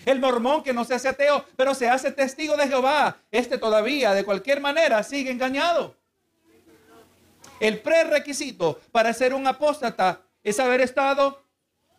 El 0.04 0.20
mormón 0.20 0.62
que 0.62 0.72
no 0.72 0.84
se 0.84 0.94
hace 0.94 1.08
ateo, 1.08 1.44
pero 1.56 1.74
se 1.74 1.88
hace 1.88 2.12
testigo 2.12 2.56
de 2.56 2.68
Jehová, 2.68 3.18
este 3.30 3.58
todavía 3.58 4.12
de 4.14 4.24
cualquier 4.24 4.60
manera 4.60 5.02
sigue 5.02 5.30
engañado. 5.30 5.97
El 7.60 7.80
prerequisito 7.80 8.80
para 8.92 9.12
ser 9.12 9.34
un 9.34 9.46
apóstata 9.46 10.22
es 10.42 10.60
haber 10.60 10.80
estado 10.80 11.44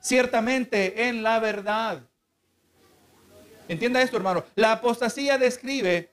ciertamente 0.02 1.08
en 1.08 1.24
la 1.24 1.39
verdad. 1.39 2.02
Entienda 3.67 4.02
esto, 4.02 4.17
hermano. 4.17 4.43
La 4.56 4.74
apostasía 4.74 5.38
describe 5.38 6.12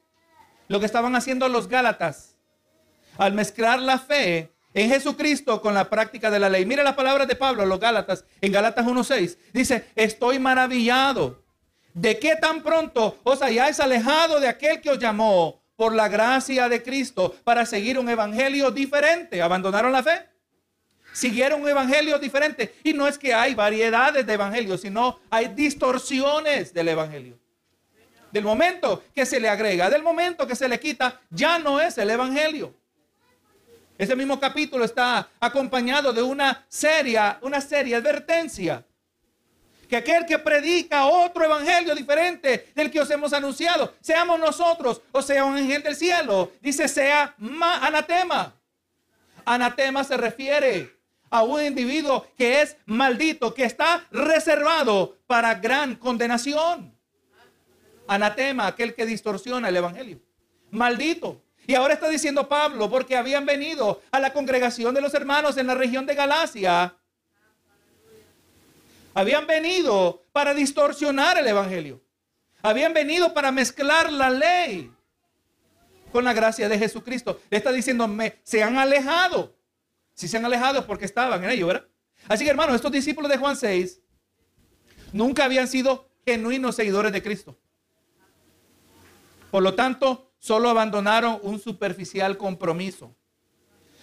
lo 0.68 0.80
que 0.80 0.87
estaban 0.87 1.14
haciendo 1.16 1.48
los 1.48 1.68
Gálatas 1.68 2.37
al 3.16 3.32
mezclar 3.32 3.80
la 3.80 3.98
fe 3.98 4.52
en 4.74 4.90
Jesucristo 4.90 5.62
con 5.62 5.72
la 5.72 5.88
práctica 5.88 6.30
de 6.30 6.38
la 6.38 6.50
ley. 6.50 6.66
Mire 6.66 6.85
las 6.85 6.94
palabras 6.94 7.26
de 7.26 7.35
Pablo 7.35 7.62
a 7.62 7.66
los 7.66 7.80
Gálatas 7.80 8.24
en 8.40 8.52
Gálatas 8.52 8.85
1.6. 8.85 9.38
Dice, 9.52 9.87
estoy 9.94 10.38
maravillado 10.38 11.42
de 11.94 12.18
que 12.18 12.37
tan 12.37 12.62
pronto 12.62 13.18
os 13.22 13.40
hayáis 13.40 13.80
alejado 13.80 14.38
de 14.38 14.48
aquel 14.48 14.82
que 14.82 14.90
os 14.90 14.98
llamó 14.98 15.62
por 15.76 15.94
la 15.94 16.08
gracia 16.08 16.68
de 16.68 16.82
Cristo 16.82 17.36
para 17.44 17.66
seguir 17.66 17.98
un 17.98 18.08
evangelio 18.08 18.70
diferente. 18.70 19.40
¿Abandonaron 19.42 19.92
la 19.92 20.02
fe? 20.02 20.26
Siguieron 21.12 21.62
un 21.62 21.68
evangelio 21.68 22.18
diferente. 22.18 22.74
Y 22.82 22.92
no 22.92 23.06
es 23.06 23.18
que 23.18 23.32
hay 23.32 23.54
variedades 23.54 24.26
de 24.26 24.32
evangelios, 24.32 24.80
sino 24.80 25.20
hay 25.30 25.48
distorsiones 25.48 26.72
del 26.72 26.88
evangelio. 26.88 27.38
Del 28.32 28.44
momento 28.44 29.04
que 29.14 29.24
se 29.24 29.38
le 29.38 29.48
agrega, 29.48 29.88
del 29.88 30.02
momento 30.02 30.46
que 30.46 30.56
se 30.56 30.68
le 30.68 30.80
quita, 30.80 31.20
ya 31.30 31.58
no 31.58 31.80
es 31.80 31.96
el 31.98 32.10
evangelio. 32.10 32.74
Ese 33.98 34.14
mismo 34.14 34.38
capítulo 34.38 34.84
está 34.84 35.28
acompañado 35.40 36.12
de 36.12 36.22
una 36.22 36.66
seria, 36.68 37.38
una 37.40 37.60
seria 37.60 37.96
advertencia. 37.96 38.84
Que 39.88 39.96
aquel 39.96 40.27
que 40.27 40.38
predica 40.38 41.07
otro 41.07 41.44
evangelio 41.44 41.94
diferente 41.94 42.72
del 42.75 42.90
que 42.90 43.01
os 43.01 43.11
hemos 43.11 43.33
anunciado, 43.33 43.94
seamos 44.01 44.38
nosotros 44.40 45.01
o 45.12 45.22
sea 45.22 45.44
un 45.44 45.57
ángel 45.57 45.83
del 45.83 45.94
cielo, 45.96 46.53
dice 46.61 46.88
sea 46.88 47.35
ma- 47.38 47.79
anatema. 47.87 48.55
Anatema 49.44 50.03
se 50.03 50.16
refiere 50.16 50.92
a 51.31 51.42
un 51.42 51.62
individuo 51.62 52.27
que 52.37 52.62
es 52.62 52.77
maldito, 52.87 53.55
que 53.55 53.64
está 53.64 54.05
reservado 54.11 55.18
para 55.27 55.55
gran 55.55 55.94
condenación. 55.96 56.92
Anatema, 58.09 58.66
aquel 58.68 58.94
que 58.94 59.07
distorsiona 59.07 59.68
el 59.68 59.77
evangelio. 59.77 60.20
Maldito. 60.70 61.42
Y 61.66 61.75
ahora 61.75 61.94
está 61.94 62.09
diciendo 62.09 62.49
Pablo, 62.49 62.88
porque 62.88 63.16
habían 63.16 63.44
venido 63.44 64.01
a 64.12 64.20
la 64.20 64.32
congregación 64.32 64.95
de 64.95 65.01
los 65.01 65.14
hermanos 65.14 65.57
en 65.57 65.66
la 65.66 65.74
región 65.74 66.07
de 66.07 66.14
Galacia. 66.14 66.95
Habían 69.16 69.46
venido 69.46 70.26
para 70.30 70.52
distorsionar 70.52 71.38
el 71.38 71.46
evangelio. 71.46 72.02
Habían 72.60 72.92
venido 72.92 73.32
para 73.32 73.50
mezclar 73.50 74.12
la 74.12 74.28
ley 74.28 74.92
con 76.12 76.22
la 76.22 76.34
gracia 76.34 76.68
de 76.68 76.78
Jesucristo. 76.78 77.40
Le 77.48 77.56
está 77.56 77.72
diciendo, 77.72 78.06
me, 78.06 78.38
se 78.42 78.62
han 78.62 78.76
alejado. 78.76 79.56
Si 80.12 80.28
se 80.28 80.36
han 80.36 80.44
alejado 80.44 80.80
es 80.80 80.84
porque 80.84 81.06
estaban 81.06 81.42
en 81.42 81.48
ello, 81.48 81.66
¿verdad? 81.66 81.86
Así 82.28 82.44
que 82.44 82.50
hermanos, 82.50 82.74
estos 82.74 82.92
discípulos 82.92 83.30
de 83.30 83.38
Juan 83.38 83.56
6 83.56 84.02
nunca 85.14 85.46
habían 85.46 85.66
sido 85.66 86.10
genuinos 86.26 86.76
seguidores 86.76 87.10
de 87.10 87.22
Cristo. 87.22 87.56
Por 89.50 89.62
lo 89.62 89.74
tanto, 89.74 90.34
solo 90.38 90.68
abandonaron 90.68 91.38
un 91.40 91.58
superficial 91.58 92.36
compromiso. 92.36 93.16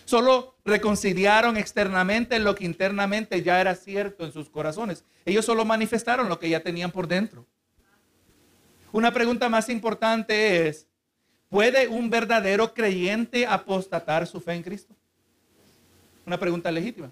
Solo 0.05 0.52
reconciliaron 0.65 1.57
externamente 1.57 2.39
lo 2.39 2.55
que 2.55 2.65
internamente 2.65 3.41
ya 3.41 3.59
era 3.59 3.75
cierto 3.75 4.25
en 4.25 4.31
sus 4.31 4.49
corazones. 4.49 5.03
Ellos 5.25 5.45
solo 5.45 5.65
manifestaron 5.65 6.29
lo 6.29 6.39
que 6.39 6.49
ya 6.49 6.61
tenían 6.61 6.91
por 6.91 7.07
dentro. 7.07 7.45
Una 8.91 9.11
pregunta 9.11 9.49
más 9.49 9.69
importante 9.69 10.67
es, 10.67 10.87
¿Puede 11.53 11.87
un 11.87 12.09
verdadero 12.09 12.73
creyente 12.73 13.45
apostatar 13.45 14.25
su 14.25 14.41
fe 14.41 14.53
en 14.53 14.63
Cristo? 14.63 14.95
Una 16.25 16.39
pregunta 16.39 16.71
legítima. 16.71 17.11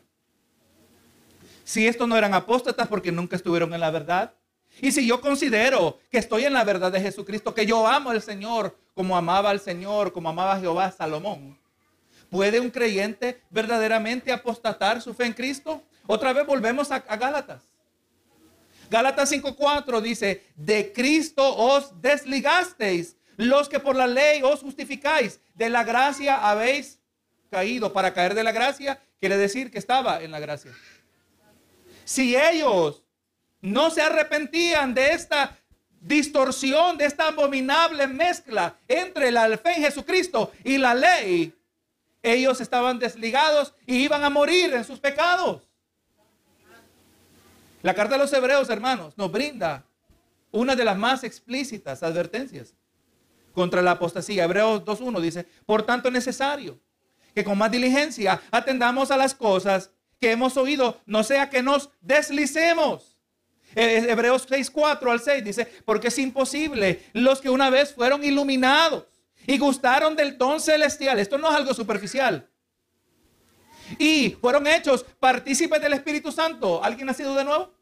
Si 1.63 1.85
estos 1.85 2.07
no 2.07 2.17
eran 2.17 2.33
apóstatas 2.33 2.87
porque 2.87 3.11
nunca 3.11 3.35
estuvieron 3.35 3.71
en 3.71 3.79
la 3.79 3.91
verdad, 3.91 4.33
y 4.81 4.93
si 4.93 5.05
yo 5.05 5.21
considero 5.21 5.99
que 6.09 6.17
estoy 6.17 6.45
en 6.45 6.53
la 6.53 6.63
verdad 6.63 6.91
de 6.91 6.99
Jesucristo, 6.99 7.53
que 7.53 7.67
yo 7.67 7.85
amo 7.85 8.09
al 8.09 8.23
Señor 8.23 8.75
como 8.95 9.15
amaba 9.15 9.51
al 9.51 9.59
Señor, 9.59 10.11
como 10.11 10.29
amaba 10.29 10.53
a 10.53 10.59
Jehová 10.59 10.89
Salomón, 10.89 11.55
¿puede 12.31 12.59
un 12.59 12.71
creyente 12.71 13.41
verdaderamente 13.51 14.31
apostatar 14.31 15.01
su 15.01 15.13
fe 15.13 15.25
en 15.25 15.33
Cristo? 15.33 15.83
Otra 16.07 16.33
vez 16.33 16.47
volvemos 16.47 16.89
a, 16.89 16.95
a 16.95 17.17
Gálatas. 17.17 17.61
Gálatas 18.89 19.31
5:4 19.31 20.01
dice, 20.01 20.43
de 20.55 20.91
Cristo 20.91 21.55
os 21.55 22.01
desligasteis, 22.01 23.15
los 23.37 23.69
que 23.69 23.79
por 23.79 23.95
la 23.95 24.07
ley 24.07 24.41
os 24.43 24.61
justificáis, 24.61 25.39
de 25.53 25.69
la 25.69 25.83
gracia 25.83 26.49
habéis 26.49 26.99
caído. 27.49 27.93
Para 27.93 28.13
caer 28.13 28.33
de 28.33 28.43
la 28.43 28.51
gracia 28.51 28.99
quiere 29.19 29.37
decir 29.37 29.69
que 29.69 29.77
estaba 29.77 30.21
en 30.23 30.31
la 30.31 30.39
gracia. 30.39 30.71
Si 32.05 32.35
ellos 32.35 33.03
no 33.61 33.89
se 33.91 34.01
arrepentían 34.01 34.93
de 34.93 35.11
esta 35.11 35.57
distorsión, 35.99 36.97
de 36.97 37.05
esta 37.05 37.27
abominable 37.27 38.07
mezcla 38.07 38.75
entre 38.87 39.31
la 39.31 39.47
fe 39.57 39.73
en 39.75 39.83
Jesucristo 39.83 40.51
y 40.63 40.77
la 40.77 40.95
ley, 40.95 41.53
ellos 42.23 42.61
estaban 42.61 42.99
desligados 42.99 43.73
y 43.85 43.97
iban 43.97 44.23
a 44.23 44.29
morir 44.29 44.73
en 44.73 44.83
sus 44.83 44.99
pecados. 44.99 45.63
La 47.81 47.95
carta 47.95 48.13
de 48.13 48.19
los 48.19 48.33
hebreos, 48.33 48.69
hermanos, 48.69 49.17
nos 49.17 49.31
brinda 49.31 49.85
una 50.51 50.75
de 50.75 50.85
las 50.85 50.97
más 50.97 51.23
explícitas 51.23 52.03
advertencias 52.03 52.75
contra 53.53 53.81
la 53.81 53.91
apostasía. 53.91 54.43
Hebreos 54.43 54.83
2.1 54.85 55.19
dice, 55.19 55.47
por 55.65 55.83
tanto 55.83 56.09
es 56.09 56.13
necesario 56.13 56.79
que 57.33 57.43
con 57.43 57.57
más 57.57 57.71
diligencia 57.71 58.41
atendamos 58.51 59.09
a 59.09 59.17
las 59.17 59.33
cosas 59.33 59.91
que 60.19 60.31
hemos 60.31 60.57
oído, 60.57 61.01
no 61.05 61.23
sea 61.23 61.49
que 61.49 61.63
nos 61.63 61.89
deslicemos. 62.01 63.17
Eh, 63.73 64.05
Hebreos 64.09 64.47
6.4 64.47 65.11
al 65.11 65.19
6 65.19 65.43
dice, 65.43 65.65
porque 65.85 66.09
es 66.09 66.19
imposible 66.19 67.03
los 67.13 67.41
que 67.41 67.49
una 67.49 67.69
vez 67.69 67.93
fueron 67.93 68.23
iluminados 68.23 69.05
y 69.47 69.57
gustaron 69.57 70.15
del 70.15 70.37
don 70.37 70.59
celestial. 70.59 71.19
Esto 71.19 71.37
no 71.37 71.49
es 71.49 71.55
algo 71.55 71.73
superficial. 71.73 72.49
Y 73.97 74.31
fueron 74.41 74.67
hechos 74.67 75.05
partícipes 75.19 75.81
del 75.81 75.93
Espíritu 75.93 76.31
Santo. 76.31 76.83
¿Alguien 76.83 77.09
ha 77.09 77.13
sido 77.13 77.35
de 77.35 77.43
nuevo? 77.43 77.73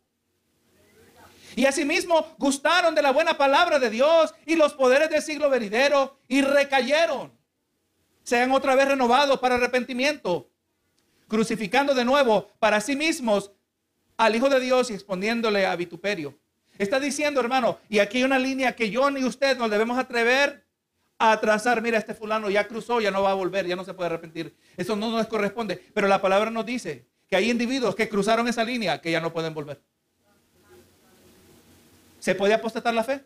Y 1.56 1.66
asimismo 1.66 2.36
gustaron 2.38 2.96
de 2.96 3.02
la 3.02 3.12
buena 3.12 3.38
palabra 3.38 3.80
de 3.80 3.90
Dios 3.90 4.34
y 4.46 4.56
los 4.56 4.74
poderes 4.74 5.10
del 5.10 5.22
siglo 5.22 5.50
venidero 5.50 6.20
y 6.28 6.42
recayeron. 6.42 7.32
Sean 8.24 8.52
otra 8.52 8.76
vez 8.76 8.88
renovados 8.88 9.40
para 9.40 9.56
arrepentimiento, 9.56 10.50
crucificando 11.28 11.94
de 11.94 12.06
nuevo 12.06 12.50
para 12.60 12.80
sí 12.80 12.96
mismos 12.96 13.52
al 14.18 14.36
Hijo 14.36 14.50
de 14.50 14.60
Dios 14.60 14.92
y 14.92 14.94
exponiéndole 14.94 15.66
a 15.66 15.76
vituperio. 15.76 16.38
Está 16.78 17.00
diciendo, 17.00 17.42
hermano, 17.42 17.80
y 17.90 18.00
aquí 18.00 18.20
hay 18.20 18.24
una 18.24 18.40
línea 18.40 18.76
que 18.76 18.90
yo 18.90 19.10
ni 19.12 19.24
usted 19.24 19.58
nos 19.58 19.70
debemos 19.70 19.98
atrever 19.98 20.66
a 21.20 21.40
trazar. 21.40 21.82
Mira, 21.82 21.98
este 21.98 22.16
fulano 22.16 22.50
ya 22.50 22.68
cruzó, 22.68 23.02
ya 23.02 23.12
no 23.12 23.22
va 23.22 23.32
a 23.32 23.36
volver, 23.36 23.68
ya 23.68 23.76
no 23.76 23.84
se 23.84 23.94
puede 23.94 24.08
arrepentir. 24.08 24.56
Eso 24.78 24.96
no 24.96 25.12
nos 25.12 25.28
corresponde. 25.28 25.76
Pero 25.94 26.08
la 26.08 26.22
palabra 26.22 26.50
nos 26.50 26.66
dice 26.66 27.06
que 27.28 27.36
hay 27.36 27.52
individuos 27.52 27.96
que 27.96 28.10
cruzaron 28.10 28.48
esa 28.48 28.64
línea 28.64 29.00
que 29.00 29.12
ya 29.12 29.22
no 29.22 29.32
pueden 29.32 29.54
volver. 29.54 29.82
¿Se 32.18 32.34
puede 32.34 32.54
apostatar 32.54 32.94
la 32.94 33.04
fe? 33.04 33.24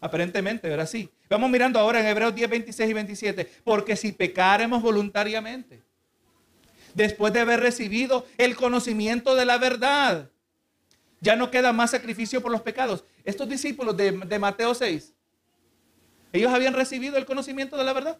Aparentemente, 0.00 0.68
¿verdad? 0.68 0.88
Sí. 0.88 1.10
Vamos 1.28 1.50
mirando 1.50 1.78
ahora 1.78 2.00
en 2.00 2.06
Hebreos 2.06 2.34
10, 2.34 2.48
26 2.48 2.90
y 2.90 2.92
27. 2.92 3.52
Porque 3.64 3.96
si 3.96 4.12
pecaremos 4.12 4.80
voluntariamente, 4.80 5.82
después 6.94 7.32
de 7.32 7.40
haber 7.40 7.60
recibido 7.60 8.24
el 8.38 8.56
conocimiento 8.56 9.34
de 9.34 9.44
la 9.44 9.58
verdad, 9.58 10.30
ya 11.20 11.34
no 11.34 11.50
queda 11.50 11.72
más 11.72 11.90
sacrificio 11.90 12.40
por 12.40 12.52
los 12.52 12.62
pecados. 12.62 13.04
Estos 13.24 13.48
discípulos 13.48 13.96
de, 13.96 14.12
de 14.12 14.38
Mateo 14.38 14.74
6, 14.74 15.14
ellos 16.32 16.52
habían 16.52 16.74
recibido 16.74 17.16
el 17.16 17.26
conocimiento 17.26 17.76
de 17.76 17.84
la 17.84 17.92
verdad. 17.92 18.18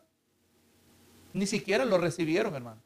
Ni 1.32 1.46
siquiera 1.46 1.84
lo 1.84 1.98
recibieron, 1.98 2.54
hermano. 2.54 2.82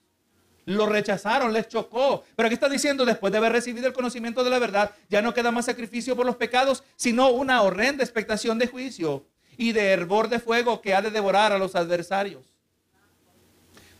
Lo 0.64 0.86
rechazaron, 0.86 1.52
les 1.52 1.68
chocó. 1.68 2.24
Pero 2.36 2.46
aquí 2.46 2.54
está 2.54 2.68
diciendo, 2.68 3.04
después 3.04 3.32
de 3.32 3.38
haber 3.38 3.52
recibido 3.52 3.86
el 3.86 3.92
conocimiento 3.92 4.44
de 4.44 4.50
la 4.50 4.58
verdad, 4.58 4.92
ya 5.08 5.22
no 5.22 5.34
queda 5.34 5.50
más 5.50 5.66
sacrificio 5.66 6.16
por 6.16 6.26
los 6.26 6.36
pecados, 6.36 6.84
sino 6.96 7.30
una 7.30 7.62
horrenda 7.62 8.04
expectación 8.04 8.58
de 8.58 8.68
juicio 8.68 9.26
y 9.56 9.72
de 9.72 9.90
hervor 9.90 10.28
de 10.28 10.40
fuego 10.40 10.80
que 10.80 10.94
ha 10.94 11.02
de 11.02 11.10
devorar 11.10 11.52
a 11.52 11.58
los 11.58 11.74
adversarios. 11.74 12.44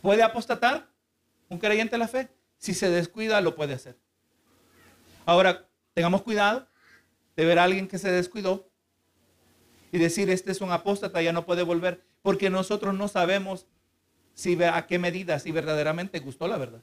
¿Puede 0.01 0.23
apostatar 0.23 0.87
un 1.49 1.59
creyente 1.59 1.95
en 1.95 1.99
la 1.99 2.07
fe? 2.07 2.29
Si 2.57 2.73
se 2.73 2.89
descuida, 2.89 3.41
lo 3.41 3.55
puede 3.55 3.73
hacer. 3.73 3.97
Ahora, 5.25 5.67
tengamos 5.93 6.21
cuidado 6.21 6.67
de 7.35 7.45
ver 7.45 7.59
a 7.59 7.63
alguien 7.63 7.87
que 7.87 7.97
se 7.97 8.11
descuidó 8.11 8.69
y 9.93 9.99
decir, 9.99 10.31
este 10.31 10.51
es 10.51 10.59
un 10.59 10.71
apóstata, 10.71 11.21
ya 11.21 11.31
no 11.31 11.45
puede 11.45 11.61
volver, 11.61 12.03
porque 12.23 12.49
nosotros 12.49 12.95
no 12.95 13.07
sabemos 13.07 13.67
si 14.33 14.57
a 14.63 14.87
qué 14.87 14.97
medida, 14.97 15.37
si 15.37 15.51
verdaderamente 15.51 16.19
gustó 16.19 16.47
la 16.47 16.57
verdad. 16.57 16.81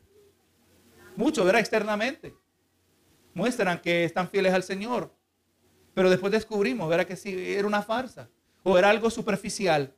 Mucho, 1.16 1.44
verá 1.44 1.58
externamente. 1.58 2.36
Muestran 3.34 3.80
que 3.80 4.04
están 4.04 4.28
fieles 4.28 4.54
al 4.54 4.62
Señor. 4.62 5.12
Pero 5.92 6.08
después 6.08 6.30
descubrimos, 6.30 6.88
verá 6.88 7.04
que 7.04 7.16
sí, 7.16 7.34
era 7.36 7.66
una 7.66 7.82
farsa 7.82 8.28
o 8.62 8.78
era 8.78 8.90
algo 8.90 9.10
superficial. 9.10 9.92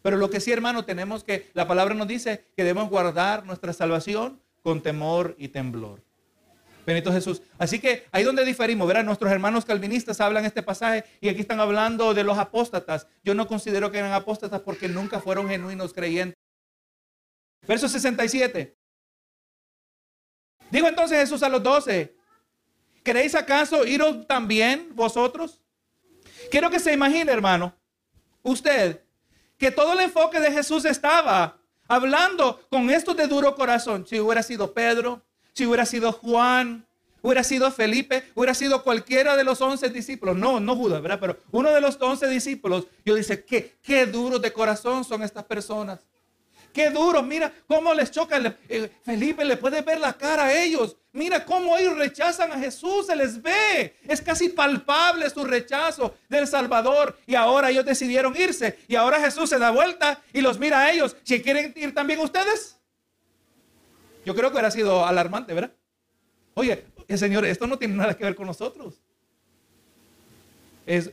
Pero 0.00 0.16
lo 0.16 0.30
que 0.30 0.40
sí, 0.40 0.50
hermano, 0.50 0.86
tenemos 0.86 1.24
que, 1.24 1.50
la 1.52 1.68
palabra 1.68 1.94
nos 1.94 2.08
dice 2.08 2.46
que 2.56 2.64
debemos 2.64 2.88
guardar 2.88 3.44
nuestra 3.44 3.74
salvación 3.74 4.40
con 4.62 4.80
temor 4.80 5.34
y 5.36 5.48
temblor. 5.48 6.02
Benito 6.88 7.12
Jesús. 7.12 7.42
Así 7.58 7.80
que 7.80 8.06
ahí 8.12 8.24
donde 8.24 8.46
diferimos, 8.46 8.88
verá, 8.88 9.02
nuestros 9.02 9.30
hermanos 9.30 9.66
calvinistas 9.66 10.22
hablan 10.22 10.46
este 10.46 10.62
pasaje 10.62 11.04
y 11.20 11.28
aquí 11.28 11.42
están 11.42 11.60
hablando 11.60 12.14
de 12.14 12.24
los 12.24 12.38
apóstatas. 12.38 13.06
Yo 13.22 13.34
no 13.34 13.46
considero 13.46 13.92
que 13.92 13.98
eran 13.98 14.12
apóstatas 14.12 14.62
porque 14.62 14.88
nunca 14.88 15.20
fueron 15.20 15.50
genuinos 15.50 15.92
creyentes. 15.92 16.38
Verso 17.66 17.90
67. 17.90 18.74
Dijo 20.70 20.88
entonces 20.88 21.18
Jesús 21.18 21.42
a 21.42 21.50
los 21.50 21.62
doce, 21.62 22.16
¿queréis 23.02 23.34
acaso 23.34 23.84
iros 23.84 24.26
también 24.26 24.88
vosotros? 24.94 25.60
Quiero 26.50 26.70
que 26.70 26.80
se 26.80 26.94
imagine, 26.94 27.30
hermano, 27.30 27.74
usted, 28.42 29.02
que 29.58 29.70
todo 29.70 29.92
el 29.92 30.00
enfoque 30.00 30.40
de 30.40 30.50
Jesús 30.50 30.86
estaba 30.86 31.60
hablando 31.86 32.66
con 32.70 32.88
esto 32.88 33.12
de 33.12 33.26
duro 33.26 33.54
corazón. 33.54 34.06
Si 34.06 34.18
hubiera 34.18 34.42
sido 34.42 34.72
Pedro, 34.72 35.27
si 35.58 35.66
hubiera 35.66 35.84
sido 35.84 36.12
Juan, 36.12 36.86
hubiera 37.20 37.42
sido 37.42 37.72
Felipe, 37.72 38.22
hubiera 38.36 38.54
sido 38.54 38.84
cualquiera 38.84 39.36
de 39.36 39.42
los 39.42 39.60
once 39.60 39.88
discípulos. 39.88 40.36
No, 40.36 40.60
no 40.60 40.76
Judas, 40.76 41.02
¿verdad? 41.02 41.18
Pero 41.20 41.36
uno 41.50 41.72
de 41.72 41.80
los 41.80 42.00
once 42.00 42.28
discípulos, 42.28 42.86
yo 43.04 43.16
dice, 43.16 43.44
¿qué, 43.44 43.74
qué 43.82 44.06
duros 44.06 44.40
de 44.40 44.52
corazón 44.52 45.04
son 45.04 45.24
estas 45.24 45.42
personas. 45.42 45.98
Qué 46.72 46.90
duro, 46.90 47.24
mira 47.24 47.52
cómo 47.66 47.92
les 47.92 48.12
choca. 48.12 48.56
Eh, 48.68 48.88
Felipe 49.02 49.44
le 49.44 49.56
puede 49.56 49.82
ver 49.82 49.98
la 49.98 50.12
cara 50.12 50.44
a 50.44 50.62
ellos. 50.62 50.96
Mira 51.12 51.44
cómo 51.44 51.76
ellos 51.76 51.96
rechazan 51.98 52.52
a 52.52 52.58
Jesús, 52.60 53.06
se 53.06 53.16
les 53.16 53.42
ve. 53.42 53.96
Es 54.06 54.22
casi 54.22 54.50
palpable 54.50 55.28
su 55.28 55.44
rechazo 55.44 56.14
del 56.28 56.46
Salvador. 56.46 57.18
Y 57.26 57.34
ahora 57.34 57.70
ellos 57.70 57.84
decidieron 57.84 58.36
irse. 58.36 58.78
Y 58.86 58.94
ahora 58.94 59.18
Jesús 59.18 59.50
se 59.50 59.58
da 59.58 59.72
vuelta 59.72 60.22
y 60.32 60.40
los 60.40 60.60
mira 60.60 60.82
a 60.82 60.92
ellos. 60.92 61.16
Si 61.24 61.42
quieren 61.42 61.72
ir 61.74 61.92
también 61.94 62.20
ustedes. 62.20 62.77
Yo 64.24 64.34
creo 64.34 64.50
que 64.50 64.54
hubiera 64.54 64.70
sido 64.70 65.06
alarmante, 65.06 65.54
¿verdad? 65.54 65.72
Oye, 66.54 66.84
Señor, 67.16 67.44
esto 67.44 67.66
no 67.66 67.78
tiene 67.78 67.94
nada 67.94 68.16
que 68.16 68.24
ver 68.24 68.34
con 68.34 68.46
nosotros. 68.46 69.00
Es, 70.86 71.10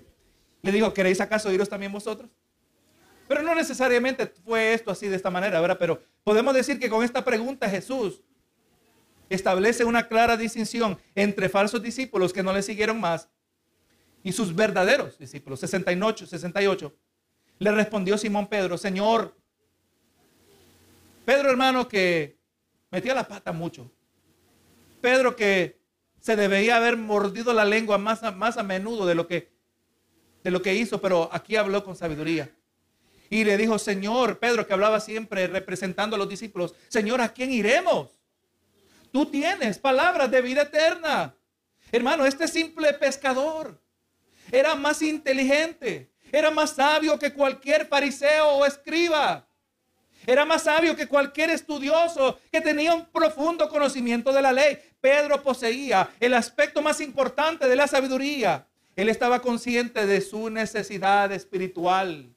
le 0.61 0.71
dijo, 0.71 0.93
¿queréis 0.93 1.21
acaso 1.21 1.51
iros 1.51 1.69
también 1.69 1.91
vosotros? 1.91 2.29
Pero 3.27 3.41
no 3.41 3.55
necesariamente 3.55 4.27
fue 4.43 4.73
esto 4.73 4.91
así 4.91 5.07
de 5.07 5.15
esta 5.15 5.29
manera, 5.29 5.59
¿verdad? 5.61 5.77
Pero 5.79 6.01
podemos 6.23 6.53
decir 6.53 6.79
que 6.79 6.89
con 6.89 7.03
esta 7.03 7.23
pregunta 7.23 7.69
Jesús 7.69 8.21
establece 9.29 9.83
una 9.83 10.07
clara 10.07 10.37
distinción 10.37 10.97
entre 11.15 11.49
falsos 11.49 11.81
discípulos 11.81 12.33
que 12.33 12.43
no 12.43 12.53
le 12.53 12.61
siguieron 12.61 12.99
más 12.99 13.29
y 14.23 14.31
sus 14.31 14.55
verdaderos 14.55 15.17
discípulos. 15.17 15.59
68, 15.59 16.27
68. 16.27 16.93
Le 17.59 17.71
respondió 17.71 18.17
Simón 18.17 18.47
Pedro, 18.47 18.77
Señor, 18.77 19.35
Pedro 21.25 21.49
hermano 21.49 21.87
que 21.87 22.37
metía 22.95 23.13
la 23.13 23.27
pata 23.27 23.51
mucho. 23.51 23.91
Pedro 25.01 25.35
que 25.35 25.81
se 26.21 26.37
debería 26.37 26.77
haber 26.77 26.95
mordido 26.95 27.51
la 27.51 27.65
lengua 27.65 27.97
más 27.97 28.23
a, 28.23 28.31
más 28.31 28.55
a 28.55 28.63
menudo 28.63 29.05
de 29.05 29.15
lo, 29.15 29.27
que, 29.27 29.51
de 30.45 30.49
lo 30.49 30.61
que 30.61 30.73
hizo, 30.75 31.01
pero 31.01 31.29
aquí 31.33 31.57
habló 31.57 31.83
con 31.83 31.97
sabiduría. 31.97 32.55
Y 33.29 33.43
le 33.43 33.57
dijo, 33.57 33.77
Señor, 33.79 34.39
Pedro 34.39 34.65
que 34.65 34.71
hablaba 34.71 35.01
siempre 35.01 35.45
representando 35.47 36.15
a 36.15 36.19
los 36.19 36.29
discípulos, 36.29 36.73
Señor, 36.87 37.19
¿a 37.19 37.33
quién 37.33 37.51
iremos? 37.51 38.11
Tú 39.11 39.25
tienes 39.25 39.77
palabras 39.77 40.31
de 40.31 40.41
vida 40.41 40.61
eterna. 40.61 41.35
Hermano, 41.91 42.25
este 42.25 42.47
simple 42.47 42.93
pescador 42.93 43.77
era 44.53 44.73
más 44.75 45.01
inteligente, 45.01 46.13
era 46.31 46.49
más 46.49 46.71
sabio 46.71 47.19
que 47.19 47.33
cualquier 47.33 47.87
fariseo 47.87 48.51
o 48.51 48.65
escriba. 48.65 49.45
Era 50.27 50.45
más 50.45 50.63
sabio 50.63 50.95
que 50.95 51.07
cualquier 51.07 51.49
estudioso 51.49 52.39
que 52.51 52.61
tenía 52.61 52.93
un 52.93 53.05
profundo 53.05 53.69
conocimiento 53.69 54.33
de 54.33 54.41
la 54.41 54.51
ley. 54.51 54.77
Pedro 54.99 55.41
poseía 55.43 56.09
el 56.19 56.33
aspecto 56.33 56.81
más 56.81 56.99
importante 57.01 57.67
de 57.67 57.75
la 57.75 57.87
sabiduría. 57.87 58.67
Él 58.95 59.09
estaba 59.09 59.41
consciente 59.41 60.05
de 60.05 60.21
su 60.21 60.49
necesidad 60.49 61.31
espiritual. 61.31 62.33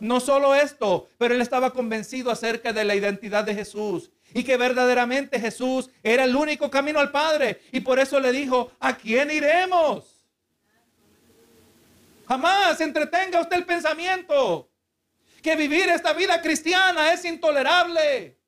No 0.00 0.18
solo 0.18 0.54
esto, 0.54 1.08
pero 1.18 1.34
él 1.34 1.40
estaba 1.40 1.72
convencido 1.72 2.30
acerca 2.30 2.72
de 2.72 2.84
la 2.84 2.94
identidad 2.94 3.44
de 3.44 3.54
Jesús 3.54 4.10
y 4.34 4.42
que 4.42 4.56
verdaderamente 4.56 5.38
Jesús 5.38 5.90
era 6.02 6.24
el 6.24 6.34
único 6.34 6.70
camino 6.70 6.98
al 6.98 7.12
Padre. 7.12 7.60
Y 7.70 7.80
por 7.80 7.98
eso 7.98 8.18
le 8.18 8.32
dijo, 8.32 8.72
¿a 8.80 8.96
quién 8.96 9.30
iremos? 9.30 10.24
Jamás 12.26 12.80
entretenga 12.80 13.40
usted 13.40 13.58
el 13.58 13.66
pensamiento 13.66 14.71
que 15.42 15.56
vivir 15.56 15.88
esta 15.88 16.12
vida 16.12 16.40
cristiana 16.40 17.12
es 17.12 17.24
intolerable. 17.24 18.38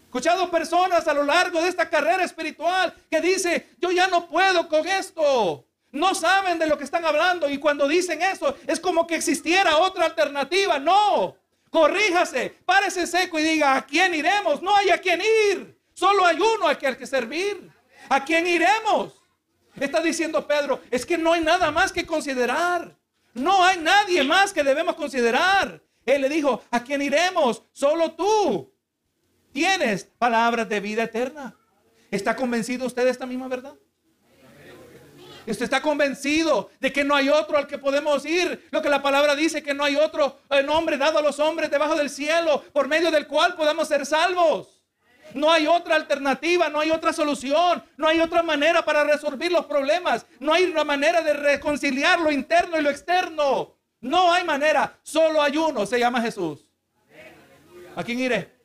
He 0.00 0.04
escuchado 0.04 0.50
personas 0.50 1.06
a 1.06 1.14
lo 1.14 1.22
largo 1.22 1.62
de 1.62 1.68
esta 1.68 1.88
carrera 1.88 2.24
espiritual 2.24 2.92
que 3.08 3.20
dice, 3.20 3.68
yo 3.78 3.90
ya 3.92 4.08
no 4.08 4.26
puedo 4.26 4.68
con 4.68 4.88
esto. 4.88 5.66
No 5.92 6.14
saben 6.14 6.58
de 6.58 6.66
lo 6.66 6.78
que 6.78 6.84
están 6.84 7.04
hablando 7.04 7.48
y 7.48 7.58
cuando 7.58 7.86
dicen 7.86 8.22
eso 8.22 8.56
es 8.66 8.80
como 8.80 9.06
que 9.06 9.16
existiera 9.16 9.76
otra 9.78 10.06
alternativa. 10.06 10.78
No, 10.78 11.36
corríjase, 11.68 12.56
párese 12.64 13.06
seco 13.06 13.38
y 13.38 13.42
diga, 13.42 13.76
¿a 13.76 13.86
quién 13.86 14.14
iremos? 14.14 14.62
No 14.62 14.74
hay 14.74 14.90
a 14.90 14.98
quién 14.98 15.20
ir. 15.20 15.78
Solo 15.92 16.24
hay 16.24 16.40
uno 16.40 16.66
a 16.66 16.74
quien 16.76 16.96
que 16.96 17.06
servir. 17.06 17.70
¿A 18.08 18.24
quién 18.24 18.46
iremos? 18.46 19.20
Está 19.78 20.00
diciendo 20.00 20.46
Pedro, 20.46 20.80
es 20.90 21.06
que 21.06 21.18
no 21.18 21.32
hay 21.32 21.42
nada 21.42 21.70
más 21.70 21.92
que 21.92 22.06
considerar. 22.06 22.96
No 23.34 23.64
hay 23.64 23.78
nadie 23.78 24.24
más 24.24 24.52
que 24.52 24.62
debemos 24.62 24.94
considerar. 24.94 25.82
Él 26.04 26.22
le 26.22 26.28
dijo, 26.28 26.62
¿a 26.70 26.82
quién 26.82 27.02
iremos? 27.02 27.62
Solo 27.72 28.12
tú 28.12 28.72
tienes 29.52 30.04
palabras 30.04 30.68
de 30.68 30.80
vida 30.80 31.04
eterna. 31.04 31.56
¿Está 32.10 32.34
convencido 32.34 32.86
usted 32.86 33.04
de 33.04 33.10
esta 33.10 33.26
misma 33.26 33.48
verdad? 33.48 33.74
Usted 35.46 35.64
está 35.64 35.80
convencido 35.80 36.70
de 36.80 36.92
que 36.92 37.02
no 37.04 37.14
hay 37.14 37.28
otro 37.28 37.56
al 37.56 37.66
que 37.66 37.78
podemos 37.78 38.24
ir. 38.24 38.68
Lo 38.70 38.82
que 38.82 38.88
la 38.88 39.02
palabra 39.02 39.34
dice, 39.34 39.62
que 39.62 39.74
no 39.74 39.84
hay 39.84 39.96
otro 39.96 40.38
eh, 40.50 40.62
nombre 40.62 40.96
dado 40.96 41.18
a 41.18 41.22
los 41.22 41.38
hombres 41.40 41.70
debajo 41.70 41.96
del 41.96 42.10
cielo 42.10 42.62
por 42.72 42.88
medio 42.88 43.10
del 43.10 43.26
cual 43.26 43.54
podamos 43.56 43.88
ser 43.88 44.04
salvos. 44.06 44.79
No 45.34 45.50
hay 45.50 45.66
otra 45.66 45.96
alternativa, 45.96 46.68
no 46.68 46.80
hay 46.80 46.90
otra 46.90 47.12
solución, 47.12 47.82
no 47.96 48.08
hay 48.08 48.20
otra 48.20 48.42
manera 48.42 48.84
para 48.84 49.04
resolver 49.04 49.50
los 49.52 49.66
problemas, 49.66 50.26
no 50.38 50.52
hay 50.52 50.64
una 50.64 50.84
manera 50.84 51.22
de 51.22 51.32
reconciliar 51.34 52.20
lo 52.20 52.30
interno 52.30 52.78
y 52.78 52.82
lo 52.82 52.90
externo. 52.90 53.76
No 54.00 54.32
hay 54.32 54.44
manera, 54.44 54.98
solo 55.02 55.42
hay 55.42 55.56
uno, 55.56 55.84
se 55.84 55.98
llama 55.98 56.22
Jesús. 56.22 56.66
¿A 57.94 58.02
quién 58.02 58.18
iré? 58.18 58.60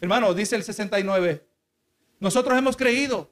Hermano, 0.00 0.32
dice 0.34 0.56
el 0.56 0.62
69, 0.62 1.46
nosotros 2.20 2.56
hemos 2.56 2.76
creído 2.76 3.30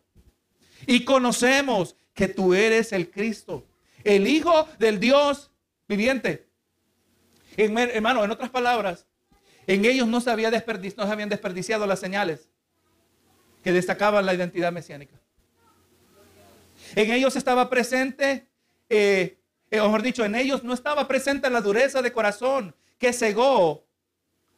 y 0.87 1.05
conocemos 1.05 1.97
que 2.13 2.29
tú 2.29 2.55
eres 2.55 2.93
el 2.93 3.11
Cristo, 3.11 3.67
el 4.03 4.27
Hijo 4.27 4.69
del 4.79 5.01
Dios 5.01 5.51
viviente. 5.89 6.49
Hermano, 7.57 8.25
en 8.25 8.31
otras 8.31 8.51
palabras, 8.51 9.07
en 9.67 9.85
ellos 9.85 10.09
no 10.09 10.21
se, 10.21 10.31
no 10.31 11.03
habían 11.05 11.29
desperdiciado 11.29 11.87
las 11.87 12.01
señales 12.01 12.49
que 13.63 13.73
destacaban 13.73 14.27
la 14.27 14.35
identidad 14.35 14.73
mesiánica. 14.73 15.19
En 16.95 17.11
ellos 17.11 17.35
estaba 17.37 17.71
presente, 17.71 18.47
eh, 18.89 19.39
eh, 19.71 19.81
mejor 19.81 20.03
dicho, 20.03 20.25
en 20.25 20.35
ellos 20.35 20.63
no 20.63 20.75
estaba 20.75 21.09
presente 21.09 21.49
la 21.51 21.61
dureza 21.61 22.03
de 22.03 22.13
corazón 22.13 22.75
que 22.99 23.13
cegó 23.13 23.87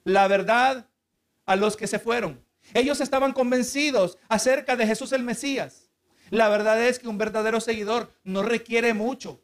la 0.05 0.29
verdad 0.29 0.89
a 1.47 1.57
los 1.57 1.77
que 1.77 1.87
se 1.87 1.99
fueron. 1.99 2.45
Ellos 2.75 3.01
estaban 3.01 3.33
convencidos 3.33 4.19
acerca 4.29 4.77
de 4.77 4.87
Jesús 4.87 5.13
el 5.13 5.23
Mesías. 5.23 5.89
La 6.31 6.49
verdad 6.49 6.83
es 6.83 6.99
que 6.99 7.09
un 7.09 7.19
verdadero 7.19 7.61
seguidor 7.61 8.13
no 8.25 8.43
requiere 8.43 8.93
mucho, 8.93 9.41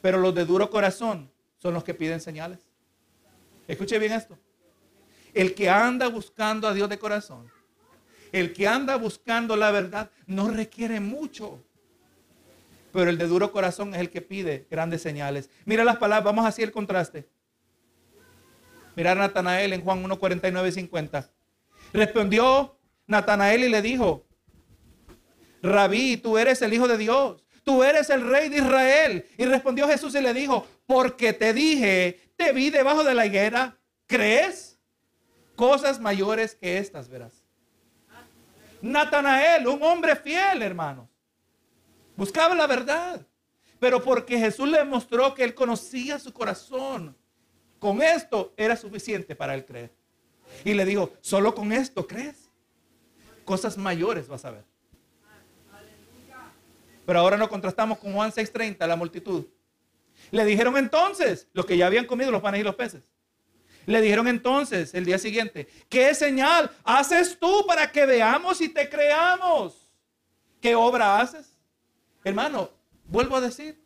pero 0.00 0.18
los 0.18 0.34
de 0.34 0.44
duro 0.44 0.70
corazón 0.70 1.32
son 1.58 1.74
los 1.74 1.82
que 1.82 1.94
piden 1.94 2.20
señales. 2.20 2.60
Escuche 3.66 3.98
bien 3.98 4.12
esto. 4.12 4.38
El 5.34 5.54
que 5.54 5.68
anda 5.68 6.08
buscando 6.08 6.68
a 6.68 6.74
Dios 6.74 6.88
de 6.88 6.98
corazón, 6.98 7.50
el 8.32 8.52
que 8.52 8.66
anda 8.66 8.96
buscando 8.96 9.56
la 9.56 9.70
verdad, 9.70 10.10
no 10.26 10.50
requiere 10.50 11.00
mucho. 11.00 11.62
Pero 12.92 13.08
el 13.08 13.16
de 13.16 13.26
duro 13.26 13.52
corazón 13.52 13.94
es 13.94 14.00
el 14.00 14.10
que 14.10 14.20
pide 14.20 14.66
grandes 14.70 15.00
señales. 15.02 15.48
Mira 15.64 15.84
las 15.84 15.96
palabras, 15.96 16.24
vamos 16.24 16.44
a 16.44 16.48
hacer 16.48 16.64
el 16.64 16.72
contraste. 16.72 17.28
Mira 18.94 19.12
a 19.12 19.14
Natanael 19.14 19.72
en 19.72 19.82
Juan 19.82 20.04
1, 20.04 20.18
49 20.18 20.72
50. 20.72 21.30
Respondió 21.92 22.76
Natanael 23.06 23.64
y 23.64 23.68
le 23.68 23.80
dijo, 23.80 24.26
Rabí, 25.62 26.16
tú 26.16 26.36
eres 26.36 26.60
el 26.62 26.74
Hijo 26.74 26.88
de 26.88 26.98
Dios, 26.98 27.44
tú 27.62 27.82
eres 27.82 28.10
el 28.10 28.28
Rey 28.28 28.48
de 28.48 28.58
Israel. 28.58 29.26
Y 29.38 29.44
respondió 29.44 29.86
Jesús 29.88 30.14
y 30.14 30.20
le 30.20 30.34
dijo, 30.34 30.66
porque 30.86 31.32
te 31.32 31.54
dije, 31.54 32.20
te 32.36 32.52
vi 32.52 32.70
debajo 32.70 33.04
de 33.04 33.14
la 33.14 33.26
higuera, 33.26 33.78
¿crees? 34.06 34.71
Cosas 35.62 36.00
mayores 36.00 36.56
que 36.56 36.76
estas 36.76 37.08
verás. 37.08 37.44
Natanael, 38.80 39.64
un 39.68 39.80
hombre 39.80 40.16
fiel, 40.16 40.60
hermanos. 40.60 41.08
Buscaba 42.16 42.52
la 42.56 42.66
verdad. 42.66 43.24
Pero 43.78 44.02
porque 44.02 44.40
Jesús 44.40 44.68
le 44.68 44.82
mostró 44.82 45.32
que 45.36 45.44
él 45.44 45.54
conocía 45.54 46.18
su 46.18 46.32
corazón, 46.32 47.16
con 47.78 48.02
esto 48.02 48.52
era 48.56 48.74
suficiente 48.74 49.36
para 49.36 49.54
él 49.54 49.64
creer. 49.64 49.94
Y 50.64 50.74
le 50.74 50.84
dijo, 50.84 51.12
solo 51.20 51.54
con 51.54 51.70
esto 51.70 52.08
crees. 52.08 52.50
Cosas 53.44 53.78
mayores 53.78 54.26
vas 54.26 54.44
a 54.44 54.50
ver. 54.50 54.64
Pero 57.06 57.20
ahora 57.20 57.36
nos 57.36 57.46
contrastamos 57.46 57.98
con 57.98 58.12
Juan 58.14 58.32
6:30, 58.32 58.84
la 58.84 58.96
multitud. 58.96 59.46
Le 60.32 60.44
dijeron 60.44 60.76
entonces, 60.76 61.46
los 61.52 61.64
que 61.66 61.76
ya 61.76 61.86
habían 61.86 62.06
comido 62.06 62.32
los 62.32 62.42
panes 62.42 62.62
y 62.62 62.64
los 62.64 62.74
peces. 62.74 63.04
Le 63.86 64.00
dijeron 64.00 64.28
entonces 64.28 64.94
el 64.94 65.04
día 65.04 65.18
siguiente, 65.18 65.68
¿qué 65.88 66.14
señal 66.14 66.70
haces 66.84 67.38
tú 67.38 67.64
para 67.66 67.90
que 67.90 68.06
veamos 68.06 68.60
y 68.60 68.68
te 68.68 68.88
creamos? 68.88 69.90
¿Qué 70.60 70.74
obra 70.74 71.20
haces? 71.20 71.56
Hermano, 72.24 72.70
vuelvo 73.06 73.36
a 73.36 73.40
decir, 73.40 73.82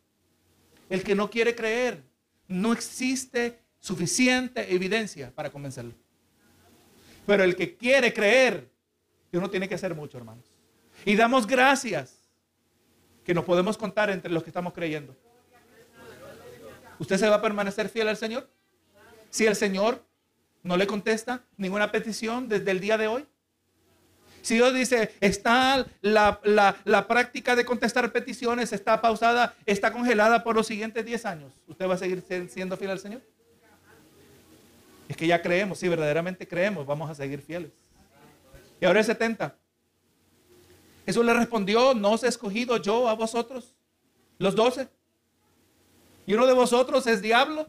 el 0.90 1.02
que 1.02 1.14
no 1.14 1.30
quiere 1.30 1.54
creer, 1.54 2.02
no 2.46 2.72
existe 2.72 3.58
suficiente 3.80 4.74
evidencia 4.74 5.32
para 5.34 5.50
convencerlo. 5.50 5.94
Pero 7.26 7.42
el 7.42 7.56
que 7.56 7.76
quiere 7.76 8.12
creer, 8.12 8.70
que 9.30 9.38
uno 9.38 9.50
tiene 9.50 9.68
que 9.68 9.74
hacer 9.74 9.94
mucho, 9.94 10.18
hermanos. 10.18 10.44
Y 11.04 11.16
damos 11.16 11.46
gracias 11.46 12.20
que 13.24 13.34
nos 13.34 13.44
podemos 13.44 13.76
contar 13.76 14.10
entre 14.10 14.30
los 14.30 14.42
que 14.42 14.50
estamos 14.50 14.72
creyendo. 14.72 15.16
¿Usted 16.98 17.18
se 17.18 17.28
va 17.28 17.36
a 17.36 17.42
permanecer 17.42 17.88
fiel 17.88 18.08
al 18.08 18.16
Señor? 18.16 18.48
Si 19.36 19.44
el 19.44 19.54
Señor 19.54 20.02
no 20.62 20.78
le 20.78 20.86
contesta 20.86 21.44
ninguna 21.58 21.92
petición 21.92 22.48
desde 22.48 22.70
el 22.70 22.80
día 22.80 22.96
de 22.96 23.06
hoy? 23.06 23.26
Si 24.40 24.54
Dios 24.54 24.72
dice, 24.72 25.12
está 25.20 25.86
la, 26.00 27.06
práctica 27.06 27.54
de 27.54 27.66
contestar 27.66 28.10
peticiones, 28.12 28.72
está 28.72 29.02
pausada, 29.02 29.54
está 29.66 29.92
congelada 29.92 30.42
por 30.42 30.56
los 30.56 30.66
siguientes 30.66 31.04
10 31.04 31.26
años, 31.26 31.52
¿usted 31.66 31.86
va 31.86 31.94
a 31.94 31.98
seguir 31.98 32.24
siendo 32.48 32.78
fiel 32.78 32.92
al 32.92 32.98
Señor? 32.98 33.20
Es 35.06 35.16
que 35.18 35.26
ya 35.26 35.42
creemos, 35.42 35.80
si 35.80 35.88
verdaderamente 35.88 36.48
creemos, 36.48 36.86
vamos 36.86 37.10
a 37.10 37.14
seguir 37.14 37.42
fieles. 37.42 37.72
Y 38.80 38.86
ahora 38.86 39.00
el 39.00 39.04
70. 39.04 39.54
Jesús 41.04 41.26
le 41.26 41.34
respondió, 41.34 41.92
¿no 41.92 42.12
os 42.12 42.24
he 42.24 42.28
escogido 42.28 42.78
yo 42.78 43.06
a 43.06 43.14
vosotros? 43.14 43.74
Los 44.38 44.56
doce. 44.56 44.88
Y 46.24 46.32
uno 46.32 46.46
de 46.46 46.54
vosotros 46.54 47.06
es 47.06 47.20
diablo. 47.20 47.68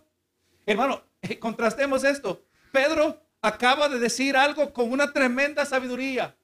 Hermano, 0.65 1.01
contrastemos 1.35 2.03
esto. 2.03 2.41
Pedro 2.71 3.21
acaba 3.41 3.89
de 3.89 3.99
decir 3.99 4.35
algo 4.35 4.73
con 4.73 4.91
una 4.91 5.11
tremenda 5.11 5.65
sabiduría. 5.65 6.35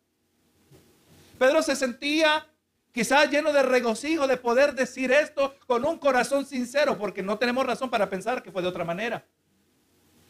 Pedro 1.38 1.62
se 1.62 1.76
sentía 1.76 2.48
quizás 2.92 3.30
lleno 3.30 3.52
de 3.52 3.64
regocijo 3.64 4.28
de 4.28 4.38
poder 4.38 4.76
decir 4.76 5.12
esto 5.12 5.56
con 5.66 5.84
un 5.84 5.98
corazón 5.98 6.46
sincero, 6.46 6.98
porque 6.98 7.24
no 7.24 7.38
tenemos 7.38 7.66
razón 7.66 7.90
para 7.90 8.10
pensar 8.10 8.44
que 8.44 8.52
fue 8.52 8.62
de 8.62 8.68
otra 8.68 8.86
manera. 8.86 9.26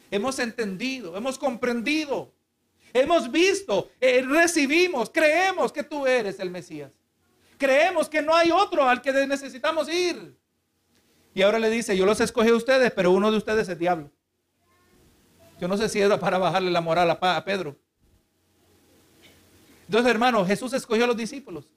Hemos 0.10 0.40
entendido, 0.40 1.18
hemos 1.18 1.38
comprendido, 1.38 2.34
hemos 2.94 3.30
visto, 3.30 3.90
eh, 4.00 4.22
recibimos, 4.22 5.10
creemos 5.10 5.72
que 5.72 5.84
tú 5.84 6.08
eres 6.08 6.40
el 6.40 6.50
Mesías. 6.50 6.92
Creemos 7.58 8.10
que 8.10 8.22
no 8.22 8.36
hay 8.36 8.52
otro 8.52 8.88
al 8.88 9.02
que 9.02 9.12
necesitamos 9.28 9.90
ir. 9.90 10.38
Y 11.34 11.42
ahora 11.42 11.60
le 11.60 11.70
dice, 11.70 11.98
yo 11.98 12.06
los 12.06 12.20
escogí 12.20 12.50
a 12.50 12.56
ustedes, 12.56 12.92
pero 12.92 13.12
uno 13.12 13.32
de 13.32 13.38
ustedes 13.38 13.68
es 13.68 13.78
diablo. 13.78 14.12
No 15.68 15.78
sé 15.78 15.90
si 15.90 16.00
era 16.00 16.20
para 16.20 16.38
bajarle 16.38 16.72
la 16.72 16.82
moral 16.82 17.10
a 17.10 17.46
Pedro. 17.46 17.78
Entonces, 19.88 20.10
hermano, 20.10 20.46
Jesús 20.46 20.74
escogió 20.74 21.04
a 21.04 21.08
los 21.08 21.18
discípulos. 21.18 21.70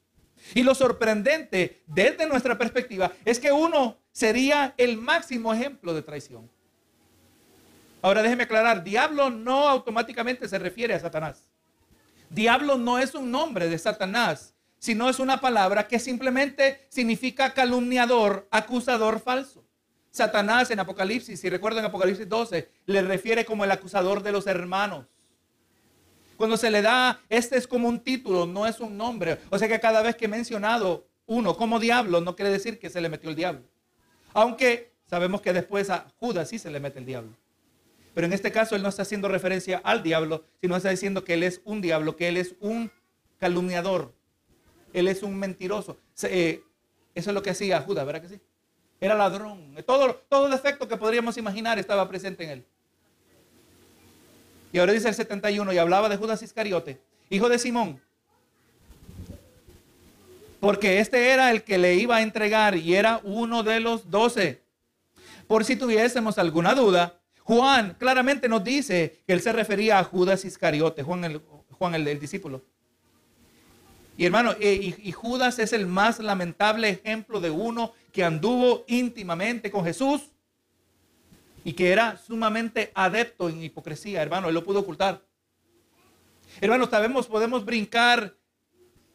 Y 0.54 0.62
lo 0.62 0.74
sorprendente 0.74 1.82
desde 1.86 2.26
nuestra 2.26 2.56
perspectiva 2.56 3.12
es 3.24 3.38
que 3.38 3.52
uno 3.52 3.98
sería 4.12 4.74
el 4.76 4.96
máximo 4.96 5.52
ejemplo 5.52 5.92
de 5.92 6.02
traición. 6.02 6.50
Ahora 8.02 8.22
déjeme 8.22 8.44
aclarar, 8.44 8.84
diablo 8.84 9.30
no 9.30 9.68
automáticamente 9.68 10.48
se 10.48 10.58
refiere 10.58 10.94
a 10.94 11.00
Satanás. 11.00 11.50
Diablo 12.30 12.78
no 12.78 12.98
es 12.98 13.14
un 13.14 13.30
nombre 13.30 13.68
de 13.68 13.78
Satanás, 13.78 14.54
sino 14.78 15.08
es 15.08 15.18
una 15.18 15.40
palabra 15.40 15.88
que 15.88 15.98
simplemente 15.98 16.86
significa 16.88 17.52
calumniador, 17.52 18.46
acusador 18.50 19.20
falso. 19.20 19.65
Satanás 20.16 20.70
en 20.70 20.80
Apocalipsis, 20.80 21.38
si 21.38 21.50
recuerdan 21.50 21.84
Apocalipsis 21.84 22.26
12, 22.26 22.70
le 22.86 23.02
refiere 23.02 23.44
como 23.44 23.64
el 23.64 23.70
acusador 23.70 24.22
de 24.22 24.32
los 24.32 24.46
hermanos. 24.46 25.04
Cuando 26.38 26.56
se 26.56 26.70
le 26.70 26.80
da, 26.80 27.20
este 27.28 27.58
es 27.58 27.66
como 27.66 27.86
un 27.86 28.00
título, 28.00 28.46
no 28.46 28.66
es 28.66 28.80
un 28.80 28.96
nombre. 28.96 29.38
O 29.50 29.58
sea 29.58 29.68
que 29.68 29.78
cada 29.78 30.00
vez 30.00 30.16
que 30.16 30.24
he 30.24 30.28
mencionado 30.28 31.06
uno 31.26 31.54
como 31.54 31.78
diablo, 31.78 32.22
no 32.22 32.34
quiere 32.34 32.50
decir 32.50 32.78
que 32.78 32.88
se 32.88 33.02
le 33.02 33.10
metió 33.10 33.28
el 33.28 33.36
diablo. 33.36 33.60
Aunque 34.32 34.92
sabemos 35.04 35.42
que 35.42 35.52
después 35.52 35.90
a 35.90 36.06
Judas 36.18 36.48
sí 36.48 36.58
se 36.58 36.70
le 36.70 36.80
mete 36.80 36.98
el 36.98 37.04
diablo. 37.04 37.32
Pero 38.14 38.26
en 38.26 38.32
este 38.32 38.50
caso 38.50 38.74
él 38.74 38.82
no 38.82 38.88
está 38.88 39.02
haciendo 39.02 39.28
referencia 39.28 39.82
al 39.84 40.02
diablo, 40.02 40.44
sino 40.62 40.76
está 40.76 40.88
diciendo 40.88 41.24
que 41.24 41.34
él 41.34 41.42
es 41.42 41.60
un 41.64 41.82
diablo, 41.82 42.16
que 42.16 42.28
él 42.28 42.38
es 42.38 42.54
un 42.60 42.90
calumniador, 43.38 44.14
él 44.94 45.08
es 45.08 45.22
un 45.22 45.36
mentiroso. 45.36 45.98
Eh, 46.22 46.62
eso 47.14 47.30
es 47.30 47.34
lo 47.34 47.42
que 47.42 47.50
hacía 47.50 47.82
Judas, 47.82 48.06
¿verdad 48.06 48.22
que 48.22 48.28
sí? 48.30 48.40
Era 49.00 49.14
ladrón. 49.14 49.74
Todo, 49.86 50.14
todo 50.28 50.48
defecto 50.48 50.88
que 50.88 50.96
podríamos 50.96 51.36
imaginar 51.36 51.78
estaba 51.78 52.08
presente 52.08 52.44
en 52.44 52.50
él. 52.50 52.64
Y 54.72 54.78
ahora 54.78 54.92
dice 54.92 55.08
el 55.08 55.14
71, 55.14 55.72
y 55.72 55.78
hablaba 55.78 56.08
de 56.08 56.16
Judas 56.16 56.42
Iscariote, 56.42 57.00
hijo 57.30 57.48
de 57.48 57.58
Simón. 57.58 58.00
Porque 60.60 61.00
este 61.00 61.30
era 61.30 61.50
el 61.50 61.62
que 61.62 61.78
le 61.78 61.94
iba 61.94 62.16
a 62.16 62.22
entregar 62.22 62.76
y 62.76 62.94
era 62.94 63.20
uno 63.22 63.62
de 63.62 63.80
los 63.80 64.10
doce. 64.10 64.62
Por 65.46 65.64
si 65.64 65.76
tuviésemos 65.76 66.38
alguna 66.38 66.74
duda, 66.74 67.20
Juan 67.42 67.94
claramente 67.98 68.48
nos 68.48 68.64
dice 68.64 69.22
que 69.26 69.32
él 69.32 69.40
se 69.40 69.52
refería 69.52 69.98
a 69.98 70.04
Judas 70.04 70.44
Iscariote, 70.44 71.02
Juan 71.02 71.24
el, 71.24 71.40
Juan 71.78 71.94
el, 71.94 72.18
discípulo. 72.18 72.62
Y 74.16 74.24
hermano, 74.24 74.54
y, 74.58 74.94
y, 74.96 75.12
Judas 75.12 75.58
es 75.58 75.72
el 75.74 75.86
más 75.86 76.20
lamentable 76.20 76.88
ejemplo 76.88 77.40
de 77.40 77.50
uno 77.50 77.92
que 78.12 78.24
anduvo 78.24 78.84
íntimamente 78.88 79.70
con 79.70 79.84
Jesús 79.84 80.30
y 81.64 81.74
que 81.74 81.92
era 81.92 82.16
sumamente 82.16 82.92
adepto 82.94 83.48
en 83.48 83.62
hipocresía, 83.62 84.22
hermano, 84.22 84.48
él 84.48 84.54
lo 84.54 84.64
pudo 84.64 84.80
ocultar. 84.80 85.22
Hermano, 86.60 86.88
sabemos, 86.88 87.26
podemos 87.26 87.64
brincar 87.64 88.34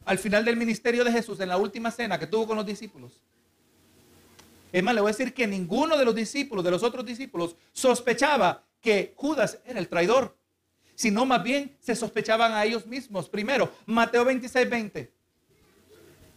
al 0.05 0.17
final 0.17 0.45
del 0.45 0.57
ministerio 0.57 1.03
de 1.03 1.11
Jesús, 1.11 1.39
en 1.39 1.49
la 1.49 1.57
última 1.57 1.89
cena 1.91 2.19
que 2.19 2.27
tuvo 2.27 2.47
con 2.47 2.57
los 2.57 2.65
discípulos. 2.65 3.21
Es 4.71 4.83
le 4.83 5.01
voy 5.01 5.09
a 5.09 5.15
decir 5.15 5.33
que 5.33 5.47
ninguno 5.47 5.97
de 5.97 6.05
los 6.05 6.15
discípulos, 6.15 6.63
de 6.63 6.71
los 6.71 6.83
otros 6.83 7.05
discípulos, 7.05 7.55
sospechaba 7.73 8.63
que 8.79 9.13
Judas 9.15 9.59
era 9.65 9.79
el 9.79 9.87
traidor, 9.87 10.37
sino 11.01 11.25
más 11.25 11.41
bien 11.41 11.75
se 11.79 11.95
sospechaban 11.95 12.51
a 12.53 12.63
ellos 12.63 12.85
mismos. 12.85 13.27
Primero, 13.27 13.73
Mateo 13.87 14.23
26, 14.23 14.69
20. 14.69 15.11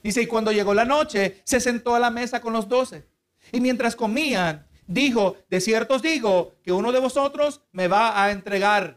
Dice, 0.03 0.23
y 0.23 0.27
cuando 0.27 0.53
llegó 0.53 0.73
la 0.73 0.87
noche, 0.87 1.43
se 1.45 1.61
sentó 1.61 1.95
a 1.95 1.99
la 1.99 2.11
mesa 2.11 2.41
con 2.41 2.55
los 2.55 2.67
doce. 2.67 3.05
Y 3.53 3.61
mientras 3.61 3.95
comían, 3.95 4.67
dijo, 4.87 5.37
de 5.51 5.61
cierto 5.61 5.97
os 5.97 6.03
digo 6.03 6.55
que 6.63 6.73
uno 6.73 6.93
de 6.93 6.99
vosotros 6.99 7.61
me 7.73 7.89
va 7.89 8.25
a 8.25 8.31
entregar. 8.31 8.97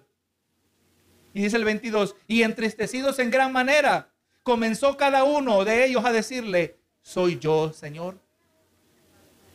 Y 1.33 1.41
dice 1.41 1.57
el 1.57 1.65
22, 1.65 2.15
y 2.27 2.43
entristecidos 2.43 3.19
en 3.19 3.29
gran 3.29 3.51
manera, 3.51 4.13
comenzó 4.43 4.95
cada 4.95 5.25
uno 5.25 5.65
de 5.65 5.83
ellos 5.83 6.05
a 6.05 6.13
decirle, 6.13 6.79
soy 7.01 7.39
yo, 7.39 7.73
Señor. 7.73 8.17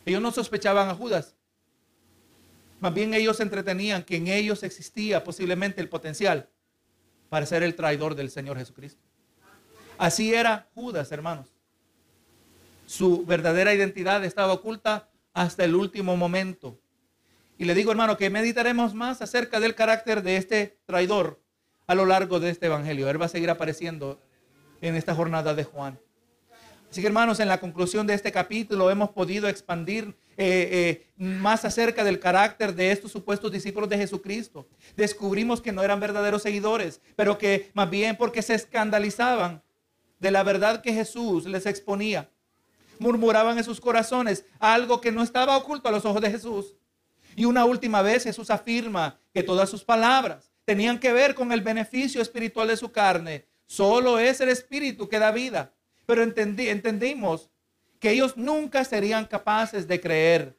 Ellos 0.05 0.21
no 0.21 0.31
sospechaban 0.31 0.89
a 0.89 0.93
Judas. 0.93 1.32
Más 2.83 2.93
bien 2.93 3.13
ellos 3.13 3.39
entretenían 3.39 4.03
que 4.03 4.17
en 4.17 4.27
ellos 4.27 4.61
existía 4.61 5.23
posiblemente 5.23 5.79
el 5.79 5.87
potencial 5.87 6.49
para 7.29 7.45
ser 7.45 7.63
el 7.63 7.75
traidor 7.75 8.13
del 8.13 8.29
Señor 8.29 8.57
Jesucristo. 8.57 9.01
Así 9.97 10.33
era 10.33 10.67
Judas, 10.75 11.09
hermanos. 11.13 11.47
Su 12.85 13.25
verdadera 13.25 13.73
identidad 13.73 14.25
estaba 14.25 14.51
oculta 14.51 15.07
hasta 15.33 15.63
el 15.63 15.75
último 15.75 16.17
momento. 16.17 16.77
Y 17.57 17.63
le 17.63 17.73
digo, 17.73 17.89
hermano, 17.89 18.17
que 18.17 18.29
meditaremos 18.29 18.93
más 18.93 19.21
acerca 19.21 19.61
del 19.61 19.75
carácter 19.75 20.21
de 20.21 20.35
este 20.35 20.77
traidor 20.85 21.41
a 21.87 21.95
lo 21.95 22.05
largo 22.05 22.41
de 22.41 22.49
este 22.49 22.65
evangelio. 22.65 23.09
Él 23.09 23.21
va 23.21 23.27
a 23.27 23.29
seguir 23.29 23.49
apareciendo 23.49 24.19
en 24.81 24.97
esta 24.97 25.15
jornada 25.15 25.53
de 25.53 25.63
Juan. 25.63 25.97
Así 26.93 27.01
que 27.01 27.07
hermanos, 27.07 27.39
en 27.39 27.47
la 27.47 27.59
conclusión 27.59 28.05
de 28.05 28.13
este 28.13 28.31
capítulo 28.31 28.91
hemos 28.91 29.09
podido 29.09 29.47
expandir 29.47 30.15
eh, 30.37 30.69
eh, 30.71 31.07
más 31.17 31.65
acerca 31.65 32.03
del 32.03 32.19
carácter 32.19 32.75
de 32.75 32.91
estos 32.91 33.11
supuestos 33.11 33.51
discípulos 33.51 33.89
de 33.89 33.97
Jesucristo. 33.97 34.67
Descubrimos 34.95 35.59
que 35.59 35.71
no 35.71 35.81
eran 35.81 35.99
verdaderos 35.99 36.43
seguidores, 36.43 37.01
pero 37.15 37.39
que 37.39 37.71
más 37.73 37.89
bien 37.89 38.15
porque 38.15 38.43
se 38.43 38.53
escandalizaban 38.53 39.63
de 40.19 40.29
la 40.29 40.43
verdad 40.43 40.83
que 40.83 40.93
Jesús 40.93 41.47
les 41.47 41.65
exponía 41.65 42.29
murmuraban 42.99 43.57
en 43.57 43.63
sus 43.63 43.81
corazones 43.81 44.45
algo 44.59 45.01
que 45.01 45.11
no 45.11 45.23
estaba 45.23 45.57
oculto 45.57 45.89
a 45.89 45.91
los 45.91 46.05
ojos 46.05 46.21
de 46.21 46.29
Jesús. 46.29 46.75
Y 47.35 47.45
una 47.45 47.65
última 47.65 48.03
vez 48.03 48.23
Jesús 48.23 48.51
afirma 48.51 49.19
que 49.33 49.41
todas 49.41 49.67
sus 49.67 49.83
palabras 49.83 50.51
tenían 50.63 50.99
que 50.99 51.11
ver 51.11 51.33
con 51.33 51.51
el 51.51 51.61
beneficio 51.61 52.21
espiritual 52.21 52.67
de 52.67 52.77
su 52.77 52.91
carne. 52.91 53.47
Solo 53.65 54.19
es 54.19 54.41
el 54.41 54.49
espíritu 54.49 55.09
que 55.09 55.17
da 55.17 55.31
vida. 55.31 55.73
Pero 56.05 56.23
entendimos 56.23 57.49
que 57.99 58.11
ellos 58.11 58.35
nunca 58.37 58.83
serían 58.83 59.25
capaces 59.25 59.87
de 59.87 59.99
creer. 59.99 60.57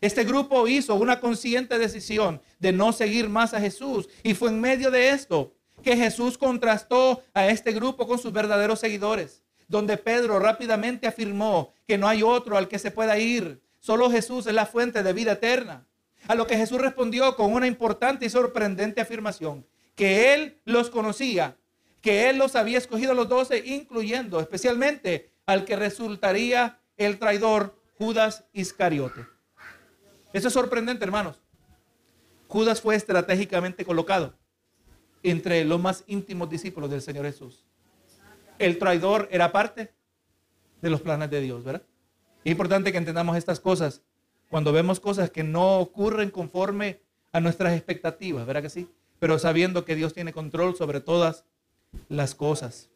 Este 0.00 0.24
grupo 0.24 0.66
hizo 0.68 0.94
una 0.94 1.20
consciente 1.20 1.78
decisión 1.78 2.40
de 2.58 2.72
no 2.72 2.92
seguir 2.92 3.28
más 3.28 3.54
a 3.54 3.60
Jesús. 3.60 4.08
Y 4.22 4.34
fue 4.34 4.50
en 4.50 4.60
medio 4.60 4.90
de 4.90 5.10
esto 5.10 5.54
que 5.82 5.96
Jesús 5.96 6.38
contrastó 6.38 7.22
a 7.34 7.46
este 7.48 7.72
grupo 7.72 8.06
con 8.06 8.18
sus 8.18 8.32
verdaderos 8.32 8.80
seguidores 8.80 9.42
donde 9.68 9.96
Pedro 9.96 10.38
rápidamente 10.38 11.06
afirmó 11.06 11.74
que 11.86 11.98
no 11.98 12.08
hay 12.08 12.22
otro 12.22 12.56
al 12.56 12.68
que 12.68 12.78
se 12.78 12.90
pueda 12.90 13.18
ir. 13.18 13.60
Solo 13.80 14.10
Jesús 14.10 14.46
es 14.46 14.54
la 14.54 14.66
fuente 14.66 15.02
de 15.02 15.12
vida 15.12 15.32
eterna. 15.32 15.86
A 16.28 16.34
lo 16.34 16.46
que 16.46 16.56
Jesús 16.56 16.80
respondió 16.80 17.36
con 17.36 17.52
una 17.52 17.66
importante 17.66 18.26
y 18.26 18.30
sorprendente 18.30 19.00
afirmación, 19.00 19.66
que 19.94 20.34
Él 20.34 20.60
los 20.64 20.90
conocía, 20.90 21.56
que 22.00 22.28
Él 22.28 22.38
los 22.38 22.56
había 22.56 22.78
escogido 22.78 23.12
a 23.12 23.14
los 23.14 23.28
doce, 23.28 23.62
incluyendo 23.64 24.40
especialmente 24.40 25.32
al 25.46 25.64
que 25.64 25.76
resultaría 25.76 26.80
el 26.96 27.18
traidor 27.18 27.80
Judas 27.98 28.44
Iscariote. 28.52 29.26
Eso 30.32 30.48
es 30.48 30.54
sorprendente, 30.54 31.04
hermanos. 31.04 31.42
Judas 32.48 32.80
fue 32.80 32.94
estratégicamente 32.94 33.84
colocado 33.84 34.34
entre 35.22 35.64
los 35.64 35.80
más 35.80 36.04
íntimos 36.06 36.48
discípulos 36.48 36.90
del 36.90 37.02
Señor 37.02 37.24
Jesús 37.24 37.66
el 38.58 38.78
traidor 38.78 39.28
era 39.30 39.52
parte 39.52 39.92
de 40.80 40.90
los 40.90 41.00
planes 41.00 41.30
de 41.30 41.40
Dios, 41.40 41.64
¿verdad? 41.64 41.82
Es 42.44 42.52
importante 42.52 42.92
que 42.92 42.98
entendamos 42.98 43.36
estas 43.36 43.60
cosas 43.60 44.02
cuando 44.48 44.72
vemos 44.72 45.00
cosas 45.00 45.30
que 45.30 45.42
no 45.42 45.78
ocurren 45.78 46.30
conforme 46.30 47.00
a 47.32 47.40
nuestras 47.40 47.74
expectativas, 47.74 48.46
¿verdad 48.46 48.62
que 48.62 48.70
sí? 48.70 48.88
Pero 49.18 49.38
sabiendo 49.38 49.84
que 49.84 49.96
Dios 49.96 50.14
tiene 50.14 50.32
control 50.32 50.76
sobre 50.76 51.00
todas 51.00 51.44
las 52.08 52.34
cosas. 52.34 52.90